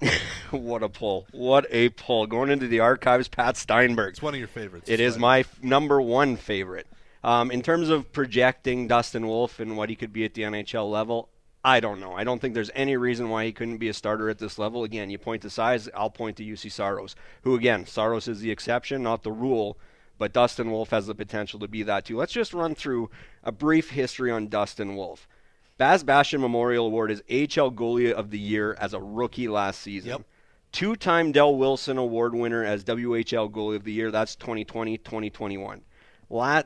what 0.50 0.82
a 0.82 0.88
pull! 0.88 1.26
What 1.32 1.66
a 1.70 1.88
pull! 1.90 2.26
Going 2.26 2.50
into 2.50 2.68
the 2.68 2.80
archives, 2.80 3.28
Pat 3.28 3.56
Steinberg. 3.56 4.10
It's 4.10 4.22
one 4.22 4.34
of 4.34 4.38
your 4.38 4.48
favorites. 4.48 4.90
It 4.90 5.00
is 5.00 5.18
my 5.18 5.40
f- 5.40 5.62
number 5.62 6.00
one 6.00 6.36
favorite. 6.36 6.86
Um, 7.22 7.50
in 7.50 7.62
terms 7.62 7.88
of 7.88 8.12
projecting 8.12 8.86
Dustin 8.86 9.26
Wolf 9.26 9.58
and 9.58 9.78
what 9.78 9.88
he 9.88 9.96
could 9.96 10.12
be 10.12 10.26
at 10.26 10.34
the 10.34 10.42
NHL 10.42 10.90
level, 10.90 11.30
I 11.64 11.80
don't 11.80 11.98
know. 11.98 12.12
I 12.12 12.24
don't 12.24 12.40
think 12.40 12.52
there's 12.52 12.70
any 12.74 12.96
reason 12.98 13.30
why 13.30 13.46
he 13.46 13.52
couldn't 13.52 13.78
be 13.78 13.88
a 13.88 13.94
starter 13.94 14.28
at 14.28 14.38
this 14.38 14.58
level. 14.58 14.84
Again, 14.84 15.08
you 15.08 15.16
point 15.16 15.40
to 15.42 15.50
size, 15.50 15.88
I'll 15.94 16.10
point 16.10 16.36
to 16.36 16.44
Juuse 16.44 16.70
Saros, 16.70 17.16
who, 17.42 17.54
again, 17.54 17.86
Saros 17.86 18.28
is 18.28 18.40
the 18.40 18.50
exception, 18.50 19.02
not 19.02 19.22
the 19.22 19.32
rule, 19.32 19.78
but 20.18 20.34
Dustin 20.34 20.70
Wolf 20.70 20.90
has 20.90 21.06
the 21.06 21.14
potential 21.14 21.58
to 21.60 21.68
be 21.68 21.82
that 21.82 22.04
too. 22.04 22.18
Let's 22.18 22.34
just 22.34 22.52
run 22.52 22.74
through 22.74 23.10
a 23.42 23.50
brief 23.50 23.90
history 23.90 24.30
on 24.30 24.48
Dustin 24.48 24.94
Wolf. 24.94 25.26
Baz 25.78 26.04
Bastien 26.04 26.42
Memorial 26.42 26.86
Award 26.86 27.10
is 27.10 27.22
AHL 27.30 27.72
Goalie 27.72 28.12
of 28.12 28.30
the 28.30 28.38
Year 28.38 28.76
as 28.78 28.92
a 28.92 29.00
rookie 29.00 29.48
last 29.48 29.80
season. 29.80 30.10
Yep. 30.10 30.22
Two 30.70 30.96
time 30.96 31.32
Del 31.32 31.56
Wilson 31.56 31.96
Award 31.98 32.34
winner 32.34 32.62
as 32.62 32.84
WHL 32.84 33.50
Goalie 33.50 33.76
of 33.76 33.84
the 33.84 33.92
Year. 33.92 34.10
That's 34.10 34.36
2020 34.36 34.98
2021 34.98 35.80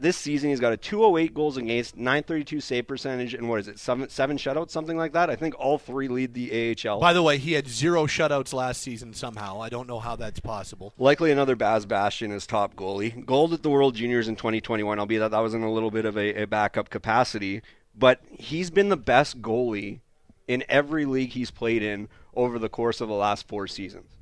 this 0.00 0.16
season, 0.16 0.50
he's 0.50 0.60
got 0.60 0.72
a 0.72 0.76
208 0.76 1.34
goals 1.34 1.56
against, 1.56 1.96
932 1.96 2.60
save 2.60 2.86
percentage, 2.86 3.34
and 3.34 3.48
what 3.48 3.60
is 3.60 3.68
it, 3.68 3.78
seven, 3.78 4.08
seven 4.08 4.36
shutouts, 4.36 4.70
something 4.70 4.96
like 4.96 5.12
that? 5.12 5.30
I 5.30 5.36
think 5.36 5.58
all 5.58 5.78
three 5.78 6.08
lead 6.08 6.34
the 6.34 6.76
AHL. 6.86 7.00
By 7.00 7.12
the 7.12 7.22
way, 7.22 7.38
he 7.38 7.52
had 7.52 7.68
zero 7.68 8.06
shutouts 8.06 8.52
last 8.52 8.82
season 8.82 9.14
somehow. 9.14 9.60
I 9.60 9.68
don't 9.68 9.88
know 9.88 10.00
how 10.00 10.16
that's 10.16 10.40
possible. 10.40 10.94
Likely 10.98 11.30
another 11.30 11.56
Baz 11.56 11.86
Bastien 11.86 12.32
as 12.32 12.46
top 12.46 12.74
goalie. 12.74 13.24
Gold 13.24 13.52
at 13.52 13.62
the 13.62 13.70
World 13.70 13.94
Juniors 13.94 14.28
in 14.28 14.36
2021, 14.36 14.98
albeit 14.98 15.20
that 15.20 15.30
that 15.30 15.40
was 15.40 15.54
in 15.54 15.62
a 15.62 15.72
little 15.72 15.90
bit 15.90 16.04
of 16.04 16.16
a, 16.16 16.42
a 16.42 16.46
backup 16.46 16.90
capacity. 16.90 17.62
But 17.96 18.20
he's 18.30 18.70
been 18.70 18.88
the 18.88 18.96
best 18.96 19.42
goalie 19.42 20.00
in 20.46 20.64
every 20.68 21.04
league 21.04 21.30
he's 21.30 21.50
played 21.50 21.82
in 21.82 22.08
over 22.34 22.58
the 22.58 22.68
course 22.68 23.00
of 23.00 23.08
the 23.08 23.14
last 23.14 23.48
four 23.48 23.66
seasons 23.66 24.17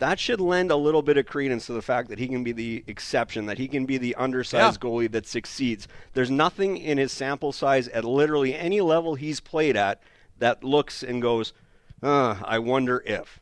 that 0.00 0.18
should 0.18 0.40
lend 0.40 0.70
a 0.70 0.76
little 0.76 1.02
bit 1.02 1.18
of 1.18 1.26
credence 1.26 1.66
to 1.66 1.74
the 1.74 1.82
fact 1.82 2.08
that 2.08 2.18
he 2.18 2.26
can 2.26 2.42
be 2.42 2.52
the 2.52 2.82
exception, 2.86 3.46
that 3.46 3.58
he 3.58 3.68
can 3.68 3.84
be 3.84 3.98
the 3.98 4.14
undersized 4.16 4.82
yeah. 4.82 4.88
goalie 4.88 5.12
that 5.12 5.26
succeeds. 5.26 5.86
There's 6.14 6.30
nothing 6.30 6.78
in 6.78 6.96
his 6.98 7.12
sample 7.12 7.52
size 7.52 7.86
at 7.88 8.04
literally 8.04 8.54
any 8.54 8.80
level 8.80 9.14
he's 9.14 9.40
played 9.40 9.76
at 9.76 10.02
that 10.38 10.64
looks 10.64 11.02
and 11.02 11.20
goes, 11.20 11.52
uh, 12.02 12.36
I 12.42 12.58
wonder 12.58 13.02
if. 13.04 13.40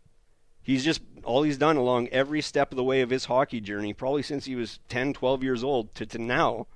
He's 0.60 0.84
just 0.84 1.00
all 1.22 1.44
he's 1.44 1.58
done 1.58 1.76
along 1.76 2.08
every 2.08 2.40
step 2.40 2.72
of 2.72 2.76
the 2.76 2.84
way 2.84 3.02
of 3.02 3.10
his 3.10 3.26
hockey 3.26 3.60
journey, 3.60 3.92
probably 3.92 4.22
since 4.22 4.46
he 4.46 4.56
was 4.56 4.80
10, 4.88 5.12
12 5.12 5.44
years 5.44 5.62
old 5.62 5.94
to, 5.94 6.06
to 6.06 6.18
now, 6.18 6.66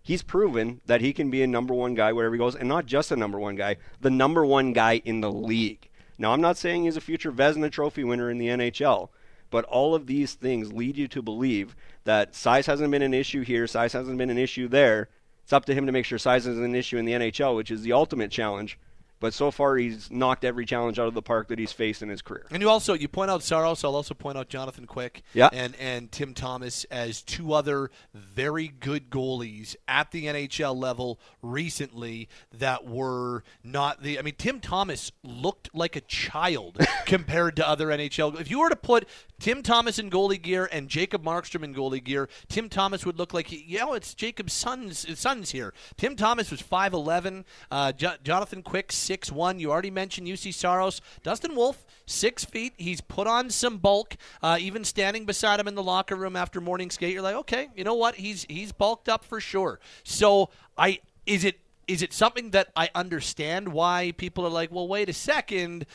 he's 0.00 0.22
proven 0.22 0.80
that 0.86 1.00
he 1.00 1.12
can 1.12 1.28
be 1.28 1.42
a 1.42 1.46
number 1.46 1.74
one 1.74 1.94
guy 1.94 2.12
wherever 2.12 2.34
he 2.34 2.38
goes, 2.38 2.54
and 2.54 2.68
not 2.68 2.86
just 2.86 3.10
a 3.10 3.16
number 3.16 3.38
one 3.38 3.56
guy, 3.56 3.76
the 4.00 4.10
number 4.10 4.46
one 4.46 4.72
guy 4.72 5.02
in 5.04 5.20
the 5.20 5.32
league. 5.32 5.87
Now, 6.18 6.32
I'm 6.32 6.40
not 6.40 6.56
saying 6.56 6.84
he's 6.84 6.96
a 6.96 7.00
future 7.00 7.30
Vezina 7.30 7.70
Trophy 7.70 8.02
winner 8.02 8.30
in 8.30 8.38
the 8.38 8.48
NHL, 8.48 9.08
but 9.50 9.64
all 9.66 9.94
of 9.94 10.06
these 10.06 10.34
things 10.34 10.72
lead 10.72 10.96
you 10.96 11.06
to 11.08 11.22
believe 11.22 11.76
that 12.04 12.34
size 12.34 12.66
hasn't 12.66 12.90
been 12.90 13.02
an 13.02 13.14
issue 13.14 13.42
here, 13.42 13.66
size 13.66 13.92
hasn't 13.92 14.18
been 14.18 14.30
an 14.30 14.38
issue 14.38 14.68
there. 14.68 15.08
It's 15.44 15.52
up 15.52 15.64
to 15.66 15.74
him 15.74 15.86
to 15.86 15.92
make 15.92 16.04
sure 16.04 16.18
size 16.18 16.46
isn't 16.46 16.64
an 16.64 16.74
issue 16.74 16.98
in 16.98 17.04
the 17.04 17.12
NHL, 17.12 17.56
which 17.56 17.70
is 17.70 17.82
the 17.82 17.92
ultimate 17.92 18.30
challenge. 18.30 18.78
But 19.20 19.34
so 19.34 19.50
far, 19.50 19.76
he's 19.76 20.10
knocked 20.10 20.44
every 20.44 20.64
challenge 20.64 20.98
out 20.98 21.08
of 21.08 21.14
the 21.14 21.22
park 21.22 21.48
that 21.48 21.58
he's 21.58 21.72
faced 21.72 22.02
in 22.02 22.08
his 22.08 22.22
career. 22.22 22.46
And 22.50 22.62
you 22.62 22.68
also 22.70 22.94
you 22.94 23.08
point 23.08 23.30
out 23.30 23.42
Saros. 23.42 23.82
I'll 23.84 23.96
also 23.96 24.14
point 24.14 24.38
out 24.38 24.48
Jonathan 24.48 24.86
Quick 24.86 25.22
Yeah. 25.34 25.48
and 25.52 25.74
and 25.80 26.12
Tim 26.12 26.34
Thomas 26.34 26.84
as 26.84 27.22
two 27.22 27.52
other 27.52 27.90
very 28.14 28.68
good 28.68 29.10
goalies 29.10 29.74
at 29.88 30.10
the 30.12 30.26
NHL 30.26 30.76
level 30.76 31.18
recently 31.42 32.28
that 32.52 32.86
were 32.86 33.42
not 33.64 34.02
the. 34.02 34.18
I 34.18 34.22
mean, 34.22 34.34
Tim 34.38 34.60
Thomas 34.60 35.10
looked 35.24 35.70
like 35.74 35.96
a 35.96 36.00
child 36.02 36.78
compared 37.06 37.56
to 37.56 37.68
other 37.68 37.88
NHL. 37.88 38.40
If 38.40 38.50
you 38.50 38.60
were 38.60 38.68
to 38.68 38.76
put 38.76 39.08
Tim 39.40 39.62
Thomas 39.62 39.98
in 39.98 40.10
goalie 40.10 40.40
gear 40.40 40.68
and 40.72 40.88
Jacob 40.88 41.22
Markstrom 41.22 41.62
in 41.62 41.74
goalie 41.74 42.02
gear, 42.02 42.28
Tim 42.48 42.68
Thomas 42.68 43.06
would 43.06 43.18
look 43.18 43.32
like 43.32 43.50
you 43.52 43.78
know 43.78 43.94
it's 43.94 44.14
Jacob's 44.14 44.52
son's 44.52 45.18
son's 45.18 45.50
here. 45.50 45.72
Tim 45.96 46.16
Thomas 46.16 46.50
was 46.50 46.60
five 46.60 46.92
eleven. 46.92 47.44
Uh, 47.70 47.92
Jo- 47.92 48.16
Jonathan 48.24 48.62
Quick 48.62 48.90
six 48.92 49.30
one. 49.30 49.60
You 49.60 49.70
already 49.70 49.90
mentioned 49.90 50.26
Juuse 50.26 50.52
Saros. 50.52 51.00
Dustin 51.22 51.54
Wolf 51.54 51.84
six 52.06 52.44
feet. 52.44 52.74
He's 52.76 53.00
put 53.00 53.26
on 53.26 53.50
some 53.50 53.78
bulk. 53.78 54.16
Uh, 54.42 54.56
even 54.60 54.84
standing 54.84 55.24
beside 55.24 55.60
him 55.60 55.68
in 55.68 55.74
the 55.74 55.82
locker 55.82 56.16
room 56.16 56.36
after 56.36 56.60
morning 56.60 56.90
skate, 56.90 57.12
you're 57.12 57.22
like, 57.22 57.36
okay, 57.36 57.68
you 57.76 57.84
know 57.84 57.94
what? 57.94 58.16
He's 58.16 58.44
he's 58.48 58.72
bulked 58.72 59.08
up 59.08 59.24
for 59.24 59.40
sure. 59.40 59.78
So 60.02 60.50
I 60.76 61.00
is 61.26 61.44
it 61.44 61.60
is 61.86 62.02
it 62.02 62.12
something 62.12 62.50
that 62.50 62.68
I 62.76 62.90
understand 62.94 63.72
why 63.72 64.12
people 64.16 64.44
are 64.46 64.50
like, 64.50 64.70
well, 64.70 64.86
wait 64.86 65.08
a 65.08 65.14
second, 65.14 65.86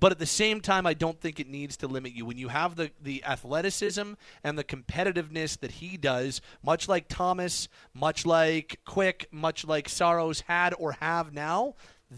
but 0.00 0.12
at 0.12 0.18
the 0.18 0.26
same 0.26 0.60
time, 0.60 0.86
I 0.86 0.94
don't 0.94 1.20
think 1.20 1.40
it 1.40 1.48
needs 1.48 1.76
to 1.78 1.88
limit 1.88 2.12
you. 2.12 2.24
When 2.24 2.38
you 2.38 2.48
have 2.48 2.76
the, 2.76 2.90
the 3.02 3.24
athleticism 3.24 4.12
and 4.44 4.58
the 4.58 4.64
competitiveness 4.64 5.58
that 5.60 5.72
he 5.72 5.96
does, 5.96 6.40
much 6.62 6.88
like 6.88 7.06
Thomas, 7.08 7.68
much 7.94 8.24
like 8.26 8.80
Quick, 8.84 9.28
much 9.32 9.64
like 9.64 9.88
Saros 9.88 10.40
had 10.42 10.74
or 10.78 10.92
have 10.92 11.32
now, 11.32 11.74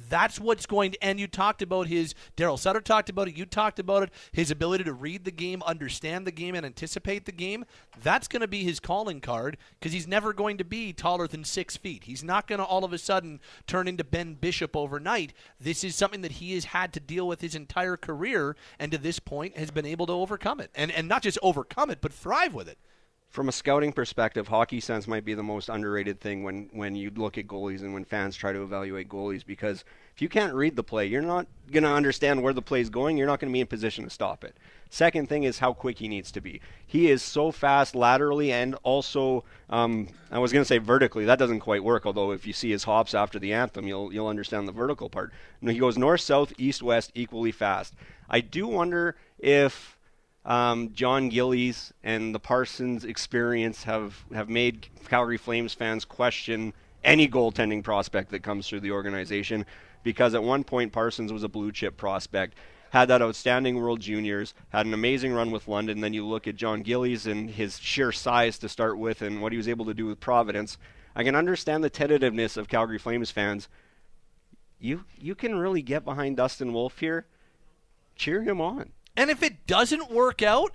that's 0.09 0.39
what's 0.39 0.67
going 0.67 0.93
to. 0.93 1.05
And 1.05 1.19
you 1.19 1.27
talked 1.27 1.63
about 1.63 1.89
his. 1.89 2.15
Daryl 2.37 2.59
Sutter 2.59 2.81
talked 2.81 3.09
about 3.09 3.29
it. 3.29 3.37
You 3.37 3.45
talked 3.45 3.79
about 3.79 4.05
it. 4.05 4.11
His 4.33 4.51
ability 4.51 4.85
to 4.85 4.93
read 4.93 5.25
the 5.25 5.31
game, 5.31 5.63
understand 5.65 6.27
the 6.27 6.33
game, 6.33 6.55
and 6.55 6.65
anticipate 6.65 7.25
the 7.25 7.33
game. 7.33 7.65
That's 8.01 8.29
going 8.29 8.43
to 8.43 8.49
be 8.49 8.63
his 8.63 8.79
calling 8.79 9.21
card 9.21 9.57
because 9.79 9.93
he's 9.93 10.07
never 10.07 10.33
going 10.33 10.59
to 10.59 10.65
be 10.65 10.93
taller 10.93 11.27
than 11.27 11.45
six 11.45 11.77
feet. 11.77 12.05
He's 12.05 12.23
not 12.23 12.47
going 12.47 12.61
to 12.61 12.65
all 12.65 12.85
of 12.85 12.93
a 12.93 12.99
sudden 12.99 13.41
turn 13.67 13.89
into 13.89 14.05
Ben 14.05 14.35
Bishop 14.35 14.77
overnight. 14.77 15.33
This 15.61 15.83
is 15.83 15.97
something 15.97 16.21
that 16.21 16.33
he 16.33 16.55
has 16.55 16.67
had 16.67 16.93
to 16.93 17.01
deal 17.01 17.27
with 17.27 17.41
his 17.41 17.55
entire 17.55 17.97
career, 17.97 18.57
and 18.79 18.93
to 18.93 18.99
this 18.99 19.19
point 19.19 19.57
has 19.57 19.71
been 19.71 19.87
able 19.87 20.07
to 20.07 20.13
overcome 20.13 20.61
it, 20.61 20.71
and 20.75 20.91
and 20.93 21.09
not 21.09 21.23
just 21.23 21.39
overcome 21.43 21.91
it, 21.91 22.01
but 22.01 22.13
thrive 22.13 22.55
with 22.55 22.69
it. 22.69 22.79
From 23.31 23.49
a 23.49 23.53
scouting 23.53 23.93
perspective, 23.93 24.49
hockey 24.49 24.81
sense 24.81 25.07
might 25.07 25.25
be 25.25 25.35
the 25.35 25.43
most 25.45 25.69
underrated 25.69 26.21
thing 26.21 26.43
when, 26.43 26.69
when 26.73 26.97
you 26.97 27.13
look 27.15 27.39
at 27.39 27.47
goalies 27.47 27.83
and 27.83 27.95
when 27.95 28.05
fans 28.05 28.35
try 28.35 28.53
to 28.53 28.65
evaluate 28.65 29.09
goalies 29.09 29.47
because 29.47 29.85
if 30.13 30.21
you 30.21 30.29
can't 30.29 30.53
read 30.53 30.75
the 30.75 30.83
play, 30.83 31.07
you're 31.07 31.23
not 31.23 31.47
going 31.71 31.85
to 31.85 31.91
understand 31.91 32.43
where 32.43 32.53
the 32.53 32.61
play 32.61 32.81
is 32.81 32.91
going. 32.91 33.17
You're 33.17 33.29
not 33.29 33.39
going 33.39 33.53
to 33.53 33.53
be 33.53 33.61
in 33.61 33.69
position 33.69 34.03
to 34.03 34.11
stop 34.11 34.43
it. 34.43 34.57
Second 34.91 35.29
thing 35.29 35.45
is 35.45 35.61
how 35.61 35.73
quick 35.73 36.01
he 36.01 36.09
needs 36.09 36.33
to 36.33 36.41
be. 36.41 36.61
He 36.85 37.09
is 37.09 37.23
so 37.23 37.53
fast 37.53 37.95
laterally 37.95 38.51
and 38.51 38.75
also, 38.83 39.45
um, 39.69 40.09
I 40.33 40.41
was 40.41 40.53
going 40.53 40.65
to 40.65 40.69
say 40.69 40.79
vertically. 40.79 41.25
That 41.25 41.39
doesn't 41.39 41.61
quite 41.61 41.85
work. 41.85 42.07
Although 42.07 42.33
if 42.33 42.49
you 42.49 42.53
see 42.53 42.73
his 42.73 42.83
hops 42.83 43.15
after 43.15 43.39
the 43.39 43.53
anthem, 43.53 43.87
you'll 43.87 44.13
you'll 44.13 44.27
understand 44.27 44.67
the 44.67 44.73
vertical 44.73 45.09
part. 45.09 45.33
He 45.63 45.79
goes 45.79 45.97
north, 45.97 46.23
south, 46.23 46.53
east, 46.59 46.83
west 46.83 47.13
equally 47.15 47.53
fast. 47.53 47.95
I 48.29 48.41
do 48.41 48.67
wonder 48.67 49.15
if 49.39 49.97
um, 50.45 50.93
John 50.95 51.29
Gillies 51.29 51.93
and 52.03 52.35
the 52.35 52.41
Parsons 52.41 53.05
experience 53.05 53.85
have, 53.85 54.25
have 54.33 54.49
made 54.49 54.89
Calgary 55.09 55.37
Flames 55.37 55.75
fans 55.75 56.05
question 56.05 56.73
any 57.05 57.29
goaltending 57.29 57.83
prospect 57.83 58.31
that 58.31 58.43
comes 58.43 58.69
through 58.69 58.81
the 58.81 58.91
organization 58.91 59.67
because 60.03 60.35
at 60.35 60.43
one 60.43 60.65
point 60.65 60.93
Parsons 60.93 61.33
was 61.33 61.43
a 61.43 61.49
blue 61.49 61.73
chip 61.73 61.97
prospect, 61.97 62.57
had 62.91 63.09
that 63.09 63.23
outstanding 63.23 63.77
World 63.77 64.01
Juniors, 64.01 64.55
had 64.71 64.87
an 64.87 64.95
amazing 64.95 65.33
run 65.33 65.51
with 65.51 65.69
London. 65.69 66.01
Then 66.01 66.15
you 66.15 66.27
look 66.27 66.47
at 66.49 66.57
John 66.57 66.83
Gillies 66.83 67.27
and 67.27 67.51
his 67.51 67.79
sheer 67.79 68.13
size 68.13 68.59
to 68.59 68.69
start 68.69 68.99
with 68.99 69.23
and 69.23 69.41
what 69.41 69.53
he 69.53 69.59
was 69.59 69.69
able 69.69 69.85
to 69.87 69.95
do 69.95 70.07
with 70.07 70.21
Providence. 70.21 70.79
I 71.15 71.23
can 71.23 71.35
understand 71.35 71.85
the 71.85 71.91
tentativeness 71.91 72.57
of 72.57 72.69
Calgary 72.69 72.99
Flames 72.99 73.31
fans. 73.31 73.69
You 74.79 75.05
you 75.19 75.35
can 75.35 75.59
really 75.59 75.83
get 75.83 76.05
behind 76.05 76.37
Dustin 76.39 76.73
Wolf 76.73 76.99
here. 76.99 77.27
Cheer 78.17 78.43
him 78.43 78.61
on. 78.61 78.93
And 79.17 79.31
if 79.31 79.43
it 79.43 79.67
doesn't 79.67 80.11
work 80.11 80.43
out, 80.43 80.73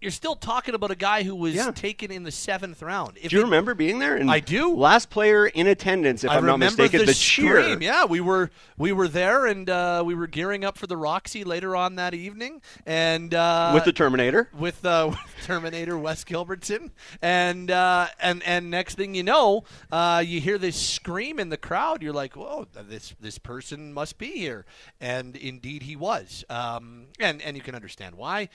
you're 0.00 0.12
still 0.12 0.36
talking 0.36 0.74
about 0.74 0.90
a 0.90 0.96
guy 0.96 1.24
who 1.24 1.34
was 1.34 1.56
taken 1.74 2.12
in 2.12 2.22
the 2.22 2.30
seventh 2.30 2.82
round. 2.82 3.18
If 3.20 3.30
do 3.30 3.36
you 3.36 3.42
it- 3.42 3.46
remember 3.46 3.74
being 3.74 3.98
there? 3.98 4.16
And 4.16 4.30
I 4.30 4.38
do. 4.40 4.74
Last 4.74 5.10
player 5.10 5.46
in 5.46 5.66
attendance, 5.66 6.22
if 6.22 6.30
I 6.30 6.36
am 6.36 6.46
not 6.46 6.58
mistaken, 6.58 7.00
the, 7.00 7.06
the, 7.06 7.14
cheer. 7.14 7.60
scream. 7.62 7.82
Yeah, 7.82 8.04
we 8.04 8.20
were 8.20 8.50
we 8.76 8.92
were 8.92 9.08
there, 9.08 9.46
and 9.46 9.68
uh, 9.68 10.02
we 10.06 10.14
were 10.14 10.28
gearing 10.28 10.64
up 10.64 10.78
for 10.78 10.86
the 10.86 10.96
Roxy 10.96 11.42
later 11.42 11.74
on 11.74 11.96
that 11.96 12.14
evening, 12.14 12.62
and 12.86 13.34
uh, 13.34 13.72
With 13.74 13.84
the 13.84 13.92
Terminator. 13.92 14.48
with, 14.56 14.84
uh, 14.84 15.08
with 15.10 15.18
Terminator 15.44 15.98
Wes 15.98 16.22
Gilbertson, 16.24 16.90
and 17.20 17.70
uh, 17.70 18.06
and 18.20 18.42
and 18.44 18.70
next 18.70 18.94
thing 18.94 19.16
you 19.16 19.24
know, 19.24 19.64
uh, 19.90 20.22
you 20.24 20.40
hear 20.40 20.58
this 20.58 20.76
scream 20.76 21.40
in 21.40 21.48
the 21.48 21.56
crowd. 21.56 22.02
You're 22.02 22.12
like, 22.12 22.36
"Whoa, 22.36 22.68
this 22.72 23.14
this 23.20 23.38
person 23.38 23.92
must 23.92 24.16
be 24.18 24.30
here," 24.30 24.64
and 25.00 25.34
indeed 25.34 25.82
he 25.82 25.96
was. 25.96 26.44
Um, 26.48 27.06
and 27.18 27.42
and 27.42 27.56
you 27.56 27.62
can 27.62 27.74
understand 27.74 28.14
why. 28.14 28.48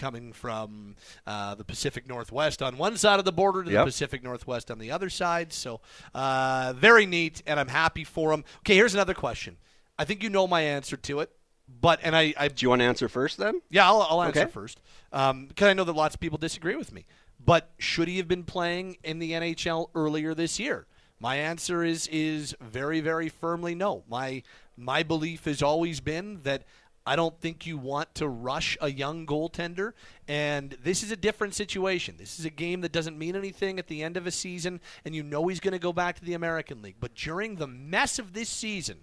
Coming 0.00 0.32
from 0.32 0.96
uh, 1.26 1.54
the 1.56 1.62
Pacific 1.64 2.08
Northwest 2.08 2.62
on 2.62 2.78
one 2.78 2.96
side 2.96 3.18
of 3.18 3.26
the 3.26 3.32
border 3.32 3.62
to 3.62 3.70
Yep. 3.70 3.80
the 3.84 3.88
Pacific 3.90 4.22
Northwest 4.22 4.70
on 4.70 4.78
the 4.78 4.90
other 4.90 5.10
side. 5.10 5.52
So 5.52 5.82
uh, 6.14 6.72
very 6.74 7.04
neat, 7.04 7.42
and 7.46 7.60
I'm 7.60 7.68
happy 7.68 8.02
for 8.04 8.32
him. 8.32 8.42
Okay, 8.60 8.74
here's 8.74 8.94
another 8.94 9.12
question. 9.12 9.58
I 9.98 10.06
think 10.06 10.22
you 10.22 10.30
know 10.30 10.46
my 10.46 10.62
answer 10.62 10.96
to 10.96 11.20
it, 11.20 11.30
but 11.68 12.00
and 12.02 12.16
I, 12.16 12.32
I 12.38 12.48
Do 12.48 12.64
you 12.64 12.70
want 12.70 12.80
to 12.80 12.86
answer 12.86 13.10
first 13.10 13.36
then? 13.36 13.60
yeah, 13.68 13.86
I'll, 13.86 14.00
I'll 14.08 14.22
answer 14.22 14.40
Okay. 14.40 14.50
first 14.50 14.80
because 15.10 15.68
I 15.68 15.74
know 15.74 15.84
that 15.84 15.92
lots 15.94 16.14
of 16.14 16.20
people 16.20 16.38
disagree 16.38 16.76
with 16.76 16.92
me. 16.94 17.04
But 17.38 17.70
should 17.78 18.08
he 18.08 18.16
have 18.16 18.26
been 18.28 18.44
playing 18.44 18.96
in 19.04 19.18
the 19.18 19.32
NHL 19.32 19.90
earlier 19.94 20.32
this 20.34 20.58
year? 20.58 20.86
My 21.18 21.36
answer 21.36 21.84
is 21.84 22.06
is 22.08 22.56
very 22.58 23.00
very 23.00 23.28
firmly 23.28 23.74
no. 23.74 24.04
My 24.08 24.42
my 24.78 25.02
belief 25.02 25.44
has 25.44 25.62
always 25.62 26.00
been 26.00 26.40
that 26.44 26.62
I 27.10 27.16
don't 27.16 27.36
think 27.40 27.66
you 27.66 27.76
want 27.76 28.14
to 28.14 28.28
rush 28.28 28.78
a 28.80 28.88
young 28.88 29.26
goaltender, 29.26 29.94
and 30.28 30.76
this 30.80 31.02
is 31.02 31.10
a 31.10 31.16
different 31.16 31.56
situation. 31.56 32.14
This 32.16 32.38
is 32.38 32.44
a 32.44 32.50
game 32.50 32.82
that 32.82 32.92
doesn't 32.92 33.18
mean 33.18 33.34
anything 33.34 33.80
at 33.80 33.88
the 33.88 34.04
end 34.04 34.16
of 34.16 34.28
a 34.28 34.30
season, 34.30 34.80
and 35.04 35.12
you 35.12 35.24
know 35.24 35.48
he's 35.48 35.58
going 35.58 35.72
to 35.72 35.80
go 35.80 35.92
back 35.92 36.20
to 36.20 36.24
the 36.24 36.34
American 36.34 36.82
League. 36.82 36.94
But 37.00 37.16
during 37.16 37.56
the 37.56 37.66
mess 37.66 38.20
of 38.20 38.32
this 38.32 38.48
season, 38.48 38.98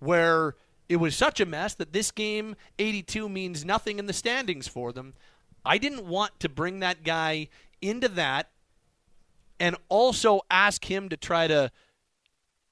where 0.00 0.56
it 0.88 0.96
was 0.96 1.14
such 1.14 1.38
a 1.38 1.46
mess 1.46 1.72
that 1.74 1.92
this 1.92 2.10
game 2.10 2.56
82 2.80 3.28
means 3.28 3.64
nothing 3.64 4.00
in 4.00 4.06
the 4.06 4.12
standings 4.12 4.66
for 4.66 4.90
them. 4.90 5.14
I 5.64 5.78
didn't 5.78 6.04
want 6.04 6.40
to 6.40 6.48
bring 6.48 6.80
that 6.80 7.04
guy 7.04 7.46
into 7.80 8.08
that 8.08 8.50
and 9.60 9.76
also 9.88 10.40
ask 10.50 10.90
him 10.90 11.08
to 11.10 11.16
try 11.16 11.46
to 11.46 11.70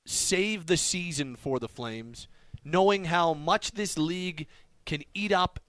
save 0.04 0.66
the 0.66 0.76
season 0.76 1.36
for 1.36 1.60
the 1.60 1.68
Flames, 1.68 2.26
knowing 2.64 3.04
how 3.04 3.34
much 3.34 3.70
this 3.70 3.96
league 3.96 4.48
can 4.84 5.02
eat 5.14 5.32
up 5.32 5.60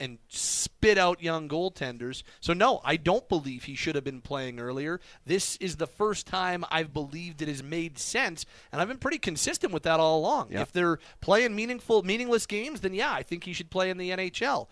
and 0.00 0.18
spit 0.28 0.96
out 0.96 1.22
young 1.22 1.48
goaltenders. 1.48 2.22
So 2.40 2.54
no, 2.54 2.80
I 2.82 2.96
don't 2.96 3.28
believe 3.28 3.64
he 3.64 3.74
should 3.74 3.94
have 3.94 4.02
been 4.02 4.22
playing 4.22 4.58
earlier. 4.58 4.98
This 5.26 5.56
is 5.56 5.76
the 5.76 5.86
first 5.86 6.26
time 6.26 6.64
I've 6.70 6.94
believed 6.94 7.42
it 7.42 7.48
has 7.48 7.62
made 7.62 7.98
sense, 7.98 8.46
and 8.72 8.80
I've 8.80 8.88
been 8.88 8.98
pretty 8.98 9.18
consistent 9.18 9.72
with 9.72 9.82
that 9.82 10.00
all 10.00 10.18
along. 10.18 10.48
Yeah. 10.50 10.62
If 10.62 10.72
they're 10.72 10.98
playing 11.20 11.54
meaningful, 11.54 12.02
meaningless 12.02 12.46
games, 12.46 12.80
then 12.80 12.94
yeah, 12.94 13.12
I 13.12 13.22
think 13.22 13.44
he 13.44 13.52
should 13.52 13.70
play 13.70 13.90
in 13.90 13.98
the 13.98 14.10
NHL. 14.10 14.68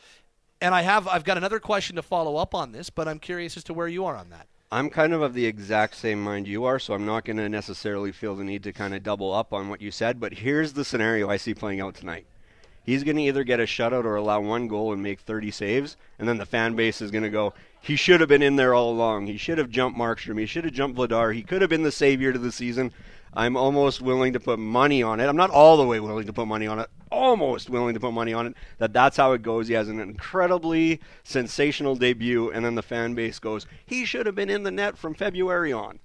And 0.61 0.75
I 0.75 0.83
have 0.83 1.07
I've 1.07 1.25
got 1.25 1.37
another 1.37 1.61
question 1.61 1.97
to 1.97 2.03
follow 2.03 2.37
up 2.37 2.55
on 2.55 2.73
this, 2.73 2.89
but 2.91 3.07
I'm 3.07 3.19
curious 3.19 3.57
as 3.57 3.65
to 3.65 3.75
where 3.75 3.87
you 3.87 4.07
are 4.07 4.17
on 4.17 4.31
that. 4.31 4.47
I'm 4.71 4.91
kind 4.91 5.15
of 5.15 5.23
of 5.23 5.33
the 5.33 5.47
exact 5.47 5.95
same 5.95 6.23
mind 6.23 6.47
you 6.47 6.65
are, 6.65 6.79
so 6.79 6.93
I'm 6.93 7.07
not 7.07 7.25
going 7.25 7.39
to 7.39 7.49
necessarily 7.49 8.13
feel 8.13 8.35
the 8.35 8.45
need 8.45 8.63
to 8.65 8.73
kind 8.73 8.95
of 8.95 9.03
double 9.03 9.33
up 9.33 9.53
on 9.53 9.69
what 9.69 9.81
you 9.81 9.91
said. 9.91 10.21
But 10.21 10.35
here's 10.35 10.75
the 10.75 10.85
scenario 10.85 11.31
I 11.31 11.39
see 11.39 11.55
playing 11.55 11.81
out 11.81 11.95
tonight. 11.95 12.27
He's 12.89 13.05
going 13.05 13.17
to 13.17 13.23
either 13.25 13.45
get 13.45 13.61
a 13.61 13.65
shutout 13.65 14.07
or 14.07 14.17
allow 14.17 14.41
one 14.41 14.67
goal 14.67 14.95
and 14.95 15.03
make 15.03 15.21
30 15.21 15.51
saves, 15.51 15.99
and 16.19 16.27
then 16.27 16.39
the 16.39 16.47
fan 16.47 16.75
base 16.75 17.03
is 17.03 17.11
going 17.11 17.23
to 17.23 17.29
go, 17.29 17.53
he 17.83 17.97
should 17.97 18.21
have 18.21 18.31
been 18.31 18.41
in 18.41 18.57
there 18.57 18.73
all 18.73 18.91
along. 18.91 19.27
He 19.27 19.37
should 19.37 19.59
have 19.59 19.69
jumped 19.69 19.99
Markstrom. 19.99 20.41
He 20.41 20.47
should 20.47 20.65
have 20.65 20.73
jumped 20.73 20.99
Vladar. 20.99 21.35
He 21.35 21.43
could 21.43 21.61
have 21.61 21.69
been 21.69 21.83
the 21.83 21.93
savior 21.93 22.33
to 22.33 22.39
the 22.39 22.51
season. 22.51 22.91
I'm 23.35 23.59
almost 23.59 24.01
willing 24.01 24.33
to 24.33 24.41
put 24.41 24.59
money 24.59 25.03
on 25.03 25.21
it. 25.21 25.27
I'm 25.27 25.37
not 25.37 25.51
all 25.51 25.77
the 25.77 25.85
way 25.85 26.01
willing 26.01 26.25
to 26.29 26.33
put 26.33 26.49
money 26.49 26.67
on 26.67 26.79
it, 26.79 26.89
almost 27.13 27.69
willing 27.69 27.93
to 27.93 28.01
put 28.01 28.13
money 28.13 28.33
on 28.33 28.47
it 28.47 28.55
that 28.79 28.95
that's 28.95 29.19
how 29.19 29.33
it 29.33 29.43
goes. 29.43 29.69
He 29.69 29.75
has 29.75 29.91
an 29.91 30.01
incredibly 30.01 30.99
sensational 31.25 31.95
debut, 31.95 32.51
and 32.51 32.65
then 32.65 32.75
the 32.75 32.83
fan 32.83 33.13
base 33.13 33.39
goes, 33.39 33.67
he 33.85 34.07
should 34.07 34.25
have 34.25 34.35
been 34.35 34.49
in 34.49 34.63
the 34.63 34.71
net 34.71 34.97
from 34.97 35.13
February 35.13 35.75
on. 35.75 35.99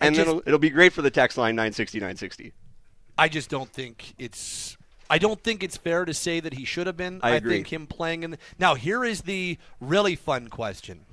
And 0.00 0.14
just- 0.14 0.24
then 0.28 0.36
it'll, 0.36 0.42
it'll 0.46 0.60
be 0.60 0.70
great 0.70 0.92
for 0.92 1.02
the 1.02 1.10
text 1.10 1.36
line 1.36 1.56
960 1.56 1.98
960. 1.98 2.52
I 3.18 3.28
just 3.28 3.50
don't 3.50 3.72
think 3.72 4.14
it's. 4.16 4.76
I 5.10 5.18
don't 5.18 5.42
think 5.42 5.62
it's 5.62 5.76
fair 5.76 6.04
to 6.04 6.14
say 6.14 6.38
that 6.38 6.54
he 6.54 6.64
should 6.64 6.86
have 6.86 6.96
been. 6.96 7.20
I 7.22 7.32
agree. 7.32 7.56
think 7.56 7.72
him 7.72 7.86
playing 7.88 8.22
in. 8.22 8.30
The, 8.30 8.38
now 8.58 8.76
here 8.76 9.04
is 9.04 9.22
the 9.22 9.58
really 9.80 10.14
fun 10.14 10.48
question: 10.48 11.04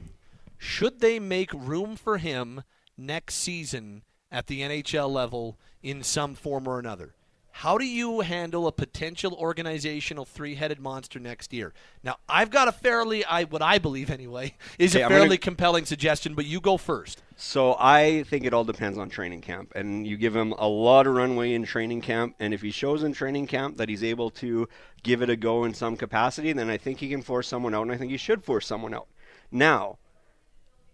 Should 0.58 1.00
they 1.00 1.20
make 1.20 1.52
room 1.52 1.96
for 1.96 2.20
him 2.20 2.64
next 2.96 3.36
season 3.36 4.04
at 4.32 4.48
the 4.48 4.62
NHL 4.62 5.10
level 5.10 5.58
in 5.82 6.04
some 6.04 6.36
form 6.36 6.68
or 6.68 6.78
another? 6.78 7.16
How 7.62 7.80
do 7.80 7.86
you 7.86 8.20
handle 8.20 8.68
a 8.68 8.72
potential 8.72 9.34
organizational 9.34 10.26
three-headed 10.26 10.80
monster 10.80 11.18
next 11.20 11.52
year? 11.52 11.74
Now, 12.04 12.18
I've 12.30 12.52
got 12.52 12.68
a 12.68 12.72
fairly, 12.72 13.26
I 13.26 13.46
what 13.46 13.64
I 13.64 13.80
believe 13.80 14.12
anyway, 14.12 14.54
is 14.78 14.96
Okay, 14.96 15.02
a 15.02 15.06
I'm 15.06 15.10
gonna- 15.10 15.22
fairly 15.22 15.38
compelling 15.40 15.86
suggestion. 15.86 16.36
But 16.36 16.46
you 16.46 16.62
go 16.62 16.78
first. 16.78 17.24
So 17.36 17.76
I 17.80 18.22
think 18.30 18.46
it 18.46 18.54
all 18.54 18.64
depends 18.64 19.00
on 19.00 19.10
training 19.10 19.42
camp, 19.42 19.72
and 19.74 20.06
you 20.06 20.18
give 20.18 20.36
him 20.36 20.52
a 20.60 20.68
lot 20.68 21.08
of 21.08 21.16
runway 21.16 21.54
in 21.54 21.64
training 21.64 22.02
camp. 22.02 22.36
And 22.40 22.54
if 22.54 22.62
he 22.62 22.70
shows 22.70 23.02
in 23.02 23.14
training 23.14 23.48
camp 23.48 23.78
that 23.78 23.90
he's 23.90 24.04
able 24.04 24.30
to 24.32 24.70
give 25.02 25.24
it 25.24 25.30
a 25.32 25.36
go 25.36 25.64
in 25.64 25.74
some 25.74 25.98
capacity, 25.98 26.54
then 26.54 26.70
I 26.70 26.78
think 26.78 27.00
he 27.00 27.10
can 27.10 27.24
force 27.24 27.48
someone 27.48 27.74
out, 27.74 27.82
and 27.82 27.92
I 27.92 27.98
think 27.98 28.12
he 28.12 28.18
should 28.18 28.44
force 28.44 28.68
someone 28.68 28.94
out. 28.94 29.08
Now, 29.52 29.98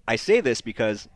I 0.07 0.15
say 0.15 0.39
this 0.39 0.61
because 0.61 1.09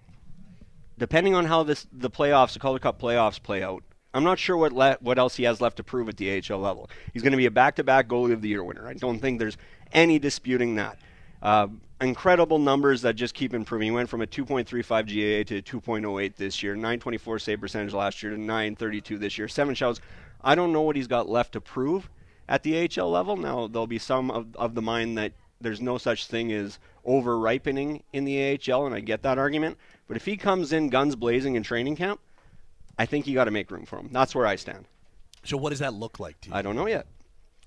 depending 0.97 1.35
on 1.35 1.45
how 1.45 1.63
this 1.63 1.87
the 1.89 2.09
playoffs, 2.09 2.51
the 2.51 2.59
Calder 2.59 2.79
Cup 2.79 3.01
playoffs 3.01 3.41
play 3.41 3.63
out, 3.63 3.83
I'm 4.17 4.23
not 4.23 4.39
sure 4.39 4.57
what 4.57 4.73
le- 4.73 4.97
what 4.99 5.19
else 5.19 5.35
he 5.35 5.43
has 5.43 5.61
left 5.61 5.77
to 5.77 5.83
prove 5.83 6.09
at 6.09 6.17
the 6.17 6.41
AHL 6.41 6.57
level. 6.57 6.89
He's 7.13 7.21
going 7.21 7.33
to 7.33 7.37
be 7.37 7.45
a 7.45 7.51
back-to-back 7.51 8.07
goalie 8.07 8.33
of 8.33 8.41
the 8.41 8.49
year 8.49 8.63
winner. 8.63 8.87
I 8.87 8.93
don't 8.93 9.19
think 9.19 9.37
there's 9.37 9.57
any 9.93 10.17
disputing 10.17 10.73
that. 10.75 10.97
Uh, 11.39 11.67
incredible 12.01 12.57
numbers 12.57 13.03
that 13.03 13.15
just 13.15 13.35
keep 13.35 13.53
improving. 13.53 13.85
He 13.85 13.91
went 13.91 14.09
from 14.09 14.21
a 14.23 14.25
2.35 14.25 14.87
GAA 14.87 15.61
to 15.61 15.79
2.08 15.81 16.35
this 16.35 16.63
year, 16.63 16.73
924 16.73 17.37
save 17.37 17.61
percentage 17.61 17.93
last 17.93 18.23
year 18.23 18.31
to 18.31 18.39
932 18.39 19.19
this 19.19 19.37
year, 19.37 19.47
seven 19.47 19.75
shots. 19.75 20.01
I 20.41 20.55
don't 20.55 20.73
know 20.73 20.81
what 20.81 20.95
he's 20.95 21.07
got 21.07 21.29
left 21.29 21.53
to 21.53 21.61
prove 21.61 22.09
at 22.49 22.63
the 22.63 22.89
AHL 22.89 23.11
level. 23.11 23.37
Now 23.37 23.67
there'll 23.67 23.85
be 23.85 23.99
some 23.99 24.31
of, 24.31 24.55
of 24.55 24.73
the 24.73 24.81
mind 24.81 25.15
that 25.19 25.33
there's 25.61 25.79
no 25.79 25.99
such 25.99 26.25
thing 26.25 26.51
as 26.51 26.79
over 27.05 27.37
ripening 27.37 28.01
in 28.13 28.25
the 28.25 28.59
AHL, 28.67 28.87
and 28.87 28.95
I 28.95 28.99
get 28.99 29.21
that 29.21 29.37
argument. 29.37 29.77
But 30.07 30.17
if 30.17 30.25
he 30.25 30.37
comes 30.37 30.73
in 30.73 30.89
guns 30.89 31.15
blazing 31.15 31.55
in 31.55 31.61
training 31.61 31.95
camp, 31.97 32.19
I 32.97 33.05
think 33.05 33.27
you 33.27 33.33
got 33.33 33.45
to 33.45 33.51
make 33.51 33.69
room 33.71 33.85
for 33.85 33.99
him. 33.99 34.09
That's 34.11 34.33
where 34.33 34.45
I 34.45 34.55
stand. 34.55 34.85
So, 35.43 35.57
what 35.57 35.69
does 35.69 35.79
that 35.79 35.93
look 35.93 36.19
like 36.19 36.39
to 36.41 36.49
you? 36.49 36.55
I 36.55 36.61
don't 36.61 36.75
know 36.75 36.87
yet. 36.87 37.07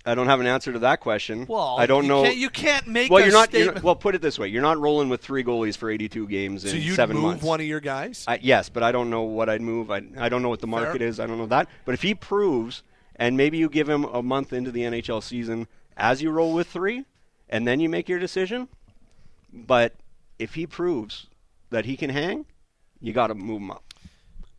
I 0.04 0.14
don't 0.14 0.28
have 0.28 0.40
an 0.40 0.46
answer 0.46 0.72
to 0.72 0.78
that 0.78 1.00
question. 1.00 1.44
Well, 1.46 1.76
I 1.78 1.84
don't 1.84 2.04
you 2.04 2.08
know. 2.08 2.22
Can't, 2.22 2.36
you 2.36 2.48
can't 2.48 2.86
make. 2.86 3.10
well, 3.10 3.22
a 3.22 3.26
you're 3.26 3.34
not. 3.34 3.52
You're 3.52 3.74
not- 3.74 3.82
well, 3.82 3.94
put 3.94 4.14
it 4.14 4.22
this 4.22 4.38
way: 4.38 4.48
you're 4.48 4.62
not 4.62 4.78
rolling 4.78 5.10
with 5.10 5.20
three 5.20 5.44
goalies 5.44 5.76
for 5.76 5.90
82 5.90 6.26
games 6.26 6.64
in 6.64 6.70
so 6.70 6.76
in 6.76 6.82
you 6.82 6.94
seven 6.94 7.16
move 7.16 7.24
months. 7.24 7.44
one 7.44 7.60
of 7.60 7.66
your 7.66 7.80
guys. 7.80 8.24
I, 8.26 8.38
yes, 8.42 8.70
but 8.70 8.82
I 8.82 8.92
don't 8.92 9.10
know 9.10 9.22
what 9.22 9.50
I'd 9.50 9.60
move. 9.60 9.90
I, 9.90 10.02
I 10.18 10.30
don't 10.30 10.42
know 10.42 10.48
what 10.48 10.60
the 10.60 10.66
Fair. 10.66 10.80
market 10.80 11.02
is. 11.02 11.20
I 11.20 11.26
don't 11.26 11.36
know 11.36 11.46
that. 11.46 11.68
But 11.84 11.92
if 11.92 12.02
he 12.02 12.14
proves, 12.14 12.82
and 13.16 13.36
maybe 13.36 13.58
you 13.58 13.68
give 13.68 13.88
him 13.88 14.04
a 14.04 14.22
month 14.22 14.54
into 14.54 14.70
the 14.70 14.80
NHL 14.80 15.22
season 15.22 15.68
as 15.98 16.22
you 16.22 16.30
roll 16.30 16.54
with 16.54 16.68
three, 16.68 17.04
and 17.50 17.66
then 17.68 17.78
you 17.78 17.90
make 17.90 18.08
your 18.08 18.18
decision. 18.18 18.68
But 19.52 19.94
if 20.38 20.54
he 20.54 20.66
proves 20.66 21.26
that 21.68 21.84
he 21.84 21.96
can 21.96 22.08
hang, 22.10 22.46
you 23.00 23.12
got 23.12 23.26
to 23.26 23.34
move 23.34 23.60
him 23.60 23.70
up. 23.70 23.84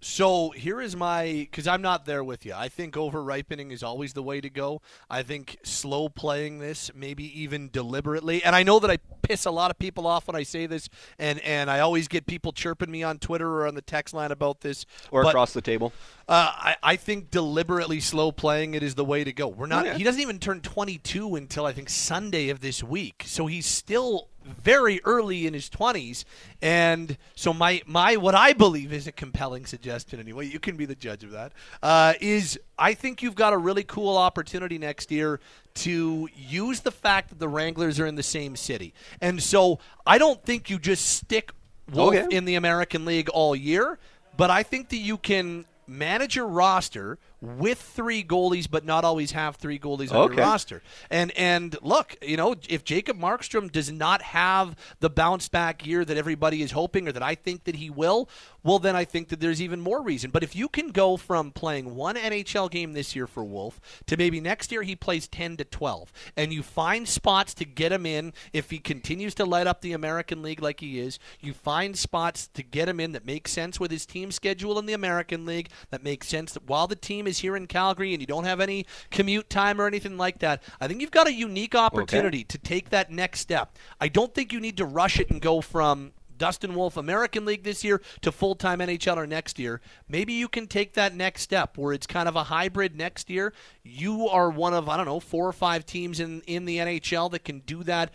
So 0.03 0.49
here 0.49 0.81
is 0.81 0.95
my 0.95 1.47
because 1.49 1.67
I'm 1.67 1.83
not 1.83 2.05
there 2.05 2.23
with 2.23 2.43
you. 2.43 2.53
I 2.55 2.69
think 2.69 2.97
over 2.97 3.23
ripening 3.23 3.69
is 3.69 3.83
always 3.83 4.13
the 4.13 4.23
way 4.23 4.41
to 4.41 4.49
go. 4.49 4.81
I 5.11 5.21
think 5.21 5.59
slow 5.61 6.09
playing 6.09 6.57
this, 6.57 6.89
maybe 6.95 7.39
even 7.39 7.69
deliberately. 7.69 8.43
And 8.43 8.55
I 8.55 8.63
know 8.63 8.79
that 8.79 8.89
I 8.89 8.97
piss 9.21 9.45
a 9.45 9.51
lot 9.51 9.69
of 9.69 9.77
people 9.77 10.07
off 10.07 10.27
when 10.27 10.35
I 10.35 10.41
say 10.41 10.65
this, 10.65 10.89
and 11.19 11.39
and 11.41 11.69
I 11.69 11.81
always 11.81 12.07
get 12.07 12.25
people 12.25 12.51
chirping 12.51 12.89
me 12.89 13.03
on 13.03 13.19
Twitter 13.19 13.47
or 13.47 13.67
on 13.67 13.75
the 13.75 13.83
text 13.83 14.15
line 14.15 14.31
about 14.31 14.61
this. 14.61 14.87
Or 15.11 15.21
but, 15.21 15.29
across 15.29 15.53
the 15.53 15.61
table. 15.61 15.93
Uh, 16.27 16.51
I, 16.51 16.75
I 16.81 16.95
think 16.95 17.29
deliberately 17.29 17.99
slow 17.99 18.31
playing 18.31 18.73
it 18.73 18.81
is 18.81 18.95
the 18.95 19.05
way 19.05 19.23
to 19.23 19.31
go. 19.31 19.49
We're 19.49 19.67
not. 19.67 19.83
Oh, 19.83 19.89
yeah. 19.89 19.97
He 19.97 20.03
doesn't 20.03 20.21
even 20.21 20.39
turn 20.39 20.61
22 20.61 21.35
until 21.35 21.65
I 21.67 21.73
think 21.73 21.89
Sunday 21.89 22.49
of 22.49 22.61
this 22.61 22.83
week, 22.83 23.23
so 23.27 23.45
he's 23.45 23.67
still 23.67 24.29
very 24.61 25.01
early 25.03 25.45
in 25.47 25.53
his 25.53 25.69
20s. 25.69 26.23
And 26.61 27.17
so 27.35 27.53
my 27.53 27.81
my 27.85 28.15
what 28.17 28.35
I 28.35 28.53
believe 28.53 28.93
is 28.93 29.07
a 29.07 29.11
compelling 29.11 29.65
suggestion. 29.65 30.19
Anyway, 30.19 30.47
you 30.47 30.59
can 30.59 30.75
be 30.77 30.85
the 30.85 30.95
judge 30.95 31.23
of 31.23 31.31
that. 31.31 31.51
Uh, 31.81 32.13
is 32.21 32.59
I 32.77 32.93
think 32.93 33.21
you've 33.21 33.35
got 33.35 33.53
a 33.53 33.57
really 33.57 33.83
cool 33.83 34.17
opportunity 34.17 34.77
next 34.77 35.11
year 35.11 35.39
to 35.73 36.27
use 36.35 36.81
the 36.81 36.91
fact 36.91 37.29
that 37.29 37.39
the 37.39 37.47
Wranglers 37.47 37.99
are 37.99 38.05
in 38.05 38.15
the 38.15 38.23
same 38.23 38.55
city, 38.55 38.93
and 39.21 39.41
so 39.41 39.79
I 40.05 40.17
don't 40.17 40.43
think 40.43 40.69
you 40.69 40.77
just 40.79 41.05
stick 41.07 41.51
Wolf 41.93 42.13
Okay. 42.15 42.35
in 42.35 42.45
the 42.45 42.55
American 42.55 43.05
League 43.05 43.29
all 43.29 43.55
year, 43.55 43.97
but 44.35 44.49
I 44.49 44.63
think 44.63 44.89
that 44.89 44.97
you 44.97 45.17
can 45.17 45.65
manage 45.87 46.35
your 46.35 46.47
roster 46.47 47.19
with 47.41 47.81
three 47.81 48.23
goalies, 48.23 48.69
but 48.69 48.85
not 48.85 49.03
always 49.03 49.31
have 49.31 49.55
three 49.55 49.79
goalies 49.79 50.11
on 50.11 50.17
Okay. 50.17 50.35
your 50.35 50.45
roster. 50.45 50.83
And 51.09 51.31
and 51.37 51.75
look, 51.81 52.15
you 52.21 52.37
know, 52.37 52.55
if 52.69 52.83
Jacob 52.83 53.17
Markstrom 53.19 53.71
does 53.71 53.91
not 53.91 54.21
have 54.21 54.75
the 54.99 55.09
bounce 55.09 55.49
back 55.49 55.85
year 55.85 56.05
that 56.05 56.17
everybody 56.17 56.61
is 56.61 56.71
hoping, 56.71 57.07
or 57.07 57.11
that 57.11 57.23
I 57.23 57.35
think 57.35 57.63
that 57.63 57.75
he 57.77 57.89
will, 57.89 58.29
well, 58.63 58.77
then 58.77 58.95
I 58.95 59.05
think 59.05 59.29
that 59.29 59.39
there's 59.39 59.61
even 59.61 59.81
more 59.81 60.01
reason. 60.03 60.29
But 60.29 60.43
if 60.43 60.55
you 60.55 60.69
can 60.69 60.89
go 60.89 61.17
from 61.17 61.51
playing 61.51 61.95
one 61.95 62.15
NHL 62.15 62.69
game 62.69 62.93
this 62.93 63.15
year 63.15 63.25
for 63.25 63.43
Wolf 63.43 63.81
to 64.05 64.15
maybe 64.17 64.39
next 64.39 64.71
year 64.71 64.83
he 64.83 64.95
plays 64.95 65.27
10 65.27 65.57
to 65.57 65.63
12, 65.63 66.13
and 66.37 66.53
you 66.53 66.61
find 66.61 67.07
spots 67.07 67.55
to 67.55 67.65
get 67.65 67.91
him 67.91 68.05
in 68.05 68.33
if 68.53 68.69
he 68.69 68.77
continues 68.77 69.33
to 69.35 69.45
light 69.45 69.65
up 69.65 69.81
the 69.81 69.93
American 69.93 70.43
League 70.43 70.61
like 70.61 70.79
he 70.79 70.99
is, 70.99 71.17
you 71.39 71.53
find 71.53 71.97
spots 71.97 72.47
to 72.53 72.61
get 72.61 72.87
him 72.87 72.99
in 72.99 73.13
that 73.13 73.25
make 73.25 73.47
sense 73.47 73.79
with 73.79 73.89
his 73.89 74.05
team 74.05 74.31
schedule 74.31 74.77
in 74.77 74.85
the 74.85 74.93
American 74.93 75.45
League, 75.45 75.69
that 75.89 76.03
make 76.03 76.23
sense 76.23 76.53
that 76.53 76.67
while 76.67 76.85
the 76.85 76.95
team 76.95 77.25
is 77.25 77.30
here 77.39 77.55
in 77.55 77.67
Calgary 77.67 78.13
and 78.13 78.21
you 78.21 78.27
don't 78.27 78.45
have 78.45 78.59
any 78.59 78.85
commute 79.09 79.49
time 79.49 79.79
or 79.79 79.87
anything 79.87 80.17
like 80.17 80.39
that, 80.39 80.63
I 80.79 80.87
think 80.87 81.01
you've 81.01 81.11
got 81.11 81.27
a 81.27 81.33
unique 81.33 81.75
opportunity 81.75 82.43
to 82.45 82.57
take 82.57 82.89
that 82.89 83.11
next 83.11 83.39
step. 83.39 83.77
I 83.99 84.07
don't 84.07 84.33
think 84.33 84.53
you 84.53 84.59
need 84.59 84.77
to 84.77 84.85
rush 84.85 85.19
it 85.19 85.29
and 85.29 85.41
go 85.41 85.61
from 85.61 86.13
Dustin 86.41 86.73
Wolf 86.73 86.97
American 86.97 87.45
League 87.45 87.61
this 87.61 87.83
year 87.83 88.01
to 88.21 88.31
full 88.31 88.55
time 88.55 88.79
NHL 88.79 89.15
or 89.15 89.27
next 89.27 89.59
year. 89.59 89.79
Maybe 90.09 90.33
you 90.33 90.47
can 90.47 90.65
take 90.65 90.93
that 90.93 91.15
next 91.15 91.43
step 91.43 91.77
where 91.77 91.93
it's 91.93 92.07
kind 92.07 92.27
of 92.27 92.35
a 92.35 92.45
hybrid 92.45 92.95
next 92.95 93.29
year. 93.29 93.53
You 93.83 94.27
are 94.27 94.49
one 94.49 94.73
of, 94.73 94.89
I 94.89 94.97
don't 94.97 95.05
know, 95.05 95.19
four 95.19 95.47
or 95.47 95.53
five 95.53 95.85
teams 95.85 96.19
in, 96.19 96.41
in 96.47 96.65
the 96.65 96.79
NHL 96.79 97.29
that 97.29 97.45
can 97.45 97.59
do 97.59 97.83
that 97.83 98.11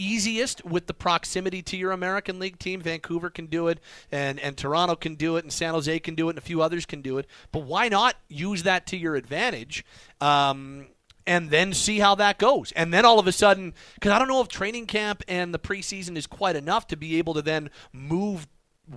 easiest 0.00 0.64
with 0.64 0.86
the 0.86 0.94
proximity 0.94 1.62
to 1.62 1.76
your 1.76 1.92
American 1.92 2.38
League 2.38 2.58
team. 2.58 2.80
Vancouver 2.80 3.30
can 3.30 3.46
do 3.46 3.68
it, 3.68 3.80
and, 4.10 4.40
and 4.40 4.56
Toronto 4.56 4.96
can 4.96 5.14
do 5.14 5.36
it, 5.36 5.44
and 5.44 5.52
San 5.52 5.74
Jose 5.74 5.98
can 6.00 6.14
do 6.14 6.28
it, 6.28 6.32
and 6.32 6.38
a 6.38 6.42
few 6.42 6.62
others 6.62 6.86
can 6.86 7.02
do 7.02 7.18
it. 7.18 7.26
But 7.52 7.64
why 7.64 7.88
not 7.88 8.16
use 8.28 8.62
that 8.62 8.86
to 8.88 8.96
your 8.96 9.16
advantage? 9.16 9.84
Um, 10.20 10.86
and 11.26 11.50
then 11.50 11.72
see 11.72 11.98
how 11.98 12.14
that 12.16 12.38
goes. 12.38 12.72
And 12.72 12.92
then 12.92 13.04
all 13.04 13.18
of 13.18 13.26
a 13.26 13.32
sudden, 13.32 13.74
because 13.94 14.10
I 14.10 14.18
don't 14.18 14.28
know 14.28 14.40
if 14.40 14.48
training 14.48 14.86
camp 14.86 15.22
and 15.28 15.54
the 15.54 15.58
preseason 15.58 16.16
is 16.16 16.26
quite 16.26 16.56
enough 16.56 16.86
to 16.88 16.96
be 16.96 17.18
able 17.18 17.34
to 17.34 17.42
then 17.42 17.70
move 17.92 18.48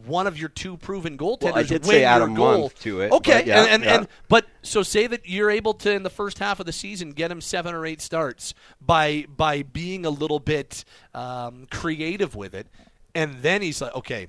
one 0.06 0.27
of 0.27 0.38
your 0.38 0.49
two 0.49 0.77
proven 0.77 1.17
goaltenders. 1.17 1.43
Well, 1.43 1.58
I 1.58 1.63
did 1.63 1.84
win 1.84 1.91
say 1.91 2.01
your 2.01 2.27
a 2.29 2.34
goal. 2.34 2.69
to 2.69 3.01
it, 3.01 3.12
Okay, 3.12 3.43
yeah, 3.45 3.62
and, 3.63 3.69
and, 3.69 3.84
yeah. 3.84 3.95
and 3.95 4.08
but 4.27 4.47
so 4.62 4.82
say 4.82 5.08
that 5.08 5.27
you're 5.27 5.51
able 5.51 5.73
to 5.75 5.91
in 5.91 6.03
the 6.03 6.10
first 6.10 6.39
half 6.39 6.60
of 6.60 6.65
the 6.65 6.71
season 6.71 7.12
get 7.12 7.29
him 7.32 7.41
seven 7.41 7.75
or 7.75 7.86
eight 7.86 8.01
starts 8.01 8.53
by 8.82 9.25
by 9.36 9.62
being 9.62 10.06
a 10.06 10.10
little 10.10 10.39
bit 10.39 10.84
um, 11.13 11.67
creative 11.69 12.36
with 12.36 12.56
it, 12.56 12.67
and 13.13 13.41
then 13.41 13.62
he's 13.62 13.82
like, 13.82 13.93
okay, 13.95 14.27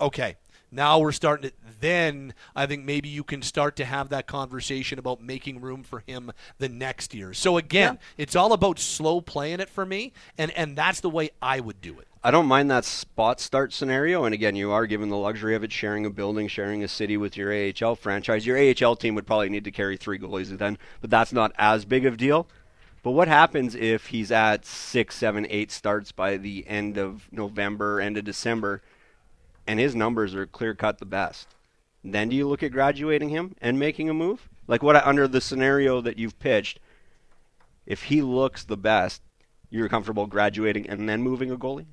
okay. 0.00 0.36
Now 0.72 0.98
we're 0.98 1.12
starting 1.12 1.50
to. 1.50 1.56
Then 1.80 2.34
I 2.56 2.66
think 2.66 2.84
maybe 2.84 3.08
you 3.08 3.22
can 3.22 3.40
start 3.40 3.76
to 3.76 3.84
have 3.84 4.08
that 4.08 4.26
conversation 4.26 4.98
about 4.98 5.20
making 5.20 5.60
room 5.60 5.84
for 5.84 6.02
him 6.06 6.32
the 6.58 6.68
next 6.68 7.14
year. 7.14 7.32
So 7.34 7.56
again, 7.56 7.98
it's 8.18 8.34
all 8.34 8.52
about 8.52 8.80
slow 8.80 9.20
playing 9.20 9.60
it 9.60 9.70
for 9.70 9.86
me, 9.86 10.12
and 10.36 10.50
and 10.50 10.76
that's 10.76 11.00
the 11.00 11.08
way 11.08 11.30
I 11.40 11.60
would 11.60 11.80
do 11.80 11.98
it. 12.00 12.08
I 12.26 12.32
don't 12.32 12.46
mind 12.46 12.72
that 12.72 12.84
spot 12.84 13.38
start 13.38 13.72
scenario. 13.72 14.24
And 14.24 14.34
again, 14.34 14.56
you 14.56 14.72
are 14.72 14.88
given 14.88 15.10
the 15.10 15.16
luxury 15.16 15.54
of 15.54 15.62
it, 15.62 15.70
sharing 15.70 16.04
a 16.04 16.10
building, 16.10 16.48
sharing 16.48 16.82
a 16.82 16.88
city 16.88 17.16
with 17.16 17.36
your 17.36 17.52
AHL 17.54 17.94
franchise. 17.94 18.44
Your 18.44 18.58
AHL 18.58 18.96
team 18.96 19.14
would 19.14 19.28
probably 19.28 19.48
need 19.48 19.62
to 19.62 19.70
carry 19.70 19.96
three 19.96 20.18
goalies 20.18 20.48
then, 20.48 20.76
but 21.00 21.08
that's 21.08 21.32
not 21.32 21.52
as 21.56 21.84
big 21.84 22.04
of 22.04 22.14
a 22.14 22.16
deal. 22.16 22.48
But 23.04 23.12
what 23.12 23.28
happens 23.28 23.76
if 23.76 24.06
he's 24.06 24.32
at 24.32 24.66
six, 24.66 25.14
seven, 25.14 25.46
eight 25.50 25.70
starts 25.70 26.10
by 26.10 26.36
the 26.36 26.66
end 26.66 26.98
of 26.98 27.28
November, 27.30 28.00
end 28.00 28.16
of 28.16 28.24
December, 28.24 28.82
and 29.64 29.78
his 29.78 29.94
numbers 29.94 30.34
are 30.34 30.48
clear 30.48 30.74
cut 30.74 30.98
the 30.98 31.06
best? 31.06 31.54
Then 32.02 32.30
do 32.30 32.34
you 32.34 32.48
look 32.48 32.64
at 32.64 32.72
graduating 32.72 33.28
him 33.28 33.54
and 33.60 33.78
making 33.78 34.10
a 34.10 34.14
move? 34.14 34.48
Like 34.66 34.82
what 34.82 34.96
under 35.06 35.28
the 35.28 35.40
scenario 35.40 36.00
that 36.00 36.18
you've 36.18 36.40
pitched, 36.40 36.80
if 37.86 38.02
he 38.02 38.20
looks 38.20 38.64
the 38.64 38.76
best, 38.76 39.22
you're 39.70 39.88
comfortable 39.88 40.26
graduating 40.26 40.90
and 40.90 41.08
then 41.08 41.22
moving 41.22 41.52
a 41.52 41.56
goalie? 41.56 41.86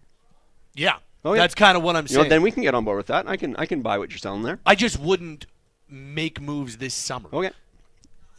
Yeah, 0.76 0.98
Oh, 1.26 1.34
yeah. 1.34 1.42
that's 1.42 1.56
kind 1.56 1.78
of 1.78 1.84
what 1.84 1.96
I'm 1.96 2.06
You 2.08 2.16
know, 2.16 2.22
saying. 2.24 2.30
then 2.30 2.42
we 2.42 2.52
can 2.52 2.64
get 2.64 2.74
on 2.76 2.84
board 2.84 2.98
with 2.98 3.08
that. 3.08 3.28
I 3.28 3.38
can 3.38 3.56
I 3.58 3.66
can 3.66 3.82
buy 3.82 3.98
what 3.98 4.10
you're 4.12 4.18
selling 4.18 4.44
there. 4.44 4.60
I 4.66 4.76
just 4.76 5.00
wouldn't 5.00 5.46
make 5.90 6.42
moves 6.42 6.78
this 6.78 6.94
summer. 6.94 7.30
Okay. 7.32 7.52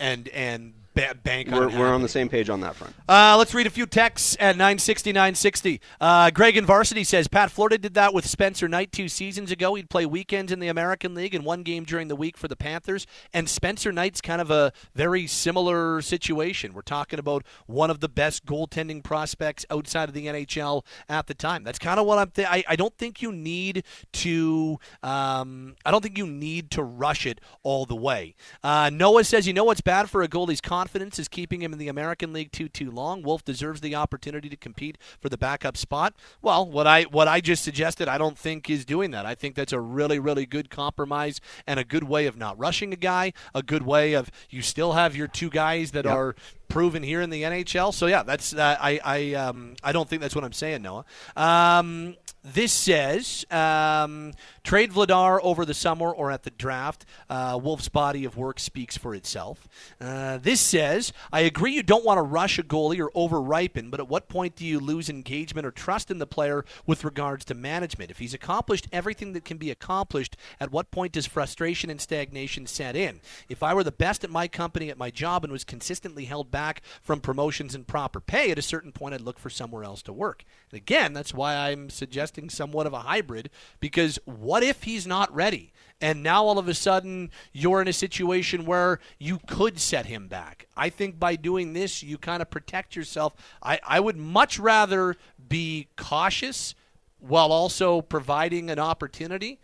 and 0.00 0.28
and 0.28 0.74
ba- 0.94 1.14
bank 1.22 1.48
We're, 1.50 1.66
on. 1.66 1.74
it 1.74 1.78
we're 1.78 1.92
on 1.92 2.02
the 2.02 2.08
same 2.08 2.28
page 2.28 2.48
on 2.48 2.60
that 2.60 2.74
front. 2.76 2.94
Uh, 3.08 3.36
let's 3.38 3.54
read 3.54 3.66
a 3.66 3.70
few 3.70 3.86
texts 3.86 4.36
at 4.40 4.56
960, 4.56 5.12
960. 5.12 5.80
Uh, 6.00 6.30
Greg 6.30 6.56
in 6.56 6.64
Varsity 6.64 7.04
says 7.04 7.28
Pat 7.28 7.50
Florida 7.50 7.76
did 7.78 7.94
that 7.94 8.14
with 8.14 8.26
Spencer 8.26 8.68
Knight 8.68 8.92
two 8.92 9.08
seasons 9.08 9.50
ago. 9.50 9.74
He'd 9.74 9.90
play 9.90 10.06
weekends 10.06 10.52
in 10.52 10.60
the 10.60 10.68
American 10.68 11.14
League 11.14 11.34
and 11.34 11.44
one 11.44 11.62
game 11.62 11.84
during 11.84 12.08
the 12.08 12.16
week 12.16 12.36
for 12.36 12.48
the 12.48 12.56
Panthers. 12.56 13.06
And 13.32 13.48
Spencer 13.48 13.92
Knight's 13.92 14.20
kind 14.20 14.40
of 14.40 14.50
a 14.50 14.72
very 14.94 15.26
similar 15.26 16.00
situation. 16.00 16.72
We're 16.72 16.82
talking 16.82 17.18
about 17.18 17.44
one 17.66 17.90
of 17.90 18.00
the 18.00 18.08
best 18.08 18.46
goaltending 18.46 19.02
prospects 19.02 19.66
outside 19.70 20.08
of 20.08 20.14
the 20.14 20.26
NHL 20.26 20.84
at 21.08 21.26
the 21.26 21.34
time. 21.34 21.64
That's 21.64 21.78
kind 21.78 21.98
of 21.98 22.06
what 22.06 22.18
I'm. 22.18 22.30
Th- 22.30 22.48
I 22.48 22.64
I 22.68 22.76
don't 22.76 22.96
think 22.96 23.20
you 23.20 23.32
need 23.32 23.84
to. 24.12 24.78
Um, 25.02 25.76
I 25.84 25.90
don't 25.90 26.02
think 26.02 26.16
you 26.18 26.26
need 26.26 26.70
to 26.72 26.82
rush 26.82 27.26
it 27.26 27.40
all 27.62 27.84
the 27.84 27.96
way. 27.96 28.34
Uh, 28.62 28.90
Noah 28.92 29.24
says, 29.24 29.46
you 29.46 29.52
know 29.52 29.64
what's 29.64 29.80
bad 29.80 30.08
for 30.08 30.22
a 30.22 30.28
goalie's 30.28 30.60
confidence 30.60 30.83
is 30.94 31.28
keeping 31.28 31.62
him 31.62 31.72
in 31.72 31.78
the 31.78 31.88
American 31.88 32.32
League 32.32 32.52
too 32.52 32.68
too 32.68 32.90
long. 32.90 33.22
Wolf 33.22 33.44
deserves 33.44 33.80
the 33.80 33.94
opportunity 33.94 34.48
to 34.48 34.56
compete 34.56 34.98
for 35.20 35.28
the 35.28 35.38
backup 35.38 35.76
spot. 35.76 36.14
Well, 36.42 36.66
what 36.68 36.86
I 36.86 37.02
what 37.04 37.28
I 37.28 37.40
just 37.40 37.64
suggested, 37.64 38.08
I 38.08 38.18
don't 38.18 38.38
think 38.38 38.68
is 38.70 38.84
doing 38.84 39.10
that. 39.12 39.26
I 39.26 39.34
think 39.34 39.54
that's 39.54 39.72
a 39.72 39.80
really 39.80 40.18
really 40.18 40.46
good 40.46 40.70
compromise 40.70 41.40
and 41.66 41.80
a 41.80 41.84
good 41.84 42.04
way 42.04 42.26
of 42.26 42.36
not 42.36 42.58
rushing 42.58 42.92
a 42.92 42.96
guy. 42.96 43.32
A 43.54 43.62
good 43.62 43.82
way 43.82 44.12
of 44.14 44.30
you 44.50 44.62
still 44.62 44.92
have 44.92 45.16
your 45.16 45.28
two 45.28 45.50
guys 45.50 45.90
that 45.92 46.04
Yep. 46.04 46.14
are 46.14 46.36
proven 46.68 47.02
here 47.02 47.20
in 47.20 47.30
the 47.30 47.42
NHL. 47.42 47.92
So 47.92 48.06
yeah, 48.06 48.22
that's 48.22 48.54
uh, 48.54 48.76
I 48.80 49.00
I 49.04 49.34
um, 49.34 49.74
I 49.82 49.92
don't 49.92 50.08
think 50.08 50.22
that's 50.22 50.34
what 50.34 50.44
I'm 50.44 50.52
saying, 50.52 50.82
Noah. 50.82 51.04
Um, 51.36 52.16
this 52.44 52.72
says 52.72 53.46
um, 53.50 54.34
trade 54.62 54.92
Vladar 54.92 55.40
over 55.42 55.64
the 55.64 55.72
summer 55.72 56.12
or 56.12 56.30
at 56.30 56.42
the 56.42 56.50
draft. 56.50 57.06
Uh, 57.30 57.58
Wolf's 57.60 57.88
body 57.88 58.26
of 58.26 58.36
work 58.36 58.60
speaks 58.60 58.98
for 58.98 59.14
itself. 59.14 59.66
Uh, 59.98 60.36
this 60.36 60.60
says 60.60 61.14
I 61.32 61.40
agree 61.40 61.72
you 61.72 61.82
don't 61.82 62.04
want 62.04 62.18
to 62.18 62.22
rush 62.22 62.58
a 62.58 62.62
goalie 62.62 63.00
or 63.00 63.10
over 63.14 63.40
ripen, 63.40 63.88
but 63.88 63.98
at 63.98 64.08
what 64.08 64.28
point 64.28 64.56
do 64.56 64.66
you 64.66 64.78
lose 64.78 65.08
engagement 65.08 65.66
or 65.66 65.70
trust 65.70 66.10
in 66.10 66.18
the 66.18 66.26
player 66.26 66.66
with 66.86 67.02
regards 67.02 67.46
to 67.46 67.54
management? 67.54 68.10
If 68.10 68.18
he's 68.18 68.34
accomplished 68.34 68.88
everything 68.92 69.32
that 69.32 69.46
can 69.46 69.56
be 69.56 69.70
accomplished, 69.70 70.36
at 70.60 70.70
what 70.70 70.90
point 70.90 71.12
does 71.12 71.26
frustration 71.26 71.88
and 71.88 72.00
stagnation 72.00 72.66
set 72.66 72.94
in? 72.94 73.20
If 73.48 73.62
I 73.62 73.72
were 73.72 73.84
the 73.84 73.90
best 73.90 74.22
at 74.22 74.30
my 74.30 74.48
company 74.48 74.90
at 74.90 74.98
my 74.98 75.10
job 75.10 75.44
and 75.44 75.52
was 75.52 75.64
consistently 75.64 76.26
held 76.26 76.50
back 76.54 76.82
from 77.02 77.20
promotions 77.20 77.74
and 77.74 77.84
proper 77.84 78.20
pay, 78.20 78.52
at 78.52 78.58
a 78.60 78.62
certain 78.62 78.92
point 78.92 79.12
I'd 79.12 79.20
look 79.20 79.40
for 79.40 79.50
somewhere 79.50 79.82
else 79.82 80.02
to 80.02 80.12
work. 80.12 80.44
And 80.70 80.76
again, 80.76 81.12
that's 81.12 81.34
why 81.34 81.56
I'm 81.56 81.90
suggesting 81.90 82.48
somewhat 82.48 82.86
of 82.86 82.92
a 82.92 83.00
hybrid 83.00 83.50
because 83.80 84.20
what 84.24 84.62
if 84.62 84.84
he's 84.84 85.04
not 85.04 85.34
ready? 85.34 85.72
And 86.00 86.22
now 86.22 86.44
all 86.44 86.60
of 86.60 86.68
a 86.68 86.74
sudden 86.74 87.32
you're 87.52 87.82
in 87.82 87.88
a 87.88 87.92
situation 87.92 88.66
where 88.66 89.00
you 89.18 89.40
could 89.48 89.80
set 89.80 90.06
him 90.06 90.28
back. 90.28 90.68
I 90.76 90.90
think 90.90 91.18
by 91.18 91.34
doing 91.34 91.72
this, 91.72 92.04
you 92.04 92.18
kind 92.18 92.40
of 92.40 92.50
protect 92.50 92.94
yourself. 92.94 93.34
I, 93.60 93.80
I 93.84 93.98
would 93.98 94.16
much 94.16 94.60
rather 94.60 95.16
be 95.48 95.88
cautious 95.96 96.76
while 97.18 97.50
also 97.50 98.00
providing 98.00 98.70
an 98.70 98.78
opportunity 98.78 99.58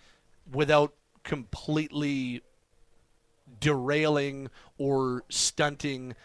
without 0.50 0.92
completely 1.22 2.42
derailing 3.60 4.48
or 4.78 5.22
stunting 5.28 6.16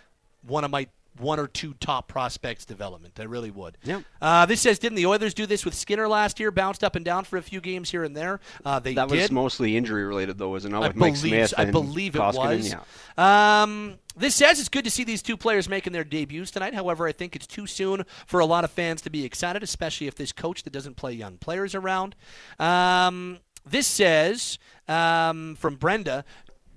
one 0.48 0.64
of 0.64 0.72
my 0.72 0.88
one 1.20 1.40
or 1.40 1.48
two 1.48 1.74
top 1.80 2.08
prospects 2.08 2.66
development. 2.66 3.20
I 3.20 3.24
really 3.24 3.52
would. 3.52 3.78
Yep. 3.84 4.04
Uh, 4.22 4.46
this 4.46 4.62
says, 4.62 4.80
didn't 4.80 4.96
the 4.96 5.06
Oilers 5.06 5.34
do 5.34 5.46
this 5.46 5.64
with 5.64 5.74
Skinner 5.74 6.08
last 6.08 6.40
year? 6.40 6.52
Bounced 6.52 6.84
up 6.84 6.96
and 6.96 7.06
down 7.06 7.24
for 7.24 7.38
a 7.38 7.42
few 7.42 7.62
games 7.62 7.90
here 7.90 8.04
and 8.04 8.16
there. 8.16 8.40
Uh, 8.66 8.80
they 8.80 8.94
that 8.96 9.08
did. 9.10 9.22
was 9.22 9.32
mostly 9.32 9.78
injury 9.78 10.04
related, 10.04 10.38
though, 10.38 10.50
was 10.50 10.66
it 10.66 10.70
not? 10.70 10.84
I 10.84 10.88
Mike 10.88 11.14
believe, 11.14 11.50
Smith 11.50 11.54
I 11.58 11.66
believe 11.66 12.16
it 12.16 12.20
Koskinen? 12.20 12.58
was. 12.58 12.76
Yeah. 13.18 13.64
Um, 13.64 13.96
this 14.18 14.36
says 14.36 14.60
it's 14.60 14.70
good 14.70 14.84
to 14.86 14.92
see 14.92 15.04
these 15.04 15.22
two 15.22 15.38
players 15.38 15.70
making 15.70 15.94
their 15.94 16.04
debuts 16.04 16.52
tonight. 16.52 16.74
However, 16.74 17.08
I 17.08 17.12
think 17.12 17.36
it's 17.36 17.48
too 17.48 17.68
soon 17.68 18.04
for 18.28 18.40
a 18.40 18.46
lot 18.46 18.64
of 18.64 18.72
fans 18.72 19.02
to 19.04 19.10
be 19.10 19.26
excited, 19.26 19.64
especially 19.64 20.08
if 20.08 20.16
this 20.16 20.32
coach 20.32 20.64
that 20.64 20.74
doesn't 20.74 20.96
play 20.96 21.14
young 21.14 21.38
players 21.38 21.76
around. 21.76 22.16
Um, 22.60 23.40
this 23.66 23.88
says 23.88 24.60
um, 24.88 25.56
from 25.56 25.76
Brenda. 25.76 26.24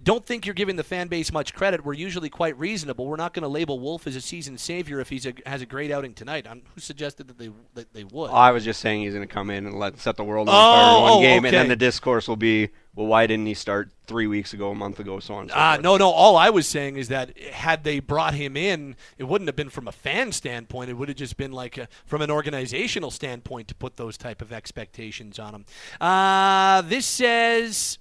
Don't 0.09 0.25
think 0.25 0.47
you're 0.47 0.55
giving 0.55 0.77
the 0.77 0.85
fan 0.85 1.09
base 1.09 1.31
much 1.31 1.53
credit. 1.53 1.85
We're 1.85 1.93
usually 1.93 2.31
quite 2.31 2.59
reasonable. 2.59 3.07
We're 3.07 3.17
not 3.17 3.35
going 3.35 3.43
to 3.43 3.49
label 3.49 3.79
Wolf 3.79 4.07
as 4.07 4.17
a 4.17 4.23
season 4.23 4.57
savior 4.57 5.01
if 5.01 5.11
he 5.11 5.21
has 5.45 5.61
a 5.61 5.67
great 5.67 5.91
outing 5.91 6.15
tonight. 6.15 6.47
Um 6.47 6.63
who 6.75 6.81
suggested 6.81 7.29
that 7.29 7.37
they 7.37 7.51
that 7.75 7.93
they 7.93 8.05
would? 8.05 8.31
I 8.31 8.53
was 8.53 8.65
just 8.65 8.81
saying 8.81 9.03
he's 9.03 9.13
going 9.13 9.29
to 9.29 9.31
come 9.31 9.51
in 9.51 9.67
and 9.67 9.79
let 9.79 9.99
set 9.99 10.17
the 10.17 10.25
world 10.25 10.49
on 10.49 10.55
Oh, 10.55 10.59
fire 10.59 10.97
in 10.97 11.03
one 11.03 11.13
oh, 11.13 11.21
game, 11.21 11.45
and 11.45 11.53
then 11.53 11.69
the 11.69 11.77
discourse 11.77 12.27
will 12.27 12.37
be, 12.37 12.71
well, 12.95 13.07
why 13.07 13.27
didn't 13.27 13.45
he 13.45 13.53
start 13.53 13.91
three 14.07 14.27
weeks 14.27 14.55
ago, 14.55 14.71
a 14.71 14.75
month 14.75 14.99
ago, 14.99 15.21
so 15.21 15.35
on 15.35 15.43
and 15.43 15.51
so 15.51 15.57
forth. 15.57 15.83
no, 15.83 15.99
no. 15.99 16.09
All 16.09 16.39
I 16.39 16.49
was 16.49 16.67
saying 16.67 16.97
is 16.97 17.09
that 17.09 17.39
had 17.39 17.85
they 17.85 18.01
brought 18.01 18.33
him 18.33 18.57
in, 18.57 18.97
it 19.19 19.25
wouldn't 19.25 19.47
have 19.49 19.57
been 19.57 19.69
from 19.69 19.89
a 19.89 19.93
fan 19.93 20.33
standpoint. 20.33 20.89
It 20.89 20.95
would 20.95 21.09
have 21.11 21.19
just 21.19 21.37
been 21.37 21.53
like 21.53 21.77
a, 21.77 21.87
from 22.07 22.23
an 22.23 22.31
organizational 22.31 23.11
standpoint 23.11 23.69
to 23.69 23.75
put 23.75 23.99
those 23.99 24.17
type 24.17 24.41
of 24.41 24.55
expectations 24.55 25.39
on 25.39 25.55
him. 25.55 25.65
Uh, 26.01 26.81
this 26.81 27.05
says. 27.05 27.99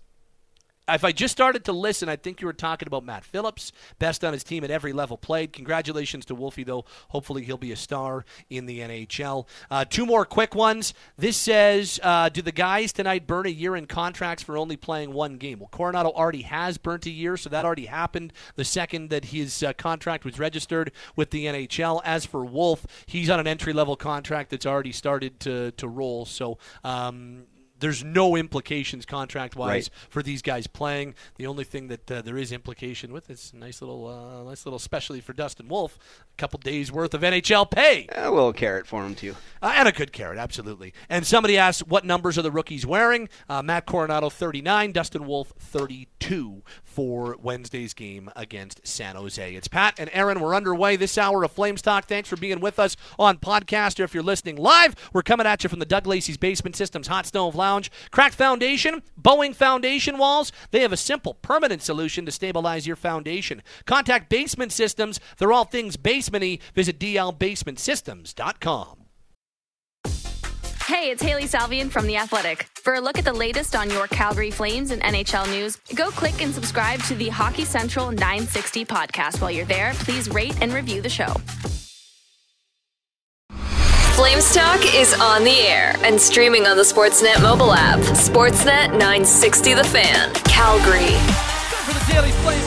If 0.89 1.03
I 1.03 1.11
just 1.11 1.33
started 1.33 1.65
to 1.65 1.73
listen, 1.73 2.07
I 2.07 2.15
think 2.15 2.39
you 2.39 2.47
were 2.47 2.53
talking 2.53 2.87
about 2.87 3.03
Matt 3.03 3.25
Phillips, 3.25 3.73
best 3.99 4.23
on 4.23 4.31
his 4.31 4.43
team 4.43 4.63
at 4.63 4.71
every 4.71 4.93
level 4.93 5.17
played. 5.17 5.51
Congratulations 5.51 6.23
to 6.25 6.35
Wolfie, 6.35 6.63
though. 6.63 6.85
Hopefully, 7.09 7.43
he'll 7.43 7.57
be 7.57 7.73
a 7.73 7.75
star 7.75 8.23
in 8.49 8.67
the 8.67 8.79
NHL. 8.79 9.47
Uh, 9.69 9.83
two 9.83 10.05
more 10.05 10.23
quick 10.23 10.55
ones. 10.55 10.93
This 11.17 11.35
says, 11.35 11.99
uh, 12.03 12.29
"Do 12.29 12.41
the 12.41 12.53
guys 12.53 12.93
tonight 12.93 13.27
burn 13.27 13.45
a 13.47 13.49
year 13.49 13.75
in 13.75 13.85
contracts 13.85 14.43
for 14.43 14.57
only 14.57 14.77
playing 14.77 15.11
one 15.11 15.37
game?" 15.37 15.59
Well, 15.59 15.69
Coronato 15.69 16.13
already 16.13 16.43
has 16.43 16.77
burnt 16.77 17.05
a 17.05 17.11
year, 17.11 17.35
so 17.35 17.49
that 17.49 17.65
already 17.65 17.87
happened 17.87 18.31
the 18.55 18.63
second 18.63 19.09
that 19.09 19.25
his 19.25 19.61
uh, 19.63 19.73
contract 19.73 20.23
was 20.23 20.39
registered 20.39 20.93
with 21.17 21.31
the 21.31 21.47
NHL. 21.47 22.01
As 22.05 22.25
for 22.25 22.45
Wolf, 22.45 22.85
he's 23.05 23.29
on 23.29 23.41
an 23.41 23.47
entry 23.47 23.73
level 23.73 23.97
contract 23.97 24.51
that's 24.51 24.65
already 24.65 24.93
started 24.93 25.39
to 25.41 25.71
to 25.71 25.87
roll. 25.87 26.25
So. 26.25 26.57
Um, 26.85 27.43
there's 27.79 28.03
no 28.03 28.35
implications 28.35 29.05
contract 29.05 29.55
wise 29.55 29.67
Right. 29.67 29.89
for 30.09 30.23
these 30.23 30.41
guys 30.41 30.67
playing. 30.67 31.15
The 31.35 31.47
only 31.47 31.63
thing 31.63 31.87
that 31.89 32.09
uh, 32.11 32.21
there 32.21 32.37
is 32.37 32.51
implication 32.51 33.13
with 33.13 33.29
is 33.29 33.51
a 33.53 33.57
nice 33.57 33.81
little, 33.81 34.07
uh, 34.07 34.43
nice 34.49 34.65
little 34.65 34.79
specialty 34.79 35.21
for 35.21 35.33
Dustin 35.33 35.67
Wolf, 35.67 35.97
a 36.33 36.37
couple 36.37 36.59
days 36.59 36.91
worth 36.91 37.13
of 37.13 37.21
NHL 37.21 37.69
pay, 37.69 38.07
A 38.15 38.29
little 38.31 38.53
carrot 38.53 38.87
for 38.87 39.03
him, 39.05 39.15
too. 39.15 39.35
uh, 39.61 39.73
and 39.75 39.87
a 39.87 39.91
good 39.91 40.11
carrot, 40.11 40.37
absolutely. 40.37 40.93
And 41.09 41.25
somebody 41.25 41.57
asked 41.57 41.87
what 41.87 42.05
numbers 42.05 42.37
are 42.37 42.41
the 42.41 42.51
rookies 42.51 42.85
wearing? 42.85 43.29
Uh, 43.49 43.61
Matt 43.61 43.85
Coronato 43.85 44.31
39, 44.31 44.91
Dustin 44.91 45.25
Wolf 45.25 45.53
32 45.59 46.63
for 46.83 47.37
Wednesday's 47.41 47.93
game 47.93 48.29
against 48.35 48.85
San 48.87 49.15
Jose. 49.15 49.53
It's 49.55 49.67
Pat 49.67 49.95
and 49.99 50.09
Aaron. 50.13 50.39
We're 50.39 50.55
underway 50.55 50.95
this 50.95 51.17
hour 51.17 51.43
of 51.43 51.51
Flames 51.51 51.81
Talk. 51.81 52.05
Thanks 52.05 52.27
for 52.29 52.35
being 52.37 52.59
with 52.59 52.79
us 52.79 52.95
on 53.19 53.37
podcast 53.37 53.99
or 53.99 54.03
if 54.03 54.13
you're 54.13 54.23
listening 54.23 54.55
live. 54.55 54.95
We're 55.13 55.21
coming 55.21 55.45
at 55.47 55.63
you 55.63 55.69
from 55.69 55.79
the 55.79 55.85
Doug 55.85 56.07
Lacey's 56.07 56.37
Basement 56.37 56.75
Systems 56.75 57.07
Hot 57.07 57.25
Stove 57.25 57.55
Lounge. 57.67 57.91
Cracked 58.11 58.35
foundation, 58.35 59.03
bowing 59.17 59.53
foundation 59.53 60.17
walls. 60.17 60.51
They 60.71 60.81
have 60.81 60.93
a 60.93 60.97
simple, 60.97 61.33
permanent 61.33 61.81
solution 61.81 62.25
to 62.25 62.31
stabilize 62.31 62.87
your 62.87 62.95
foundation. 62.95 63.61
Contact 63.85 64.29
Basement 64.29 64.71
Systems. 64.71 65.19
They're 65.37 65.51
all 65.51 65.65
things 65.65 65.97
basementy. 65.97 66.59
Visit 66.73 66.99
dlbasementsystems.com. 66.99 69.03
Hey, 70.85 71.11
it's 71.11 71.21
Hailey 71.21 71.43
Salvian 71.43 71.91
from 71.91 72.07
The 72.07 72.15
Athletic. 72.15 72.65
For 72.75 72.93
a 72.93 73.01
look 73.01 73.17
at 73.17 73.25
the 73.25 73.33
latest 73.33 73.75
on 73.75 73.89
your 73.89 74.07
Calgary 74.07 74.51
Flames 74.51 74.91
and 74.91 75.01
NHL 75.01 75.49
news, 75.51 75.75
go 75.95 76.09
click 76.11 76.41
and 76.41 76.53
subscribe 76.53 77.01
to 77.03 77.15
the 77.15 77.27
Hockey 77.27 77.65
Central 77.65 78.11
960 78.11 78.85
podcast. 78.85 79.41
While 79.41 79.51
you're 79.51 79.65
there, 79.65 79.91
please 79.95 80.29
rate 80.29 80.55
and 80.61 80.73
review 80.73 81.01
the 81.01 81.09
show. 81.09 81.33
Flames 84.17 84.51
Talk 84.51 84.81
is 84.95 85.13
on 85.21 85.43
the 85.43 85.59
air 85.59 85.95
and 86.01 86.19
streaming 86.19 86.65
on 86.65 86.75
the 86.75 86.81
Sportsnet 86.81 87.39
mobile 87.39 87.71
app. 87.71 87.99
Sportsnet 87.99 88.89
960 88.97 89.75
The 89.75 89.83
Fan, 89.83 90.33
Calgary. 90.45 91.13
for 91.85 91.93
the 91.93 92.11
Daily 92.11 92.31
Flames 92.41 92.66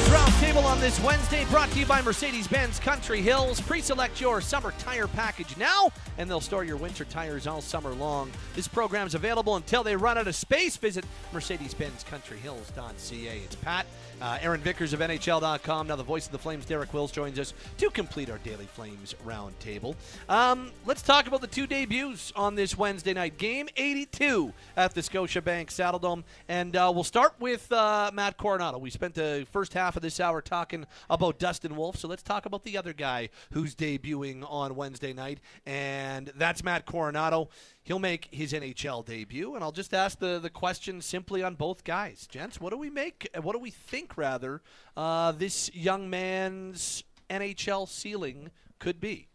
this 0.80 0.98
Wednesday, 1.00 1.44
brought 1.50 1.70
to 1.72 1.78
you 1.78 1.84
by 1.84 2.00
Mercedes 2.00 2.48
Benz 2.48 2.78
Country 2.78 3.20
Hills. 3.20 3.60
Pre 3.60 3.82
select 3.82 4.18
your 4.18 4.40
summer 4.40 4.72
tire 4.78 5.08
package 5.08 5.54
now, 5.58 5.92
and 6.16 6.30
they'll 6.30 6.40
store 6.40 6.64
your 6.64 6.78
winter 6.78 7.04
tires 7.04 7.46
all 7.46 7.60
summer 7.60 7.90
long. 7.90 8.30
This 8.54 8.66
program 8.66 9.06
is 9.06 9.14
available 9.14 9.56
until 9.56 9.82
they 9.82 9.94
run 9.94 10.16
out 10.16 10.26
of 10.26 10.34
space. 10.34 10.78
Visit 10.78 11.04
MercedesBenzCountryHills.ca. 11.34 13.38
It's 13.44 13.56
Pat. 13.56 13.84
Uh, 14.22 14.38
Aaron 14.42 14.60
Vickers 14.60 14.92
of 14.92 15.00
NHL.com. 15.00 15.86
Now, 15.86 15.96
the 15.96 16.02
voice 16.02 16.26
of 16.26 16.32
the 16.32 16.38
Flames, 16.38 16.66
Derek 16.66 16.92
Wills, 16.92 17.10
joins 17.10 17.38
us 17.38 17.54
to 17.78 17.88
complete 17.90 18.30
our 18.30 18.36
Daily 18.38 18.66
Flames 18.66 19.14
Roundtable. 19.26 19.94
Um, 20.28 20.72
let's 20.84 21.02
talk 21.02 21.26
about 21.26 21.40
the 21.40 21.46
two 21.46 21.66
debuts 21.66 22.32
on 22.36 22.54
this 22.54 22.76
Wednesday 22.76 23.14
night 23.14 23.38
game 23.38 23.68
82 23.76 24.52
at 24.76 24.94
the 24.94 25.00
Scotiabank 25.00 25.68
Saddledome. 25.68 26.24
And 26.48 26.76
uh, 26.76 26.92
we'll 26.94 27.04
start 27.04 27.34
with 27.40 27.70
uh, 27.72 28.10
Matt 28.12 28.36
Coronato. 28.36 28.78
We 28.78 28.90
spent 28.90 29.14
the 29.14 29.46
first 29.52 29.72
half 29.72 29.96
of 29.96 30.02
this 30.02 30.20
hour 30.20 30.42
talking 30.42 30.69
talking 30.70 30.86
about 31.08 31.38
Dustin 31.38 31.74
Wolf, 31.74 31.96
so 31.96 32.06
let's 32.06 32.22
talk 32.22 32.46
about 32.46 32.62
the 32.62 32.76
other 32.76 32.92
guy 32.92 33.28
who's 33.52 33.74
debuting 33.74 34.44
on 34.48 34.76
Wednesday 34.76 35.12
night, 35.12 35.40
and 35.66 36.32
that's 36.36 36.62
Matt 36.62 36.86
Coronato. 36.86 37.48
He'll 37.82 37.98
make 37.98 38.28
his 38.30 38.52
NHL 38.52 39.04
debut, 39.04 39.54
and 39.54 39.64
I'll 39.64 39.72
just 39.72 39.92
ask 39.92 40.18
the, 40.18 40.38
the 40.38 40.50
question 40.50 41.00
simply 41.00 41.42
on 41.42 41.56
both 41.56 41.82
guys. 41.82 42.26
Gents, 42.28 42.60
what 42.60 42.70
do 42.70 42.78
we 42.78 42.88
make, 42.88 43.28
what 43.42 43.52
do 43.52 43.58
we 43.58 43.70
think, 43.70 44.16
rather, 44.16 44.62
uh, 44.96 45.32
this 45.32 45.74
young 45.74 46.08
man's 46.08 47.02
NHL 47.28 47.88
ceiling 47.88 48.50
could 48.78 49.00
be? 49.00 49.26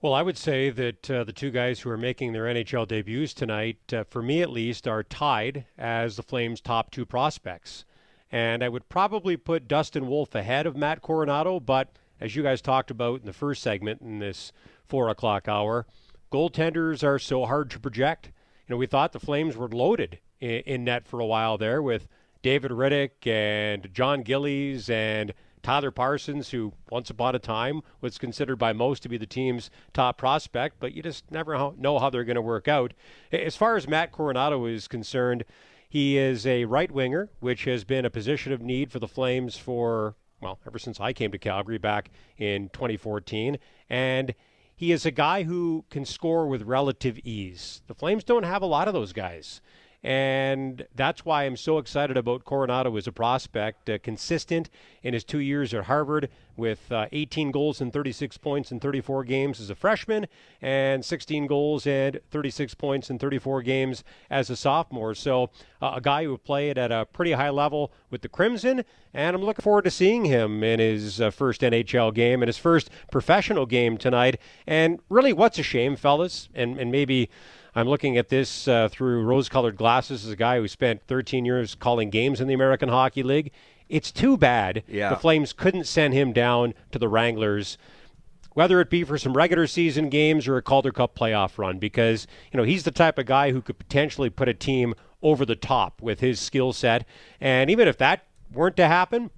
Well, 0.00 0.14
I 0.14 0.22
would 0.22 0.38
say 0.38 0.70
that 0.70 1.10
uh, 1.10 1.24
the 1.24 1.32
two 1.32 1.50
guys 1.50 1.80
who 1.80 1.90
are 1.90 1.96
making 1.96 2.32
their 2.32 2.44
NHL 2.44 2.86
debuts 2.86 3.34
tonight, 3.34 3.78
uh, 3.92 4.04
for 4.04 4.22
me 4.22 4.42
at 4.42 4.50
least, 4.50 4.86
are 4.86 5.02
tied 5.02 5.64
as 5.76 6.16
the 6.16 6.22
Flames' 6.22 6.60
top 6.60 6.92
two 6.92 7.06
prospects. 7.06 7.84
And 8.36 8.62
I 8.62 8.68
would 8.68 8.90
probably 8.90 9.38
put 9.38 9.66
Dustin 9.66 10.08
Wolf 10.08 10.34
ahead 10.34 10.66
of 10.66 10.76
Matt 10.76 11.00
Coronato, 11.00 11.58
but 11.58 11.88
as 12.20 12.36
you 12.36 12.42
guys 12.42 12.60
talked 12.60 12.90
about 12.90 13.20
in 13.20 13.26
the 13.26 13.32
first 13.32 13.62
segment 13.62 14.02
in 14.02 14.18
this 14.18 14.52
four 14.84 15.08
o'clock 15.08 15.48
hour, 15.48 15.86
goaltenders 16.30 17.02
are 17.02 17.18
so 17.18 17.46
hard 17.46 17.70
to 17.70 17.80
project. 17.80 18.26
You 18.26 18.74
know, 18.74 18.76
we 18.76 18.84
thought 18.86 19.12
the 19.12 19.20
Flames 19.20 19.56
were 19.56 19.70
loaded 19.70 20.18
in, 20.38 20.60
in 20.66 20.84
net 20.84 21.08
for 21.08 21.18
a 21.18 21.24
while 21.24 21.56
there 21.56 21.80
with 21.80 22.08
David 22.42 22.72
Rittich 22.72 23.26
and 23.26 23.88
Jon 23.94 24.20
Gillies 24.20 24.90
and 24.90 25.32
Tyler 25.62 25.90
Parsons, 25.90 26.50
who 26.50 26.74
once 26.90 27.08
upon 27.08 27.34
a 27.34 27.38
time 27.38 27.80
was 28.02 28.18
considered 28.18 28.56
by 28.56 28.74
most 28.74 29.02
to 29.04 29.08
be 29.08 29.16
the 29.16 29.24
team's 29.24 29.70
top 29.94 30.18
prospect, 30.18 30.76
but 30.78 30.92
you 30.92 31.02
just 31.02 31.30
never 31.30 31.72
know 31.78 31.98
how 31.98 32.10
they're 32.10 32.22
going 32.22 32.34
to 32.34 32.42
work 32.42 32.68
out. 32.68 32.92
As 33.32 33.56
far 33.56 33.76
as 33.76 33.88
Matt 33.88 34.12
Coronato 34.12 34.70
is 34.70 34.88
concerned, 34.88 35.46
he 35.88 36.18
is 36.18 36.46
a 36.46 36.64
right 36.64 36.90
winger, 36.90 37.30
which 37.40 37.64
has 37.64 37.84
been 37.84 38.04
a 38.04 38.10
position 38.10 38.52
of 38.52 38.60
need 38.60 38.90
for 38.90 38.98
the 38.98 39.08
Flames 39.08 39.56
for, 39.56 40.16
well, 40.40 40.58
ever 40.66 40.78
since 40.78 41.00
I 41.00 41.12
came 41.12 41.30
to 41.32 41.38
Calgary 41.38 41.78
back 41.78 42.10
in 42.38 42.68
2014. 42.70 43.58
And 43.88 44.34
he 44.74 44.92
is 44.92 45.06
a 45.06 45.10
guy 45.10 45.44
who 45.44 45.84
can 45.90 46.04
score 46.04 46.46
with 46.46 46.62
relative 46.62 47.18
ease. 47.24 47.82
The 47.86 47.94
Flames 47.94 48.24
don't 48.24 48.42
have 48.42 48.62
a 48.62 48.66
lot 48.66 48.88
of 48.88 48.94
those 48.94 49.12
guys. 49.12 49.60
And 50.06 50.86
that's 50.94 51.24
why 51.24 51.42
I'm 51.42 51.56
so 51.56 51.78
excited 51.78 52.16
about 52.16 52.44
Coronato 52.44 52.96
as 52.96 53.08
a 53.08 53.12
prospect. 53.12 53.90
Uh, 53.90 53.98
consistent 53.98 54.70
in 55.02 55.14
his 55.14 55.24
two 55.24 55.40
years 55.40 55.74
at 55.74 55.86
Harvard 55.86 56.28
with 56.56 56.92
uh, 56.92 57.08
18 57.10 57.50
goals 57.50 57.80
and 57.80 57.92
36 57.92 58.38
points 58.38 58.70
in 58.70 58.78
34 58.78 59.24
games 59.24 59.60
as 59.60 59.68
a 59.68 59.74
freshman, 59.74 60.28
and 60.62 61.04
16 61.04 61.48
goals 61.48 61.88
and 61.88 62.20
36 62.30 62.74
points 62.74 63.10
in 63.10 63.18
34 63.18 63.62
games 63.62 64.04
as 64.30 64.48
a 64.48 64.54
sophomore. 64.54 65.12
So, 65.12 65.50
uh, 65.82 65.94
a 65.96 66.00
guy 66.00 66.22
who 66.22 66.38
played 66.38 66.78
at 66.78 66.92
a 66.92 67.04
pretty 67.06 67.32
high 67.32 67.50
level 67.50 67.92
with 68.08 68.22
the 68.22 68.28
Crimson, 68.28 68.84
and 69.12 69.34
I'm 69.34 69.42
looking 69.42 69.64
forward 69.64 69.86
to 69.86 69.90
seeing 69.90 70.26
him 70.26 70.62
in 70.62 70.78
his 70.78 71.20
uh, 71.20 71.32
first 71.32 71.62
NHL 71.62 72.14
game 72.14 72.42
and 72.42 72.48
his 72.48 72.58
first 72.58 72.90
professional 73.10 73.66
game 73.66 73.98
tonight. 73.98 74.38
And 74.68 75.00
really, 75.08 75.32
what's 75.32 75.58
a 75.58 75.64
shame, 75.64 75.96
fellas, 75.96 76.48
and, 76.54 76.78
and 76.78 76.92
maybe 76.92 77.28
I'm 77.76 77.86
looking 77.86 78.16
at 78.16 78.30
this 78.30 78.66
uh, 78.66 78.88
through 78.88 79.22
rose 79.24 79.50
colored 79.50 79.76
glasses 79.76 80.24
as 80.24 80.30
a 80.30 80.36
guy 80.36 80.58
who 80.58 80.66
spent 80.66 81.02
13 81.06 81.44
years 81.44 81.74
calling 81.74 82.08
games 82.08 82.40
in 82.40 82.48
the 82.48 82.54
American 82.54 82.88
Hockey 82.88 83.22
League. 83.22 83.52
It's 83.90 84.10
too 84.10 84.38
bad 84.38 84.82
yeah. 84.88 85.10
the 85.10 85.16
Flames 85.16 85.52
couldn't 85.52 85.84
send 85.84 86.14
him 86.14 86.32
down 86.32 86.72
to 86.92 86.98
the 86.98 87.06
Wranglers, 87.06 87.76
whether 88.54 88.80
it 88.80 88.88
be 88.88 89.04
for 89.04 89.18
some 89.18 89.36
regular 89.36 89.66
season 89.66 90.08
games 90.08 90.48
or 90.48 90.56
a 90.56 90.62
Calder 90.62 90.90
Cup 90.90 91.14
playoff 91.14 91.58
run, 91.58 91.78
because 91.78 92.26
you 92.50 92.56
know 92.56 92.64
he's 92.64 92.84
the 92.84 92.90
type 92.90 93.18
of 93.18 93.26
guy 93.26 93.52
who 93.52 93.60
could 93.60 93.78
potentially 93.78 94.30
put 94.30 94.48
a 94.48 94.54
team 94.54 94.94
over 95.22 95.44
the 95.44 95.54
top 95.54 96.00
with 96.00 96.20
his 96.20 96.40
skill 96.40 96.72
set. 96.72 97.04
And 97.42 97.70
even 97.70 97.88
if 97.88 97.98
that 97.98 98.24
weren't 98.50 98.76
to 98.76 98.88
happen, 98.88 99.30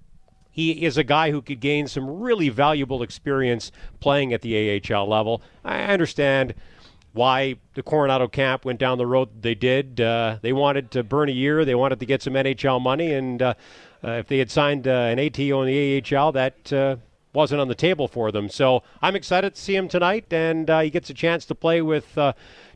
he 0.48 0.84
is 0.84 0.96
a 0.96 1.04
guy 1.04 1.32
who 1.32 1.42
could 1.42 1.60
gain 1.60 1.88
some 1.88 2.08
really 2.20 2.50
valuable 2.50 3.02
experience 3.02 3.72
playing 3.98 4.32
at 4.32 4.42
the 4.42 4.80
AHL 4.80 5.08
level. 5.08 5.42
I 5.64 5.82
understand 5.82 6.54
why 7.18 7.56
the 7.74 7.82
Coronato 7.82 8.30
camp 8.30 8.64
went 8.64 8.78
down 8.78 8.96
the 8.96 9.06
road 9.06 9.42
they 9.42 9.56
did. 9.56 10.00
Uh, 10.00 10.38
they 10.40 10.52
wanted 10.52 10.92
to 10.92 11.02
burn 11.02 11.28
a 11.28 11.32
year. 11.32 11.64
They 11.64 11.74
wanted 11.74 11.98
to 11.98 12.06
get 12.06 12.22
some 12.22 12.34
NHL 12.34 12.80
money, 12.80 13.12
and 13.12 13.42
uh, 13.42 13.54
uh, 14.04 14.12
if 14.12 14.28
they 14.28 14.38
had 14.38 14.52
signed 14.52 14.86
uh, 14.86 14.90
an 14.90 15.18
ATO 15.18 15.62
in 15.62 15.66
the 15.66 16.16
AHL, 16.16 16.30
that 16.32 16.72
uh, 16.72 16.96
wasn't 17.32 17.60
on 17.60 17.66
the 17.66 17.74
table 17.74 18.06
for 18.06 18.30
them. 18.30 18.48
So 18.48 18.84
I'm 19.02 19.16
excited 19.16 19.56
to 19.56 19.60
see 19.60 19.74
him 19.74 19.88
tonight, 19.88 20.32
and 20.32 20.70
uh, 20.70 20.80
he 20.80 20.90
gets 20.90 21.10
a 21.10 21.14
chance 21.14 21.44
to 21.46 21.56
play 21.56 21.82
with 21.82 22.16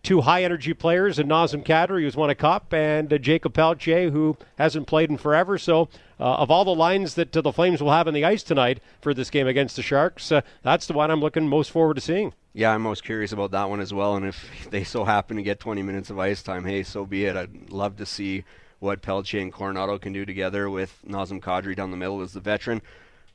two 0.02 0.22
high 0.22 0.42
energy 0.42 0.74
players, 0.74 1.20
and 1.20 1.30
Nazem 1.30 1.64
Kadri, 1.64 2.02
who's 2.02 2.16
won 2.16 2.28
a 2.28 2.34
cup, 2.34 2.74
and 2.74 3.16
Jakob 3.22 3.54
Pelletier, 3.54 4.10
who 4.10 4.36
hasn't 4.58 4.88
played 4.88 5.08
in 5.08 5.18
forever. 5.18 5.56
So, 5.56 5.88
of 6.18 6.50
all 6.50 6.64
the 6.64 6.74
lines 6.74 7.14
that 7.14 7.30
the 7.30 7.52
Flames 7.52 7.80
will 7.80 7.92
have 7.92 8.08
on 8.08 8.14
the 8.14 8.24
ice 8.24 8.42
tonight 8.42 8.80
for 9.00 9.14
this 9.14 9.30
game 9.30 9.46
against 9.46 9.76
the 9.76 9.82
Sharks, 9.82 10.32
that's 10.62 10.88
the 10.88 10.94
one 10.94 11.12
I'm 11.12 11.20
looking 11.20 11.46
most 11.46 11.70
forward 11.70 11.94
to 11.94 12.00
seeing. 12.00 12.32
Yeah, 12.54 12.72
I'm 12.72 12.82
most 12.82 13.02
curious 13.02 13.32
about 13.32 13.52
that 13.52 13.70
one 13.70 13.80
as 13.80 13.94
well. 13.94 14.16
And 14.16 14.26
if 14.26 14.48
they 14.70 14.84
so 14.84 15.04
happen 15.04 15.36
to 15.36 15.42
get 15.42 15.60
20 15.60 15.82
minutes 15.82 16.10
of 16.10 16.18
ice 16.18 16.42
time, 16.42 16.64
hey, 16.64 16.82
so 16.82 17.06
be 17.06 17.24
it. 17.24 17.36
I'd 17.36 17.70
love 17.70 17.96
to 17.96 18.06
see 18.06 18.44
what 18.78 19.00
Pelletier 19.00 19.40
and 19.40 19.52
Coronato 19.52 20.00
can 20.00 20.12
do 20.12 20.26
together 20.26 20.68
with 20.68 20.98
Nazem 21.06 21.40
Kadri 21.40 21.76
down 21.76 21.90
the 21.90 21.96
middle 21.96 22.20
as 22.20 22.32
the 22.32 22.40
veteran. 22.40 22.82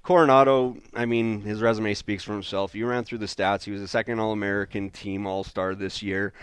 Coronato, 0.04 0.80
I 0.94 1.06
mean, 1.06 1.42
his 1.42 1.62
resume 1.62 1.94
speaks 1.94 2.24
for 2.24 2.34
himself. 2.34 2.76
You 2.76 2.86
ran 2.88 3.04
through 3.04 3.18
the 3.20 3.26
stats. 3.26 3.64
He 3.64 3.72
was 3.72 3.82
a 3.82 3.88
second 3.88 4.20
All 4.20 4.32
American 4.32 4.90
team 4.90 5.26
All 5.26 5.44
Star 5.44 5.74
this 5.74 6.02
year. 6.02 6.34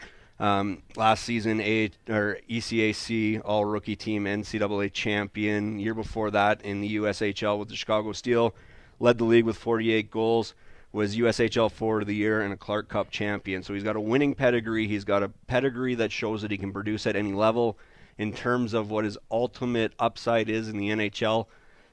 Um, 0.41 0.83
last 0.97 1.25
season, 1.25 1.61
a 1.61 1.91
or 2.09 2.39
ECAC 2.51 3.41
All 3.45 3.65
Rookie 3.65 3.97
Team 3.97 4.25
NCAA 4.25 4.93
champion. 4.93 5.79
Year 5.79 5.95
before 5.95 6.31
that, 6.33 6.61
in 6.63 6.81
the 6.81 6.97
USHL 6.97 7.59
with 7.59 7.69
the 7.69 7.77
Chicago 7.77 8.13
Steel, 8.13 8.55
led 9.01 9.17
the 9.19 9.25
league 9.25 9.45
with 9.45 9.57
48 9.57 10.11
goals 10.11 10.55
was 10.95 11.17
USHL 11.17 11.73
Forward 11.73 12.03
of 12.03 12.09
the 12.09 12.15
Year 12.15 12.41
and 12.41 12.53
a 12.53 12.57
Clark 12.57 12.89
Cup 12.89 13.11
champion. 13.11 13.65
So 13.65 13.75
he's 13.75 13.83
got 13.83 13.97
a 13.97 14.01
winning 14.01 14.35
pedigree. 14.35 14.87
He's 14.87 15.05
got 15.05 15.25
a 15.25 15.29
pedigree 15.29 15.97
that 15.97 16.13
shows 16.13 16.41
that 16.43 16.53
he 16.53 16.57
can 16.57 16.73
produce 16.73 17.05
at 17.07 17.17
any 17.17 17.33
level. 17.33 17.77
In 18.17 18.33
terms 18.33 18.75
of 18.75 18.93
what 18.93 19.05
his 19.05 19.19
ultimate 19.29 19.93
upside 19.99 20.49
is 20.49 20.69
in 20.69 20.77
the 20.77 20.91
NHL, 20.91 21.47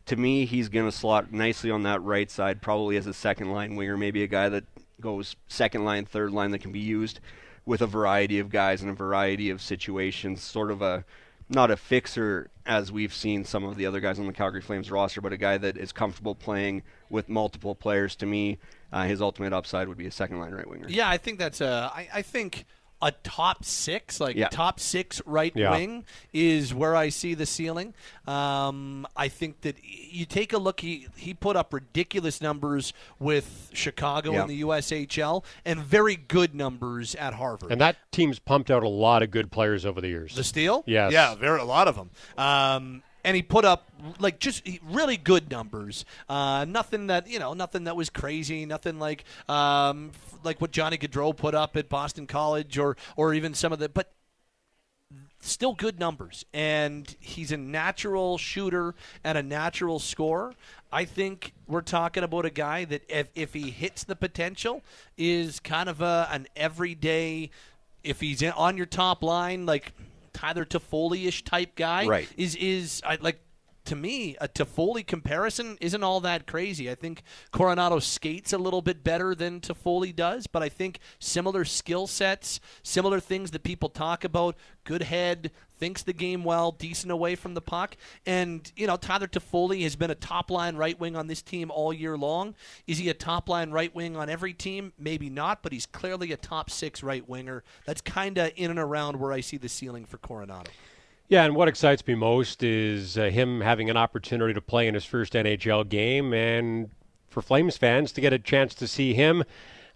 to 0.06 0.16
me, 0.16 0.46
he's 0.46 0.70
going 0.70 0.86
to 0.86 0.96
slot 0.96 1.34
nicely 1.34 1.72
on 1.72 1.82
that 1.84 2.04
right 2.04 2.30
side, 2.30 2.62
probably 2.62 2.96
as 2.96 3.08
a 3.08 3.14
second 3.14 3.52
line 3.52 3.76
winger, 3.76 3.98
maybe 3.98 4.22
a 4.22 4.28
guy 4.28 4.50
that 4.50 4.66
goes 5.00 5.36
second 5.48 5.84
line, 5.84 6.06
third 6.06 6.32
line 6.32 6.52
that 6.52 6.60
can 6.60 6.72
be 6.72 6.80
used 6.80 7.20
with 7.66 7.82
a 7.82 7.88
variety 7.88 8.38
of 8.38 8.50
guys 8.50 8.84
in 8.84 8.90
a 8.90 8.94
variety 8.94 9.50
of 9.50 9.64
situations, 9.64 10.44
sort 10.44 10.70
of 10.70 10.84
a 10.84 11.04
not 11.52 11.72
a 11.72 11.78
fixer 11.78 12.50
as 12.66 12.92
we've 12.92 13.14
seen 13.14 13.44
some 13.44 13.64
of 13.64 13.76
the 13.76 13.86
other 13.86 14.00
guys 14.00 14.20
on 14.20 14.28
the 14.28 14.34
Calgary 14.34 14.62
Flames 14.62 14.92
roster, 14.92 15.22
but 15.22 15.34
a 15.34 15.38
guy 15.38 15.58
that 15.58 15.78
is 15.78 15.92
comfortable 15.92 16.36
playing 16.36 16.84
with 17.10 17.28
multiple 17.28 17.76
players. 17.76 18.16
To 18.18 18.26
me, 18.26 18.58
uh, 18.92 19.04
his 19.04 19.22
ultimate 19.22 19.54
upside 19.54 19.88
would 19.88 19.98
be 19.98 20.06
a 20.08 20.12
second 20.12 20.40
line 20.40 20.54
right 20.54 20.68
winger. 20.68 20.88
Yeah, 20.90 21.10
I 21.10 21.18
think 21.18 21.40
that's 21.40 21.62
a. 21.62 21.92
I, 21.94 22.08
I 22.14 22.22
think 22.22 22.66
a 23.02 23.12
top 23.24 23.66
six, 23.66 24.20
like 24.20 24.36
yeah. 24.36 24.50
top 24.50 24.80
six 24.80 25.22
right 25.26 25.52
yeah. 25.56 25.72
wing, 25.72 26.06
is 26.34 26.74
where 26.74 26.96
I 26.96 27.10
see 27.10 27.34
the 27.34 27.46
ceiling. 27.46 27.94
Um, 28.28 29.08
I 29.16 29.28
think 29.28 29.62
that 29.62 29.78
you 29.84 30.26
take 30.26 30.54
a 30.54 30.58
look. 30.58 30.80
He 30.80 31.08
he 31.16 31.34
put 31.34 31.56
up 31.56 31.74
ridiculous 31.74 32.42
numbers 32.42 32.94
with 33.20 33.72
Chicago 33.74 34.34
yeah. 34.34 34.44
in 34.44 34.48
the 34.48 34.62
USHL, 34.62 35.44
and 35.66 35.80
very 35.80 36.16
good 36.16 36.54
numbers 36.56 37.16
at 37.16 37.34
Harvard. 37.34 37.72
And 37.72 37.82
that 37.82 37.98
team's 38.12 38.40
pumped 38.40 38.72
out 38.72 38.84
a 38.84 38.90
lot 38.90 39.24
of 39.24 39.32
good 39.32 39.52
players 39.52 39.86
over 39.86 40.02
the 40.02 40.10
years. 40.10 40.36
The 40.36 40.44
Steel, 40.44 40.84
yes, 40.86 41.12
yeah, 41.12 41.36
very 41.36 41.60
a 41.60 41.66
lot 41.66 41.88
of 41.88 41.96
them. 41.96 42.10
Um, 42.38 43.04
and 43.24 43.36
he 43.36 43.44
put 43.44 43.66
up 43.66 43.90
like 44.20 44.40
just 44.40 44.68
really 44.84 45.18
good 45.18 45.50
numbers. 45.50 46.06
Uh, 46.30 46.66
nothing 46.68 47.08
that 47.08 47.28
you 47.28 47.40
know, 47.40 47.54
nothing 47.54 47.86
that 47.86 47.96
was 47.96 48.10
crazy. 48.10 48.66
Nothing 48.66 49.00
like 49.00 49.24
um, 49.50 50.12
like 50.44 50.62
what 50.62 50.72
Johnny 50.72 50.98
Gaudreau 50.98 51.36
put 51.36 51.56
up 51.56 51.76
at 51.78 51.90
Boston 51.90 52.28
College, 52.28 52.78
or 52.78 52.98
or 53.16 53.34
even 53.34 53.54
some 53.54 53.74
of 53.74 53.80
the, 53.80 53.90
but 53.90 54.12
still 55.40 55.74
good 55.74 56.00
numbers. 56.00 56.46
And 56.54 57.14
he's 57.20 57.52
a 57.52 57.58
natural 57.58 58.38
shooter 58.38 58.96
and 59.24 59.38
a 59.38 59.44
natural 59.44 60.00
scorer. 60.00 60.54
I 60.92 61.06
think 61.06 61.54
we're 61.68 61.82
talking 61.82 62.24
about 62.24 62.46
a 62.46 62.50
guy 62.50 62.86
that 62.86 63.04
if 63.10 63.28
if 63.36 63.54
he 63.54 63.70
hits 63.72 64.04
the 64.04 64.16
potential, 64.16 64.84
is 65.18 65.60
kind 65.60 65.90
of 65.90 66.02
a, 66.02 66.28
an 66.32 66.48
everyday. 66.56 67.50
If 68.04 68.20
he's 68.20 68.42
on 68.42 68.78
your 68.78 68.88
top 68.88 69.22
line, 69.22 69.68
like 69.68 69.94
Tyler 70.42 70.66
Toffoli-ish 70.66 71.44
type 71.44 71.76
guy. 71.76 72.08
Right. 72.08 72.28
Is 72.36 72.56
is 72.56 73.02
I, 73.06 73.20
like 73.22 73.42
to 73.86 73.96
me 73.96 74.36
a 74.42 74.48
Toffoli 74.48 75.06
comparison 75.06 75.78
isn't 75.80 76.04
all 76.04 76.20
that 76.22 76.48
crazy. 76.48 76.90
I 76.90 76.96
think 76.96 77.22
Coronato 77.54 78.02
skates 78.02 78.52
a 78.52 78.58
little 78.58 78.82
bit 78.82 79.04
better 79.04 79.36
than 79.36 79.60
Toffoli 79.62 80.16
does, 80.16 80.48
but 80.48 80.64
I 80.64 80.70
think 80.70 81.00
similar 81.20 81.64
skill 81.64 82.08
sets, 82.08 82.60
similar 82.82 83.20
things 83.20 83.52
that 83.52 83.64
people 83.64 83.90
talk 83.90 84.24
about. 84.24 84.56
Good 84.84 85.04
head, 85.04 85.52
thinks 85.82 86.04
the 86.04 86.14
game 86.14 86.44
well, 86.44 86.72
decent 86.72 87.12
away 87.12 87.34
from 87.34 87.56
the 87.56 87.62
puck. 87.62 87.98
And, 88.28 88.72
you 88.76 88.86
know, 88.86 88.98
Tyler 88.98 89.28
Toffoli 89.28 89.82
has 89.82 89.96
been 89.96 90.12
a 90.12 90.16
top 90.16 90.52
line 90.52 90.76
right 90.76 90.98
wing 91.00 91.16
on 91.16 91.26
this 91.26 91.42
team 91.42 91.72
all 91.72 91.92
year 91.92 92.16
long. 92.16 92.54
Is 92.86 93.00
he 93.00 93.10
a 93.10 93.16
top 93.16 93.50
line 93.50 93.72
right 93.72 93.94
wing 93.94 94.16
on 94.16 94.30
every 94.30 94.54
team? 94.54 94.94
Maybe 95.00 95.28
not, 95.28 95.64
but 95.64 95.74
he's 95.74 95.88
clearly 95.88 96.32
a 96.32 96.38
top 96.38 96.70
six 96.70 97.02
right 97.02 97.28
winger. 97.28 97.64
That's 97.88 98.00
kind 98.00 98.38
of 98.38 98.52
in 98.56 98.70
and 98.70 98.80
around 98.80 99.20
where 99.20 99.34
I 99.34 99.42
see 99.42 99.58
the 99.58 99.68
ceiling 99.68 100.06
for 100.06 100.20
Coronato. 100.20 100.68
Yeah, 101.30 101.46
and 101.46 101.56
what 101.56 101.68
excites 101.68 102.06
me 102.06 102.14
most 102.14 102.62
is 102.62 103.18
uh, 103.18 103.24
him 103.24 103.62
having 103.62 103.90
an 103.90 103.98
opportunity 103.98 104.54
to 104.54 104.62
play 104.62 104.88
in 104.88 104.94
his 104.94 105.06
first 105.06 105.34
NHL 105.34 105.90
game, 105.90 106.32
and 106.32 106.92
for 107.30 107.42
Flames 107.42 107.78
fans 107.78 108.12
to 108.12 108.22
get 108.22 108.34
a 108.34 108.40
chance 108.40 108.76
to 108.76 108.88
see 108.88 109.16
him 109.16 109.44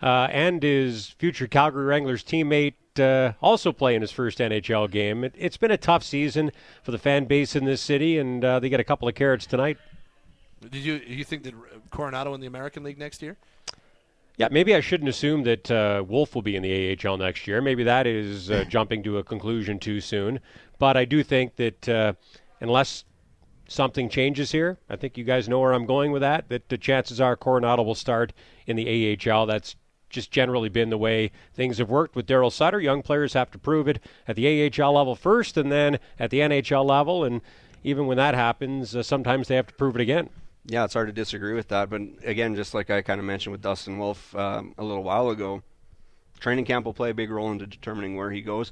uh, 0.01 0.27
and 0.31 0.61
his 0.61 1.09
future 1.09 1.47
Calgary 1.47 1.85
Wranglers 1.85 2.23
teammate 2.23 2.75
uh, 2.99 3.33
also 3.41 3.71
play 3.71 3.95
in 3.95 4.01
his 4.01 4.11
first 4.11 4.39
NHL 4.39 4.89
game. 4.89 5.23
It, 5.23 5.35
has 5.37 5.57
been 5.57 5.71
a 5.71 5.77
tough 5.77 6.03
season 6.03 6.51
for 6.83 6.91
the 6.91 6.97
fan 6.97 7.25
base 7.25 7.55
in 7.55 7.65
this 7.65 7.81
city, 7.81 8.17
and 8.17 8.43
uh, 8.43 8.59
they 8.59 8.69
get 8.69 8.79
a 8.79 8.83
couple 8.83 9.07
of 9.07 9.15
carrots 9.15 9.45
tonight. 9.45 9.77
Did 10.61 10.75
you 10.83 11.01
you 11.05 11.23
think 11.23 11.43
that 11.43 11.53
Coronato 11.91 12.33
in 12.33 12.41
the 12.41 12.47
American 12.47 12.83
League 12.83 12.97
next 12.97 13.21
year? 13.21 13.37
Yeah, 14.37 14.49
maybe 14.51 14.75
I 14.75 14.81
shouldn't 14.81 15.09
assume 15.09 15.43
that 15.43 15.71
uh, 15.71 16.03
Wolf 16.05 16.35
will 16.35 16.41
be 16.41 16.57
in 16.57 16.63
the 16.63 16.97
AHL 16.97 17.17
next 17.17 17.47
year. 17.47 17.61
Maybe 17.61 17.83
that 17.83 18.05
is 18.05 18.51
uh, 18.51 18.65
jumping 18.69 19.01
to 19.03 19.17
a 19.17 19.23
conclusion 19.23 19.79
too 19.79 20.01
soon. 20.01 20.39
But 20.77 20.97
I 20.97 21.05
do 21.05 21.23
think 21.23 21.55
that 21.55 21.87
uh, 21.87 22.13
unless 22.59 23.05
something 23.67 24.09
changes 24.09 24.51
here, 24.51 24.77
I 24.89 24.97
think 24.97 25.17
you 25.17 25.23
guys 25.23 25.47
know 25.47 25.59
where 25.59 25.71
I'm 25.71 25.85
going 25.85 26.11
with 26.11 26.21
that. 26.21 26.49
That 26.49 26.67
the 26.67 26.77
chances 26.77 27.21
are 27.21 27.37
Coronato 27.37 27.85
will 27.85 27.95
start 27.95 28.33
in 28.67 28.75
the 28.75 29.17
AHL. 29.17 29.45
That's 29.45 29.75
just 30.15 30.31
generally 30.31 30.69
been 30.69 30.89
the 30.89 30.97
way 30.97 31.29
things 31.53 31.77
have 31.77 31.89
worked 31.89 32.15
with 32.15 32.25
Daryl 32.25 32.51
Sutter. 32.51 32.79
Young 32.79 33.03
players 33.03 33.33
have 33.33 33.51
to 33.51 33.59
prove 33.59 33.87
it 33.87 34.01
at 34.27 34.35
the 34.35 34.71
AHL 34.81 34.93
level 34.93 35.15
first, 35.15 35.57
and 35.57 35.71
then 35.71 35.99
at 36.17 36.31
the 36.31 36.39
NHL 36.39 36.85
level. 36.85 37.23
And 37.23 37.41
even 37.83 38.07
when 38.07 38.17
that 38.17 38.33
happens, 38.33 38.95
uh, 38.95 39.03
sometimes 39.03 39.47
they 39.47 39.55
have 39.55 39.67
to 39.67 39.73
prove 39.75 39.95
it 39.95 40.01
again. 40.01 40.29
Yeah, 40.65 40.85
it's 40.85 40.95
hard 40.95 41.07
to 41.07 41.13
disagree 41.13 41.53
with 41.53 41.67
that. 41.67 41.89
But 41.89 42.01
again, 42.23 42.55
just 42.55 42.73
like 42.73 42.89
I 42.89 43.03
kind 43.03 43.19
of 43.19 43.25
mentioned 43.25 43.51
with 43.51 43.61
Dustin 43.61 43.99
Wolf 43.99 44.33
um, 44.35 44.73
a 44.77 44.83
little 44.83 45.03
while 45.03 45.29
ago, 45.29 45.61
training 46.39 46.65
camp 46.65 46.85
will 46.85 46.93
play 46.93 47.11
a 47.11 47.13
big 47.13 47.29
role 47.29 47.51
into 47.51 47.67
determining 47.67 48.15
where 48.15 48.31
he 48.31 48.41
goes. 48.41 48.71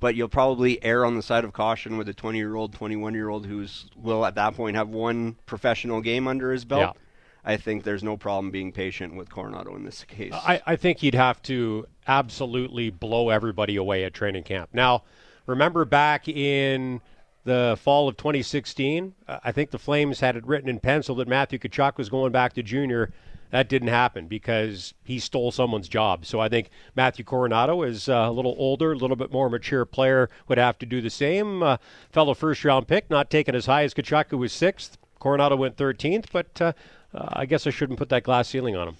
But 0.00 0.14
you'll 0.14 0.28
probably 0.28 0.82
err 0.82 1.04
on 1.04 1.16
the 1.16 1.22
side 1.22 1.44
of 1.44 1.52
caution 1.52 1.98
with 1.98 2.08
a 2.08 2.14
20 2.14 2.38
year 2.38 2.54
old, 2.54 2.72
21 2.72 3.14
year 3.14 3.28
old 3.28 3.46
who's 3.46 3.86
will 3.96 4.24
at 4.24 4.36
that 4.36 4.54
point 4.54 4.76
have 4.76 4.88
one 4.88 5.36
professional 5.44 6.00
game 6.00 6.26
under 6.26 6.50
his 6.50 6.64
belt. 6.64 6.96
Yeah. 6.96 7.02
I 7.44 7.56
think 7.56 7.84
there's 7.84 8.02
no 8.02 8.16
problem 8.16 8.50
being 8.50 8.72
patient 8.72 9.14
with 9.14 9.30
Coronato 9.30 9.74
in 9.76 9.84
this 9.84 10.04
case. 10.04 10.32
I, 10.34 10.60
I 10.66 10.76
think 10.76 10.98
he'd 10.98 11.14
have 11.14 11.40
to 11.42 11.86
absolutely 12.06 12.90
blow 12.90 13.30
everybody 13.30 13.76
away 13.76 14.04
at 14.04 14.14
training 14.14 14.44
camp. 14.44 14.70
Now, 14.72 15.04
remember 15.46 15.84
back 15.84 16.28
in 16.28 17.00
the 17.48 17.78
fall 17.80 18.08
of 18.08 18.16
2016. 18.16 19.14
Uh, 19.26 19.38
I 19.42 19.52
think 19.52 19.70
the 19.70 19.78
Flames 19.78 20.20
had 20.20 20.36
it 20.36 20.46
written 20.46 20.68
in 20.68 20.78
pencil 20.80 21.14
that 21.16 21.26
Matthew 21.26 21.58
Tkachuk 21.58 21.96
was 21.96 22.08
going 22.08 22.30
back 22.30 22.52
to 22.54 22.62
junior. 22.62 23.10
That 23.50 23.70
didn't 23.70 23.88
happen 23.88 24.26
because 24.26 24.92
he 25.02 25.18
stole 25.18 25.50
someone's 25.50 25.88
job. 25.88 26.26
So 26.26 26.38
I 26.38 26.50
think 26.50 26.68
Matthew 26.94 27.24
Coronato 27.24 27.88
is 27.88 28.06
uh, 28.08 28.26
a 28.28 28.30
little 28.30 28.54
older, 28.58 28.92
a 28.92 28.96
little 28.96 29.16
bit 29.16 29.32
more 29.32 29.48
mature 29.48 29.86
player, 29.86 30.28
would 30.48 30.58
have 30.58 30.78
to 30.80 30.86
do 30.86 31.00
the 31.00 31.08
same. 31.08 31.62
Uh, 31.62 31.78
fellow 32.10 32.34
first 32.34 32.62
round 32.66 32.86
pick, 32.86 33.08
not 33.08 33.30
taken 33.30 33.54
as 33.54 33.64
high 33.64 33.84
as 33.84 33.94
Tkachuk, 33.94 34.26
who 34.28 34.38
was 34.38 34.52
sixth. 34.52 34.98
Coronato 35.18 35.56
went 35.56 35.76
13th, 35.76 36.26
but 36.30 36.60
uh, 36.60 36.72
uh, 37.14 37.28
I 37.32 37.46
guess 37.46 37.66
I 37.66 37.70
shouldn't 37.70 37.98
put 37.98 38.08
that 38.10 38.22
glass 38.22 38.48
ceiling 38.48 38.76
on 38.76 38.88
him. 38.88 38.96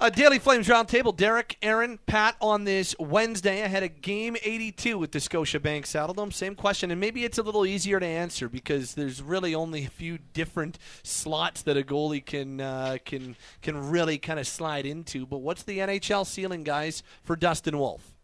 A 0.00 0.10
Daily 0.10 0.40
Flames 0.40 0.66
Roundtable. 0.66 1.16
Derek, 1.16 1.56
Aaron, 1.62 2.00
Pat 2.06 2.34
on 2.40 2.64
this 2.64 2.96
Wednesday 2.98 3.60
ahead 3.60 3.84
of 3.84 4.00
Game 4.00 4.36
82 4.42 4.98
with 4.98 5.12
the 5.12 5.20
Scotiabank 5.20 5.82
Saddledome. 5.82 6.32
Same 6.32 6.56
question, 6.56 6.90
and 6.90 7.00
maybe 7.00 7.24
it's 7.24 7.38
a 7.38 7.42
little 7.44 7.64
easier 7.64 8.00
to 8.00 8.06
answer 8.06 8.48
because 8.48 8.94
there's 8.94 9.22
really 9.22 9.54
only 9.54 9.84
a 9.84 9.88
few 9.88 10.18
different 10.18 10.78
slots 11.04 11.62
that 11.62 11.76
a 11.76 11.82
goalie 11.82 12.24
can 12.24 12.60
uh, 12.60 12.98
can 13.04 13.36
can 13.62 13.90
really 13.90 14.18
kind 14.18 14.40
of 14.40 14.48
slide 14.48 14.84
into. 14.84 15.26
But 15.26 15.38
what's 15.38 15.62
the 15.62 15.78
NHL 15.78 16.26
ceiling, 16.26 16.64
guys, 16.64 17.04
for 17.22 17.36
Dustin 17.36 17.78
Wolf? 17.78 18.14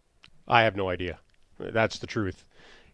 I 0.49 0.63
have 0.63 0.75
no 0.75 0.89
idea. 0.89 1.21
That's 1.61 1.99
the 1.99 2.07
truth. 2.09 2.45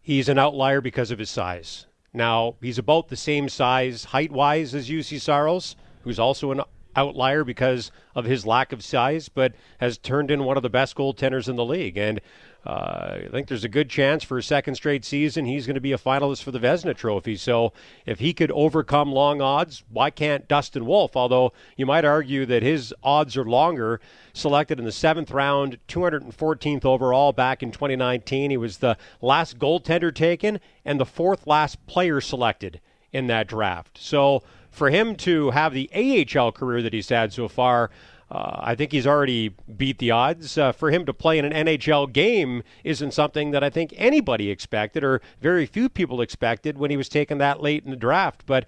He's 0.02 0.28
an 0.28 0.38
outlier 0.38 0.82
because 0.82 1.10
of 1.10 1.18
his 1.18 1.30
size. 1.30 1.86
Now 2.12 2.56
he's 2.60 2.78
about 2.78 3.08
the 3.08 3.16
same 3.16 3.48
size 3.48 4.04
height 4.04 4.30
wise 4.30 4.74
as 4.74 4.88
Juuse 4.88 5.20
Saros, 5.20 5.76
who's 6.06 6.20
also 6.20 6.52
an 6.52 6.60
outlier 6.94 7.44
because 7.44 7.90
of 8.14 8.24
his 8.24 8.46
lack 8.46 8.72
of 8.72 8.82
size, 8.82 9.28
but 9.28 9.52
has 9.78 9.98
turned 9.98 10.30
in 10.30 10.44
one 10.44 10.56
of 10.56 10.62
the 10.62 10.70
best 10.70 10.96
goaltenders 10.96 11.48
in 11.48 11.56
the 11.56 11.64
league. 11.64 11.98
And 11.98 12.20
uh, 12.64 13.18
I 13.24 13.28
think 13.30 13.48
there's 13.48 13.64
a 13.64 13.68
good 13.68 13.90
chance 13.90 14.22
for 14.24 14.38
a 14.38 14.42
second 14.42 14.76
straight 14.76 15.04
season 15.04 15.44
he's 15.44 15.66
going 15.66 15.74
to 15.74 15.80
be 15.80 15.92
a 15.92 15.98
finalist 15.98 16.42
for 16.42 16.52
the 16.52 16.60
Vezina 16.60 16.96
Trophy. 16.96 17.36
So 17.36 17.72
if 18.06 18.20
he 18.20 18.32
could 18.32 18.52
overcome 18.52 19.12
long 19.12 19.40
odds, 19.40 19.82
why 19.90 20.10
can't 20.10 20.48
Dustin 20.48 20.86
Wolf? 20.86 21.16
Although 21.16 21.52
you 21.76 21.86
might 21.86 22.04
argue 22.04 22.46
that 22.46 22.62
his 22.62 22.94
odds 23.02 23.36
are 23.36 23.44
longer. 23.44 24.00
Selected 24.32 24.78
in 24.78 24.84
the 24.84 24.92
seventh 24.92 25.32
round, 25.32 25.78
214th 25.88 26.84
overall 26.84 27.32
back 27.32 27.62
in 27.62 27.72
2019. 27.72 28.50
He 28.50 28.56
was 28.56 28.78
the 28.78 28.96
last 29.20 29.58
goaltender 29.58 30.14
taken 30.14 30.60
and 30.84 31.00
the 31.00 31.06
fourth 31.06 31.46
last 31.46 31.84
player 31.86 32.20
selected 32.20 32.80
in 33.12 33.28
that 33.28 33.46
draft. 33.46 33.98
So 33.98 34.42
for 34.76 34.90
him 34.90 35.16
to 35.16 35.50
have 35.50 35.72
the 35.72 35.90
AHL 35.94 36.52
career 36.52 36.82
that 36.82 36.92
he's 36.92 37.08
had 37.08 37.32
so 37.32 37.48
far, 37.48 37.90
uh, 38.30 38.56
I 38.58 38.74
think 38.74 38.92
he's 38.92 39.06
already 39.06 39.54
beat 39.76 39.98
the 39.98 40.10
odds. 40.10 40.58
Uh, 40.58 40.72
for 40.72 40.90
him 40.90 41.06
to 41.06 41.14
play 41.14 41.38
in 41.38 41.44
an 41.44 41.66
NHL 41.66 42.12
game 42.12 42.62
isn't 42.84 43.14
something 43.14 43.52
that 43.52 43.64
I 43.64 43.70
think 43.70 43.94
anybody 43.96 44.50
expected, 44.50 45.02
or 45.02 45.22
very 45.40 45.64
few 45.64 45.88
people 45.88 46.20
expected 46.20 46.76
when 46.76 46.90
he 46.90 46.96
was 46.96 47.08
taken 47.08 47.38
that 47.38 47.62
late 47.62 47.84
in 47.84 47.90
the 47.90 47.96
draft. 47.96 48.44
But 48.46 48.66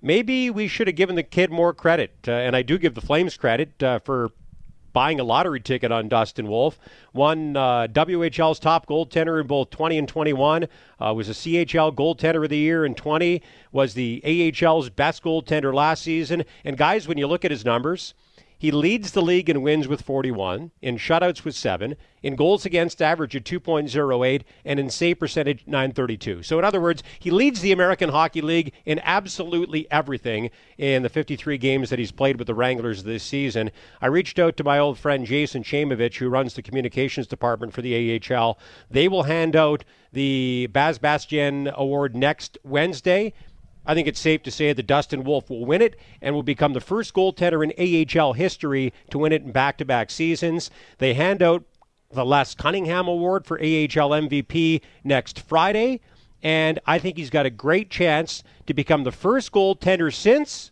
maybe 0.00 0.48
we 0.48 0.68
should 0.68 0.86
have 0.86 0.96
given 0.96 1.16
the 1.16 1.22
kid 1.22 1.50
more 1.50 1.74
credit, 1.74 2.12
uh, 2.28 2.32
and 2.32 2.54
I 2.54 2.62
do 2.62 2.78
give 2.78 2.94
the 2.94 3.00
Flames 3.00 3.36
credit 3.36 3.82
uh, 3.82 3.98
for 3.98 4.30
buying 4.98 5.20
a 5.20 5.22
lottery 5.22 5.60
ticket 5.60 5.92
on 5.92 6.08
Dustin 6.08 6.48
Wolf. 6.48 6.76
Won 7.12 7.56
uh, 7.56 7.86
WHL's 7.86 8.58
top 8.58 8.88
goaltender 8.88 9.40
in 9.40 9.46
both 9.46 9.70
20 9.70 9.96
and 9.96 10.08
21. 10.08 10.66
Uh, 10.98 11.14
was 11.14 11.28
a 11.28 11.32
CHL 11.32 11.94
goaltender 11.94 12.42
of 12.42 12.50
the 12.50 12.58
year 12.58 12.84
in 12.84 12.96
20. 12.96 13.40
Was 13.70 13.94
the 13.94 14.20
AHL's 14.24 14.90
best 14.90 15.22
goaltender 15.22 15.72
last 15.72 16.02
season. 16.02 16.44
And 16.64 16.76
guys, 16.76 17.06
when 17.06 17.16
you 17.16 17.28
look 17.28 17.44
at 17.44 17.52
his 17.52 17.64
numbers, 17.64 18.14
he 18.58 18.72
leads 18.72 19.12
the 19.12 19.22
league 19.22 19.48
in 19.48 19.62
wins 19.62 19.86
with 19.86 20.02
41, 20.02 20.72
in 20.82 20.98
shutouts 20.98 21.44
with 21.44 21.54
7, 21.54 21.94
in 22.22 22.34
goals 22.34 22.66
against 22.66 23.00
average 23.00 23.36
at 23.36 23.44
2.08, 23.44 24.42
and 24.64 24.80
in 24.80 24.90
save 24.90 25.20
percentage 25.20 25.62
932. 25.66 26.42
So, 26.42 26.58
in 26.58 26.64
other 26.64 26.80
words, 26.80 27.04
he 27.20 27.30
leads 27.30 27.60
the 27.60 27.70
American 27.70 28.10
Hockey 28.10 28.40
League 28.40 28.72
in 28.84 28.98
absolutely 29.04 29.88
everything 29.92 30.50
in 30.76 31.04
the 31.04 31.08
53 31.08 31.56
games 31.58 31.90
that 31.90 32.00
he's 32.00 32.10
played 32.10 32.36
with 32.36 32.48
the 32.48 32.54
Wranglers 32.54 33.04
this 33.04 33.22
season. 33.22 33.70
I 34.02 34.06
reached 34.06 34.40
out 34.40 34.56
to 34.56 34.64
my 34.64 34.78
old 34.78 34.98
friend 34.98 35.24
Jason 35.24 35.62
Chaimovitch, 35.62 36.16
who 36.16 36.28
runs 36.28 36.54
the 36.54 36.62
communications 36.62 37.28
department 37.28 37.72
for 37.72 37.82
the 37.82 38.20
AHL. 38.20 38.58
They 38.90 39.06
will 39.06 39.22
hand 39.22 39.54
out 39.54 39.84
the 40.12 40.68
Baz 40.72 40.98
Bastien 40.98 41.70
Award 41.74 42.16
next 42.16 42.58
Wednesday. 42.64 43.32
I 43.88 43.94
think 43.94 44.06
it's 44.06 44.20
safe 44.20 44.42
to 44.42 44.50
say 44.50 44.74
that 44.74 44.86
Dustin 44.86 45.24
Wolf 45.24 45.48
will 45.48 45.64
win 45.64 45.80
it 45.80 45.96
and 46.20 46.34
will 46.34 46.42
become 46.42 46.74
the 46.74 46.80
first 46.80 47.14
goaltender 47.14 47.64
in 47.64 48.20
AHL 48.20 48.34
history 48.34 48.92
to 49.10 49.18
win 49.18 49.32
it 49.32 49.42
in 49.42 49.50
back 49.50 49.78
to 49.78 49.86
back 49.86 50.10
seasons. 50.10 50.70
They 50.98 51.14
hand 51.14 51.42
out 51.42 51.64
the 52.10 52.24
Les 52.24 52.54
Cunningham 52.54 53.08
Award 53.08 53.46
for 53.46 53.58
AHL 53.58 54.10
MVP 54.10 54.82
next 55.04 55.40
Friday, 55.40 56.02
and 56.42 56.78
I 56.86 56.98
think 56.98 57.16
he's 57.16 57.30
got 57.30 57.46
a 57.46 57.50
great 57.50 57.88
chance 57.88 58.42
to 58.66 58.74
become 58.74 59.04
the 59.04 59.12
first 59.12 59.52
goaltender 59.52 60.14
since 60.14 60.70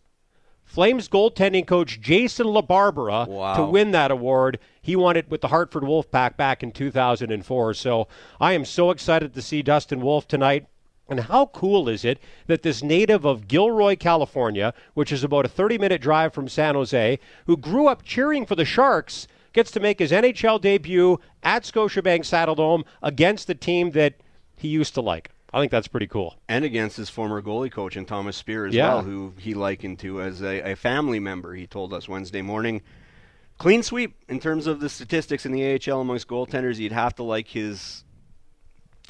Flames 0.66 1.08
goaltending 1.08 1.66
coach 1.66 2.00
Jason 2.00 2.46
LaBarbera 2.48 3.28
wow. 3.28 3.54
to 3.56 3.64
win 3.64 3.92
that 3.92 4.10
award. 4.10 4.58
He 4.82 4.94
won 4.94 5.16
it 5.16 5.30
with 5.30 5.40
the 5.40 5.48
Hartford 5.48 5.84
Wolfpack 5.84 6.36
back 6.36 6.62
in 6.62 6.72
2004. 6.72 7.72
So 7.74 8.08
I 8.40 8.52
am 8.52 8.64
so 8.64 8.90
excited 8.90 9.32
to 9.32 9.40
see 9.40 9.62
Dustin 9.62 10.00
Wolf 10.00 10.28
tonight. 10.28 10.66
And 11.08 11.20
how 11.20 11.46
cool 11.46 11.88
is 11.88 12.04
it 12.04 12.18
that 12.46 12.62
this 12.62 12.82
native 12.82 13.24
of 13.24 13.46
Gilroy, 13.46 13.96
California, 13.96 14.74
which 14.94 15.12
is 15.12 15.22
about 15.22 15.44
a 15.44 15.48
30 15.48 15.78
minute 15.78 16.00
drive 16.00 16.32
from 16.34 16.48
San 16.48 16.74
Jose, 16.74 17.18
who 17.46 17.56
grew 17.56 17.86
up 17.86 18.02
cheering 18.02 18.44
for 18.44 18.56
the 18.56 18.64
Sharks, 18.64 19.28
gets 19.52 19.70
to 19.70 19.80
make 19.80 20.00
his 20.00 20.10
NHL 20.10 20.60
debut 20.60 21.18
at 21.42 21.62
Scotiabank 21.62 22.20
Saddledome 22.20 22.84
against 23.02 23.46
the 23.46 23.54
team 23.54 23.92
that 23.92 24.14
he 24.56 24.68
used 24.68 24.94
to 24.94 25.00
like? 25.00 25.30
I 25.54 25.60
think 25.60 25.70
that's 25.70 25.88
pretty 25.88 26.08
cool. 26.08 26.36
And 26.48 26.64
against 26.64 26.96
his 26.96 27.08
former 27.08 27.40
goalie 27.40 27.70
coach 27.70 27.96
and 27.96 28.06
Thomas 28.06 28.36
Speer 28.36 28.66
as 28.66 28.74
Yeah. 28.74 28.88
well, 28.88 29.02
who 29.02 29.32
he 29.38 29.54
likened 29.54 30.00
to 30.00 30.20
as 30.20 30.42
a, 30.42 30.72
a 30.72 30.76
family 30.76 31.20
member. 31.20 31.54
He 31.54 31.66
told 31.66 31.94
us 31.94 32.08
Wednesday 32.08 32.42
morning. 32.42 32.82
Clean 33.58 33.82
sweep 33.82 34.16
in 34.28 34.38
terms 34.40 34.66
of 34.66 34.80
the 34.80 34.88
statistics 34.90 35.46
in 35.46 35.52
the 35.52 35.64
AHL 35.88 36.00
amongst 36.00 36.28
goaltenders. 36.28 36.76
You'd 36.78 36.92
have 36.92 37.14
to 37.14 37.22
like 37.22 37.48
his. 37.48 38.04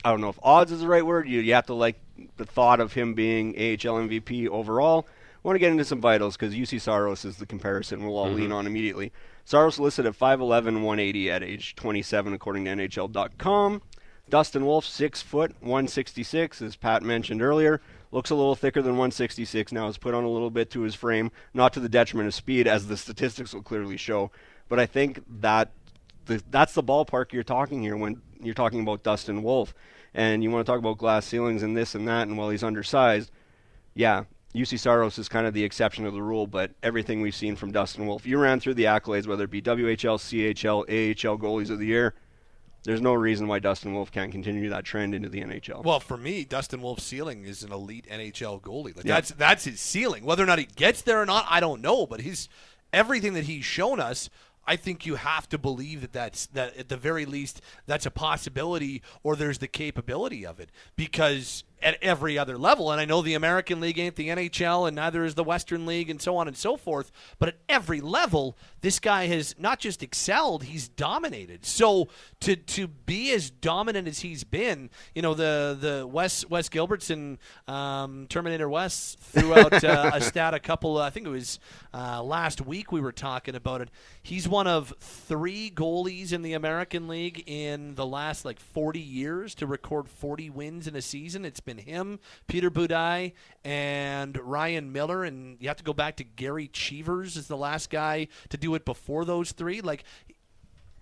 I 0.04 0.10
don't 0.10 0.20
know 0.20 0.28
if 0.28 0.38
odds 0.42 0.72
is 0.72 0.80
the 0.80 0.88
right 0.88 1.04
word. 1.04 1.28
You, 1.28 1.40
you 1.40 1.54
have 1.54 1.66
to 1.66 1.74
like 1.74 1.96
the 2.36 2.44
thought 2.44 2.80
of 2.80 2.92
him 2.92 3.14
being 3.14 3.50
AHL 3.56 3.98
MVP 4.08 4.48
overall. 4.48 5.06
I 5.08 5.48
want 5.48 5.56
to 5.56 5.60
get 5.60 5.70
into 5.70 5.84
some 5.84 6.00
vitals 6.00 6.36
because 6.36 6.54
Juuse 6.54 6.80
Saros 6.80 7.24
is 7.24 7.36
the 7.36 7.46
comparison 7.46 8.04
we'll 8.04 8.16
all 8.18 8.28
Mhm. 8.28 8.34
lean 8.36 8.52
on 8.52 8.66
immediately. 8.66 9.12
Saros 9.44 9.78
listed 9.78 10.06
at 10.06 10.14
5'11", 10.14 10.82
180 10.82 11.30
at 11.30 11.42
age 11.42 11.76
27, 11.76 12.32
according 12.32 12.64
to 12.64 12.70
NHL.com. 12.72 13.80
Dustin 14.28 14.66
Wolf, 14.66 14.84
six 14.84 15.22
foot, 15.22 15.54
166, 15.60 16.60
as 16.60 16.74
Pat 16.74 17.02
mentioned 17.02 17.40
earlier. 17.42 17.80
Looks 18.10 18.30
a 18.30 18.34
little 18.34 18.56
thicker 18.56 18.82
than 18.82 18.92
166 18.96 19.70
now. 19.72 19.86
Has 19.86 19.98
put 19.98 20.14
on 20.14 20.24
a 20.24 20.28
little 20.28 20.50
bit 20.50 20.68
to 20.72 20.80
his 20.80 20.96
frame, 20.96 21.30
not 21.54 21.72
to 21.74 21.80
the 21.80 21.88
detriment 21.88 22.26
of 22.26 22.34
speed, 22.34 22.66
as 22.66 22.88
the 22.88 22.96
statistics 22.96 23.54
will 23.54 23.62
clearly 23.62 23.96
show. 23.96 24.32
But 24.68 24.80
I 24.80 24.86
think 24.86 25.22
that 25.40 25.70
the, 26.24 26.42
that's 26.50 26.74
the 26.74 26.82
ballpark 26.82 27.32
you're 27.32 27.44
talking 27.44 27.82
here 27.82 27.96
when 27.96 28.20
you're 28.42 28.54
talking 28.54 28.80
about 28.80 29.02
Dustin 29.02 29.42
Wolf, 29.42 29.74
and 30.14 30.42
you 30.42 30.50
want 30.50 30.66
to 30.66 30.70
talk 30.70 30.78
about 30.78 30.98
glass 30.98 31.26
ceilings 31.26 31.62
and 31.62 31.76
this 31.76 31.94
and 31.94 32.06
that, 32.08 32.28
and 32.28 32.36
while 32.38 32.50
he's 32.50 32.64
undersized, 32.64 33.30
yeah, 33.94 34.24
Juuse 34.54 34.78
Saros 34.78 35.18
is 35.18 35.28
kind 35.28 35.46
of 35.46 35.52
the 35.54 35.64
exception 35.64 36.06
of 36.06 36.14
the 36.14 36.22
rule, 36.22 36.46
but 36.46 36.72
everything 36.82 37.20
we've 37.20 37.34
seen 37.34 37.56
from 37.56 37.72
Dustin 37.72 38.06
Wolf, 38.06 38.24
you 38.26 38.38
ran 38.38 38.58
through 38.60 38.74
the 38.74 38.84
accolades, 38.84 39.26
whether 39.26 39.44
it 39.44 39.50
be 39.50 39.60
WHL, 39.60 40.18
CHL, 40.18 40.80
AHL 40.88 41.38
goalies 41.38 41.70
of 41.70 41.78
the 41.78 41.86
year. 41.86 42.14
There's 42.84 43.00
no 43.02 43.14
reason 43.14 43.48
why 43.48 43.58
Dustin 43.58 43.92
Wolf 43.94 44.12
can't 44.12 44.30
continue 44.30 44.70
that 44.70 44.84
trend 44.84 45.12
into 45.14 45.28
the 45.28 45.40
NHL. 45.42 45.82
Well, 45.82 45.98
for 45.98 46.16
me, 46.16 46.44
Dustin 46.44 46.80
Wolf's 46.80 47.02
ceiling 47.02 47.44
is 47.44 47.64
an 47.64 47.72
elite 47.72 48.06
NHL 48.08 48.62
goalie. 48.62 48.96
Like 48.96 49.04
Yeah. 49.04 49.14
that's 49.14 49.30
that's 49.32 49.64
his 49.64 49.80
ceiling. 49.80 50.24
Whether 50.24 50.44
or 50.44 50.46
not 50.46 50.60
he 50.60 50.66
gets 50.66 51.02
there 51.02 51.20
or 51.20 51.26
not, 51.26 51.46
I 51.50 51.58
don't 51.58 51.82
know. 51.82 52.06
But 52.06 52.20
his 52.20 52.48
everything 52.92 53.34
that 53.34 53.44
he's 53.44 53.64
shown 53.64 53.98
us, 53.98 54.30
I 54.66 54.76
think 54.76 55.06
you 55.06 55.14
have 55.14 55.48
to 55.50 55.58
believe 55.58 56.00
that 56.00 56.12
that's 56.12 56.46
that 56.46 56.76
at 56.76 56.88
the 56.88 56.96
very 56.96 57.24
least 57.24 57.60
that's 57.86 58.06
a 58.06 58.10
possibility, 58.10 59.02
or 59.22 59.36
there's 59.36 59.58
the 59.58 59.68
capability 59.68 60.44
of 60.44 60.58
it. 60.60 60.70
Because 60.96 61.64
at 61.82 61.98
every 62.02 62.38
other 62.38 62.56
level, 62.56 62.90
and 62.90 63.00
I 63.00 63.04
know 63.04 63.20
the 63.22 63.34
American 63.34 63.80
League 63.80 63.98
ain't 63.98 64.16
the 64.16 64.28
NHL, 64.28 64.88
and 64.88 64.96
neither 64.96 65.24
is 65.24 65.34
the 65.34 65.44
Western 65.44 65.84
League, 65.84 66.08
and 66.08 66.20
so 66.20 66.36
on 66.36 66.48
and 66.48 66.56
so 66.56 66.76
forth. 66.76 67.12
But 67.38 67.50
at 67.50 67.56
every 67.68 68.00
level, 68.00 68.56
this 68.80 68.98
guy 68.98 69.26
has 69.26 69.54
not 69.58 69.78
just 69.78 70.02
excelled; 70.02 70.64
he's 70.64 70.88
dominated. 70.88 71.66
So 71.66 72.08
to 72.40 72.56
to 72.56 72.88
be 72.88 73.30
as 73.32 73.50
dominant 73.50 74.08
as 74.08 74.20
he's 74.20 74.42
been, 74.42 74.90
you 75.14 75.22
know, 75.22 75.34
the 75.34 75.76
the 75.78 76.06
Wes 76.06 76.48
Wes 76.48 76.68
Gilbertson 76.68 77.38
um, 77.68 78.26
Terminator 78.28 78.68
West 78.68 79.18
threw 79.20 79.54
out 79.54 79.84
uh, 79.84 80.10
a 80.14 80.20
stat 80.20 80.54
a 80.54 80.60
couple. 80.60 80.98
I 80.98 81.10
think 81.10 81.26
it 81.26 81.30
was 81.30 81.58
uh, 81.92 82.22
last 82.22 82.64
week 82.64 82.90
we 82.90 83.00
were 83.00 83.12
talking 83.12 83.54
about 83.54 83.80
it. 83.82 83.90
He's 84.22 84.48
one 84.48 84.66
of 84.66 84.94
three 85.00 85.70
goalies 85.70 86.32
in 86.32 86.42
the 86.42 86.54
American 86.54 87.06
League 87.06 87.44
in 87.46 87.94
the 87.94 88.06
last 88.06 88.44
like 88.44 88.58
40 88.58 88.98
years 88.98 89.54
to 89.56 89.66
record 89.66 90.08
40 90.08 90.50
wins 90.50 90.86
in 90.86 90.96
a 90.96 91.02
season. 91.02 91.44
It's 91.44 91.60
been 91.66 91.78
him, 91.78 92.18
Peter 92.46 92.70
Budaj, 92.70 93.32
and 93.64 94.38
Ryan 94.38 94.92
Miller, 94.92 95.24
and 95.24 95.58
you 95.60 95.68
have 95.68 95.76
to 95.76 95.84
go 95.84 95.92
back 95.92 96.16
to 96.16 96.24
Gary 96.24 96.68
Cheevers 96.68 97.36
as 97.36 97.48
the 97.48 97.56
last 97.56 97.90
guy 97.90 98.28
to 98.48 98.56
do 98.56 98.74
it 98.74 98.84
before 98.86 99.24
those 99.26 99.52
three. 99.52 99.82
Like 99.82 100.04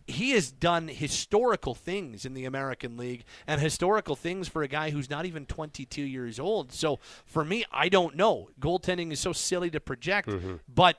he 0.06 0.32
has 0.32 0.50
done 0.50 0.88
historical 0.88 1.74
things 1.74 2.24
in 2.24 2.34
the 2.34 2.44
American 2.44 2.96
League 2.96 3.24
and 3.46 3.60
historical 3.60 4.16
things 4.16 4.48
for 4.48 4.62
a 4.62 4.68
guy 4.68 4.90
who's 4.90 5.08
not 5.08 5.24
even 5.24 5.46
22 5.46 6.02
years 6.02 6.38
old. 6.38 6.72
So 6.72 6.98
for 7.24 7.44
me, 7.44 7.64
I 7.72 7.88
don't 7.88 8.16
know. 8.16 8.48
Goaltending 8.60 9.12
is 9.12 9.20
so 9.20 9.32
silly 9.32 9.70
to 9.70 9.80
project, 9.80 10.28
mm-hmm. 10.28 10.56
but 10.72 10.98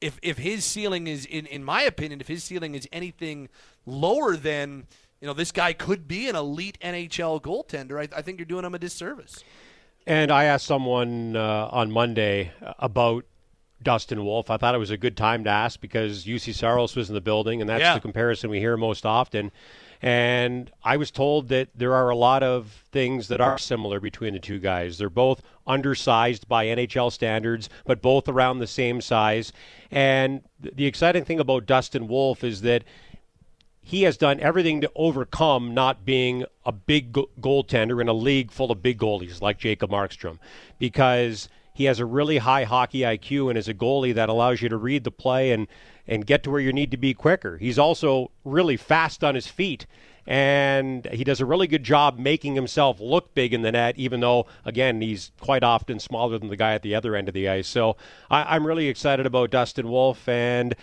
if 0.00 0.18
if 0.22 0.38
his 0.38 0.64
ceiling 0.64 1.08
is 1.08 1.24
in 1.26 1.46
in 1.46 1.64
my 1.64 1.82
opinion, 1.82 2.20
if 2.20 2.28
his 2.28 2.44
ceiling 2.44 2.76
is 2.76 2.88
anything 2.92 3.48
lower 3.84 4.36
than 4.36 4.86
you 5.20 5.26
know, 5.26 5.34
this 5.34 5.52
guy 5.52 5.72
could 5.72 6.06
be 6.06 6.28
an 6.28 6.36
elite 6.36 6.78
NHL 6.82 7.40
goaltender. 7.42 7.98
I, 8.00 8.18
I 8.18 8.22
think 8.22 8.38
you're 8.38 8.46
doing 8.46 8.64
him 8.64 8.74
a 8.74 8.78
disservice. 8.78 9.42
And 10.06 10.30
I 10.30 10.44
asked 10.44 10.66
someone 10.66 11.36
uh, 11.36 11.68
on 11.70 11.90
Monday 11.90 12.52
about 12.78 13.24
Dustin 13.82 14.24
Wolf. 14.24 14.50
I 14.50 14.56
thought 14.56 14.74
it 14.74 14.78
was 14.78 14.90
a 14.90 14.96
good 14.96 15.16
time 15.16 15.44
to 15.44 15.50
ask 15.50 15.80
because 15.80 16.24
Juuse 16.24 16.54
Saros 16.54 16.96
was 16.96 17.08
in 17.10 17.14
the 17.14 17.20
building, 17.20 17.60
and 17.60 17.68
that's 17.68 17.80
Yeah. 17.82 17.94
the 17.94 18.00
comparison 18.00 18.48
we 18.50 18.58
hear 18.58 18.76
most 18.76 19.04
often. 19.04 19.52
And 20.00 20.70
I 20.84 20.96
was 20.96 21.10
told 21.10 21.48
that 21.48 21.68
there 21.74 21.94
are 21.94 22.08
a 22.08 22.16
lot 22.16 22.42
of 22.44 22.84
things 22.92 23.26
that 23.28 23.40
are 23.40 23.58
similar 23.58 23.98
between 23.98 24.32
the 24.32 24.38
two 24.38 24.60
guys. 24.60 24.96
They're 24.98 25.10
both 25.10 25.42
undersized 25.66 26.48
by 26.48 26.66
NHL 26.66 27.10
standards, 27.12 27.68
but 27.84 28.00
both 28.00 28.28
around 28.28 28.60
the 28.60 28.66
same 28.68 29.00
size. 29.00 29.52
And 29.90 30.42
th- 30.62 30.74
the 30.76 30.86
exciting 30.86 31.24
thing 31.24 31.40
about 31.40 31.66
Dustin 31.66 32.06
Wolf 32.06 32.44
is 32.44 32.60
that 32.62 32.84
he 33.88 34.02
has 34.02 34.18
done 34.18 34.38
everything 34.40 34.82
to 34.82 34.92
overcome 34.94 35.72
not 35.72 36.04
being 36.04 36.44
a 36.66 36.70
big 36.70 37.10
go- 37.10 37.30
goaltender 37.40 38.02
in 38.02 38.06
a 38.06 38.12
league 38.12 38.50
full 38.50 38.70
of 38.70 38.82
big 38.82 38.98
goalies 38.98 39.40
like 39.40 39.56
Jacob 39.56 39.90
Markstrom 39.90 40.38
because 40.78 41.48
he 41.72 41.84
has 41.84 41.98
a 41.98 42.04
really 42.04 42.36
high 42.36 42.64
hockey 42.64 42.98
IQ 43.00 43.48
and 43.48 43.56
is 43.56 43.66
a 43.66 43.72
goalie 43.72 44.14
that 44.14 44.28
allows 44.28 44.60
you 44.60 44.68
to 44.68 44.76
read 44.76 45.04
the 45.04 45.10
play 45.10 45.52
and, 45.52 45.68
and 46.06 46.26
get 46.26 46.42
to 46.42 46.50
where 46.50 46.60
you 46.60 46.70
need 46.70 46.90
to 46.90 46.98
be 46.98 47.14
quicker. 47.14 47.56
He's 47.56 47.78
also 47.78 48.30
really 48.44 48.76
fast 48.76 49.24
on 49.24 49.34
his 49.34 49.46
feet 49.46 49.86
and 50.28 51.06
he 51.06 51.24
does 51.24 51.40
a 51.40 51.46
really 51.46 51.66
good 51.66 51.82
job 51.82 52.18
making 52.18 52.54
himself 52.54 53.00
look 53.00 53.34
big 53.34 53.54
in 53.54 53.62
the 53.62 53.72
net, 53.72 53.94
even 53.96 54.20
though, 54.20 54.44
again, 54.66 55.00
he's 55.00 55.32
quite 55.40 55.64
often 55.64 55.98
smaller 55.98 56.38
than 56.38 56.50
the 56.50 56.56
guy 56.56 56.74
at 56.74 56.82
the 56.82 56.94
other 56.94 57.16
end 57.16 57.28
of 57.28 57.34
the 57.34 57.48
ice. 57.48 57.66
So 57.66 57.96
I, 58.30 58.54
I'm 58.54 58.66
really 58.66 58.88
excited 58.88 59.24
about 59.24 59.50
Dustin 59.50 59.88
Wolf 59.88 60.28
and 60.28 60.76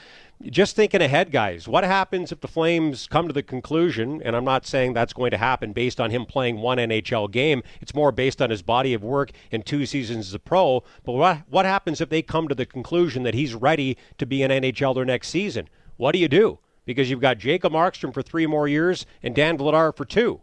just 0.44 0.76
thinking 0.76 1.02
ahead, 1.02 1.32
guys, 1.32 1.68
what 1.68 1.84
happens 1.84 2.32
if 2.32 2.42
the 2.42 2.48
Flames 2.48 3.08
come 3.08 3.28
to 3.28 3.34
the 3.34 3.42
conclusion, 3.42 4.22
and 4.24 4.36
I'm 4.36 4.44
not 4.44 4.66
saying 4.66 4.94
that's 4.94 5.14
going 5.14 5.32
to 5.32 5.38
happen 5.38 5.72
based 5.72 6.00
on 6.00 6.12
him 6.12 6.26
playing 6.26 6.58
one 6.58 6.78
NHL 6.78 7.32
game, 7.32 7.64
it's 7.82 7.96
more 7.96 8.12
based 8.12 8.42
on 8.42 8.50
his 8.50 8.62
body 8.62 8.94
of 8.94 9.04
work 9.04 9.32
in 9.50 9.64
two 9.64 9.86
seasons 9.86 10.28
as 10.28 10.34
a 10.34 10.40
pro, 10.40 10.84
but 11.04 11.14
what, 11.14 11.40
what 11.50 11.66
happens 11.66 12.02
if 12.02 12.10
they 12.10 12.22
come 12.22 12.48
to 12.48 12.56
the 12.56 12.66
conclusion 12.66 13.24
that 13.24 13.34
he's 13.34 13.56
ready 13.56 13.98
to 14.18 14.26
be 14.26 14.44
an 14.44 14.52
NHLer 14.52 15.06
next 15.06 15.30
season? 15.30 15.70
What 15.98 16.12
do 16.12 16.20
you 16.20 16.28
do? 16.28 16.60
Because 16.86 17.10
you've 17.10 17.22
got 17.22 17.38
Jacob 17.38 17.74
Markstrom 17.74 18.14
for 18.14 18.22
three 18.22 18.46
more 18.46 18.68
years 18.68 19.06
and 19.24 19.34
Dan 19.34 19.58
Vladar 19.58 19.96
for 19.96 20.06
two. 20.06 20.42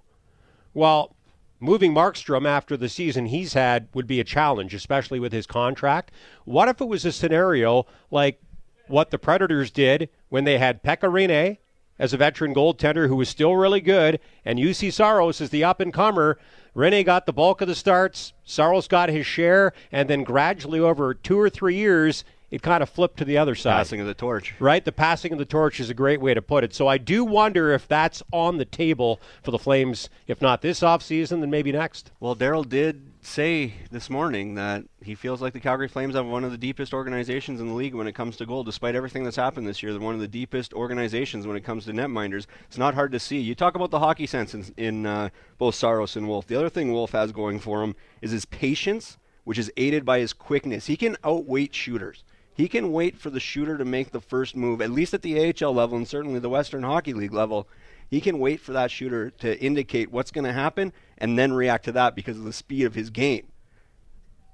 Well, 0.75 1.15
moving 1.61 1.93
Markstrom 1.93 2.47
after 2.47 2.77
the 2.77 2.89
season 2.89 3.27
he's 3.27 3.53
had 3.53 3.89
would 3.95 4.07
be 4.07 4.19
a 4.19 4.25
challenge, 4.25 4.75
especially 4.75 5.21
with 5.21 5.33
his 5.33 5.47
contract. 5.47 6.11
What 6.45 6.69
if 6.69 6.81
it 6.81 6.89
was 6.89 7.05
a 7.05 7.13
scenario 7.13 7.87
like 8.11 8.41
what 8.89 9.11
the 9.11 9.19
Predators 9.19 9.71
did 9.71 10.09
when 10.29 10.45
they 10.45 10.59
had 10.59 10.83
Pekka 10.83 11.11
Rinne 11.11 11.59
as 11.99 12.13
a 12.13 12.17
veteran 12.17 12.55
goaltender 12.55 13.09
who 13.09 13.17
was 13.17 13.29
still 13.29 13.57
really 13.57 13.81
good, 13.81 14.19
and 14.45 14.59
Juuse 14.59 14.93
Saros 14.93 15.41
as 15.41 15.51
the 15.51 15.65
up 15.65 15.81
and 15.81 15.93
comer? 15.93 16.39
Rinne 16.75 17.05
got 17.05 17.27
the 17.27 17.33
bulk 17.33 17.61
of 17.61 17.69
the 17.69 17.75
starts, 17.75 18.33
Saros 18.45 18.89
got 18.89 19.09
his 19.09 19.27
share, 19.27 19.73
and 19.91 20.09
then 20.09 20.25
gradually 20.25 20.81
over 20.81 21.15
two 21.15 21.39
or 21.39 21.51
three 21.51 21.77
years, 21.77 22.25
it 22.53 22.61
kind 22.61 22.83
of 22.83 22.91
flipped 22.91 23.17
to 23.17 23.25
the 23.25 23.39
other 23.39 23.55
side. 23.55 23.79
Passing 23.79 24.01
of 24.01 24.07
the 24.07 24.13
torch. 24.13 24.55
Right? 24.61 24.85
The 24.85 24.93
passing 24.93 25.33
of 25.33 25.39
the 25.39 25.47
torch 25.47 25.81
is 25.81 25.89
a 25.89 25.95
great 25.95 26.21
way 26.21 26.35
to 26.35 26.43
put 26.43 26.65
it. 26.65 26.75
So 26.75 26.87
I 26.87 26.99
do 26.99 27.25
wonder 27.25 27.73
if 27.73 27.89
that's 27.89 28.23
on 28.31 28.59
the 28.59 28.67
table 28.67 29.23
for 29.43 29.51
the 29.51 29.59
Flames, 29.59 30.11
if 30.27 30.43
not 30.43 30.61
this 30.61 30.81
offseason, 30.81 31.41
then 31.41 31.49
maybe 31.49 31.73
next. 31.73 32.13
Well, 32.21 32.37
Daryl 32.37 32.69
did 32.69 33.15
say 33.23 33.73
this 33.91 34.11
morning 34.11 34.57
that 34.57 34.85
he 35.03 35.15
feels 35.15 35.41
like 35.41 35.55
the 35.55 35.61
Calgary 35.61 35.89
Flames 35.89 36.15
have 36.15 36.27
one 36.27 36.45
of 36.45 36.51
the 36.51 36.59
deepest 36.59 36.93
organizations 36.93 37.59
in 37.59 37.69
the 37.69 37.75
league 37.75 37.95
when 37.95 38.07
it 38.07 38.15
comes 38.15 38.37
to 38.37 38.45
goal. 38.45 38.65
Despite 38.65 38.95
everything 38.95 39.25
that's 39.25 39.37
happened 39.37 39.67
this 39.67 39.83
year, 39.83 39.93
they're 39.93 40.03
one 40.03 40.15
of 40.15 40.21
the 40.21 40.29
deepest 40.29 40.75
organizations 40.75 41.47
when 41.47 41.57
it 41.57 41.65
comes 41.65 41.87
to 41.87 41.93
netminders. 41.93 42.45
It's 42.67 42.77
not 42.77 42.93
hard 42.93 43.13
to 43.13 43.19
see. 43.19 43.39
You 43.39 43.55
talk 43.55 43.77
about 43.77 43.91
the 43.91 44.01
hockey 44.01 44.27
sense 44.27 44.53
in, 44.53 44.67
in 44.77 45.07
uh, 45.07 45.31
both 45.57 45.75
Saros 45.75 46.17
and 46.17 46.29
Wolf. 46.29 46.49
The 46.49 46.57
other 46.57 46.69
thing 46.69 46.93
Wolf 46.93 47.13
has 47.13 47.33
going 47.33 47.61
for 47.61 47.83
him 47.83 47.97
is 48.21 48.31
his 48.31 48.45
patience, 48.45 49.17
which 49.45 49.59
is 49.59 49.73
aided 49.79 50.05
by 50.05 50.19
his 50.19 50.35
quickness. 50.35 50.85
He 50.85 50.99
can 50.99 51.17
outweight 51.25 51.75
shooters. 51.75 52.25
He 52.55 52.69
can 52.69 52.93
wait 52.93 53.17
for 53.17 53.31
the 53.31 53.41
shooter 53.41 53.79
to 53.79 53.85
make 53.85 54.11
the 54.11 54.21
first 54.21 54.55
move, 54.55 54.83
at 54.83 54.91
least 54.91 55.15
at 55.15 55.23
the 55.23 55.55
AHL 55.55 55.75
level 55.75 55.97
and 55.97 56.07
certainly 56.07 56.39
the 56.39 56.49
Western 56.49 56.83
Hockey 56.83 57.15
League 57.15 57.33
level. 57.33 57.67
He 58.11 58.21
can 58.21 58.39
wait 58.39 58.61
for 58.61 58.73
that 58.73 58.91
shooter 58.91 59.31
to 59.31 59.59
indicate 59.59 60.13
what's 60.13 60.31
going 60.31 60.45
to 60.45 60.53
happen 60.53 60.93
and 61.17 61.39
then 61.39 61.53
react 61.53 61.87
to 61.87 61.93
that 61.93 62.15
because 62.15 62.37
of 62.37 62.45
the 62.45 62.53
speed 62.53 62.85
of 62.85 62.95
his 62.95 63.09
game. 63.09 63.47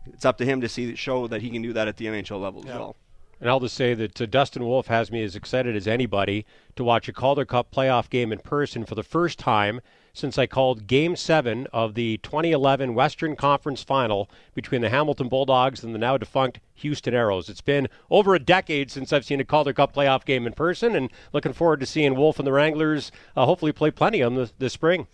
It's 0.06 0.24
up 0.24 0.38
to 0.38 0.44
him 0.44 0.60
to 0.60 0.68
see 0.68 0.94
show 0.94 1.26
that 1.26 1.42
he 1.42 1.50
can 1.50 1.62
do 1.62 1.72
that 1.72 1.88
at 1.88 1.96
the 1.96 2.06
NHL 2.06 2.40
level 2.40 2.60
as 2.60 2.66
well. 2.66 2.96
And 3.40 3.48
I'll 3.48 3.60
just 3.60 3.76
say 3.76 3.94
that 3.94 4.20
uh, 4.20 4.26
Dustin 4.26 4.64
Wolf 4.64 4.88
has 4.88 5.12
me 5.12 5.22
as 5.22 5.36
excited 5.36 5.76
as 5.76 5.86
anybody 5.86 6.44
to 6.76 6.84
watch 6.84 7.08
a 7.08 7.12
Calder 7.12 7.44
Cup 7.44 7.70
playoff 7.72 8.10
game 8.10 8.32
in 8.32 8.38
person 8.38 8.84
for 8.84 8.94
the 8.94 9.02
first 9.02 9.38
time 9.38 9.80
since 10.18 10.36
I 10.36 10.46
called 10.46 10.88
Game 10.88 11.14
7 11.14 11.68
of 11.72 11.94
the 11.94 12.18
2011 12.18 12.94
Western 12.94 13.36
Conference 13.36 13.84
Final 13.84 14.28
between 14.52 14.80
the 14.80 14.88
Hamilton 14.88 15.28
Bulldogs 15.28 15.84
and 15.84 15.94
the 15.94 15.98
now 15.98 16.16
defunct 16.16 16.58
Houston 16.74 17.14
Aeros. 17.14 17.48
It's 17.48 17.60
been 17.60 17.88
over 18.10 18.34
a 18.34 18.40
decade 18.40 18.90
since 18.90 19.12
I've 19.12 19.24
seen 19.24 19.40
a 19.40 19.44
Calder 19.44 19.72
Cup 19.72 19.94
playoff 19.94 20.24
game 20.24 20.46
in 20.46 20.54
person, 20.54 20.96
and 20.96 21.10
looking 21.32 21.52
forward 21.52 21.80
to 21.80 21.86
seeing 21.86 22.16
Wolf 22.16 22.38
and 22.38 22.46
the 22.46 22.52
Wranglers 22.52 23.12
uh, 23.36 23.46
hopefully 23.46 23.72
play 23.72 23.92
plenty 23.92 24.20
of 24.20 24.32
them 24.32 24.42
this, 24.42 24.52
this 24.58 24.72
spring. 24.72 25.06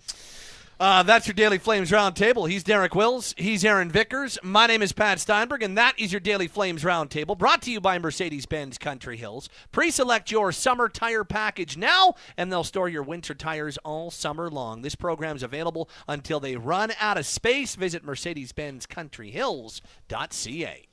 Uh, 0.80 1.04
that's 1.04 1.26
your 1.26 1.34
Daily 1.34 1.58
Flames 1.58 1.90
Roundtable. 1.92 2.48
He's 2.50 2.64
Derek 2.64 2.94
Wills. 2.94 3.32
He's 3.36 3.64
Aaron 3.64 3.90
Vickers. 3.90 4.38
My 4.42 4.66
name 4.66 4.82
is 4.82 4.92
Pat 4.92 5.20
Steinberg, 5.20 5.62
and 5.62 5.78
that 5.78 5.98
is 5.98 6.12
your 6.12 6.20
Daily 6.20 6.48
Flames 6.48 6.82
Roundtable, 6.82 7.38
brought 7.38 7.62
to 7.62 7.70
you 7.70 7.80
by 7.80 7.98
Mercedes 7.98 8.44
Benz 8.44 8.76
Country 8.76 9.16
Hills. 9.16 9.48
Pre 9.70 9.90
select 9.90 10.32
your 10.32 10.50
summer 10.50 10.88
tire 10.88 11.24
package 11.24 11.76
now, 11.76 12.14
and 12.36 12.50
they'll 12.50 12.64
store 12.64 12.88
your 12.88 13.04
winter 13.04 13.34
tires 13.34 13.78
all 13.78 14.10
summer 14.10 14.50
long. 14.50 14.82
This 14.82 14.96
program 14.96 15.36
is 15.36 15.44
available 15.44 15.88
until 16.08 16.40
they 16.40 16.56
run 16.56 16.92
out 17.00 17.18
of 17.18 17.26
space. 17.26 17.76
Visit 17.76 18.04
Mercedes 18.04 18.52
Benz 18.52 18.84
Country 18.84 19.30
Hills.ca. 19.30 20.88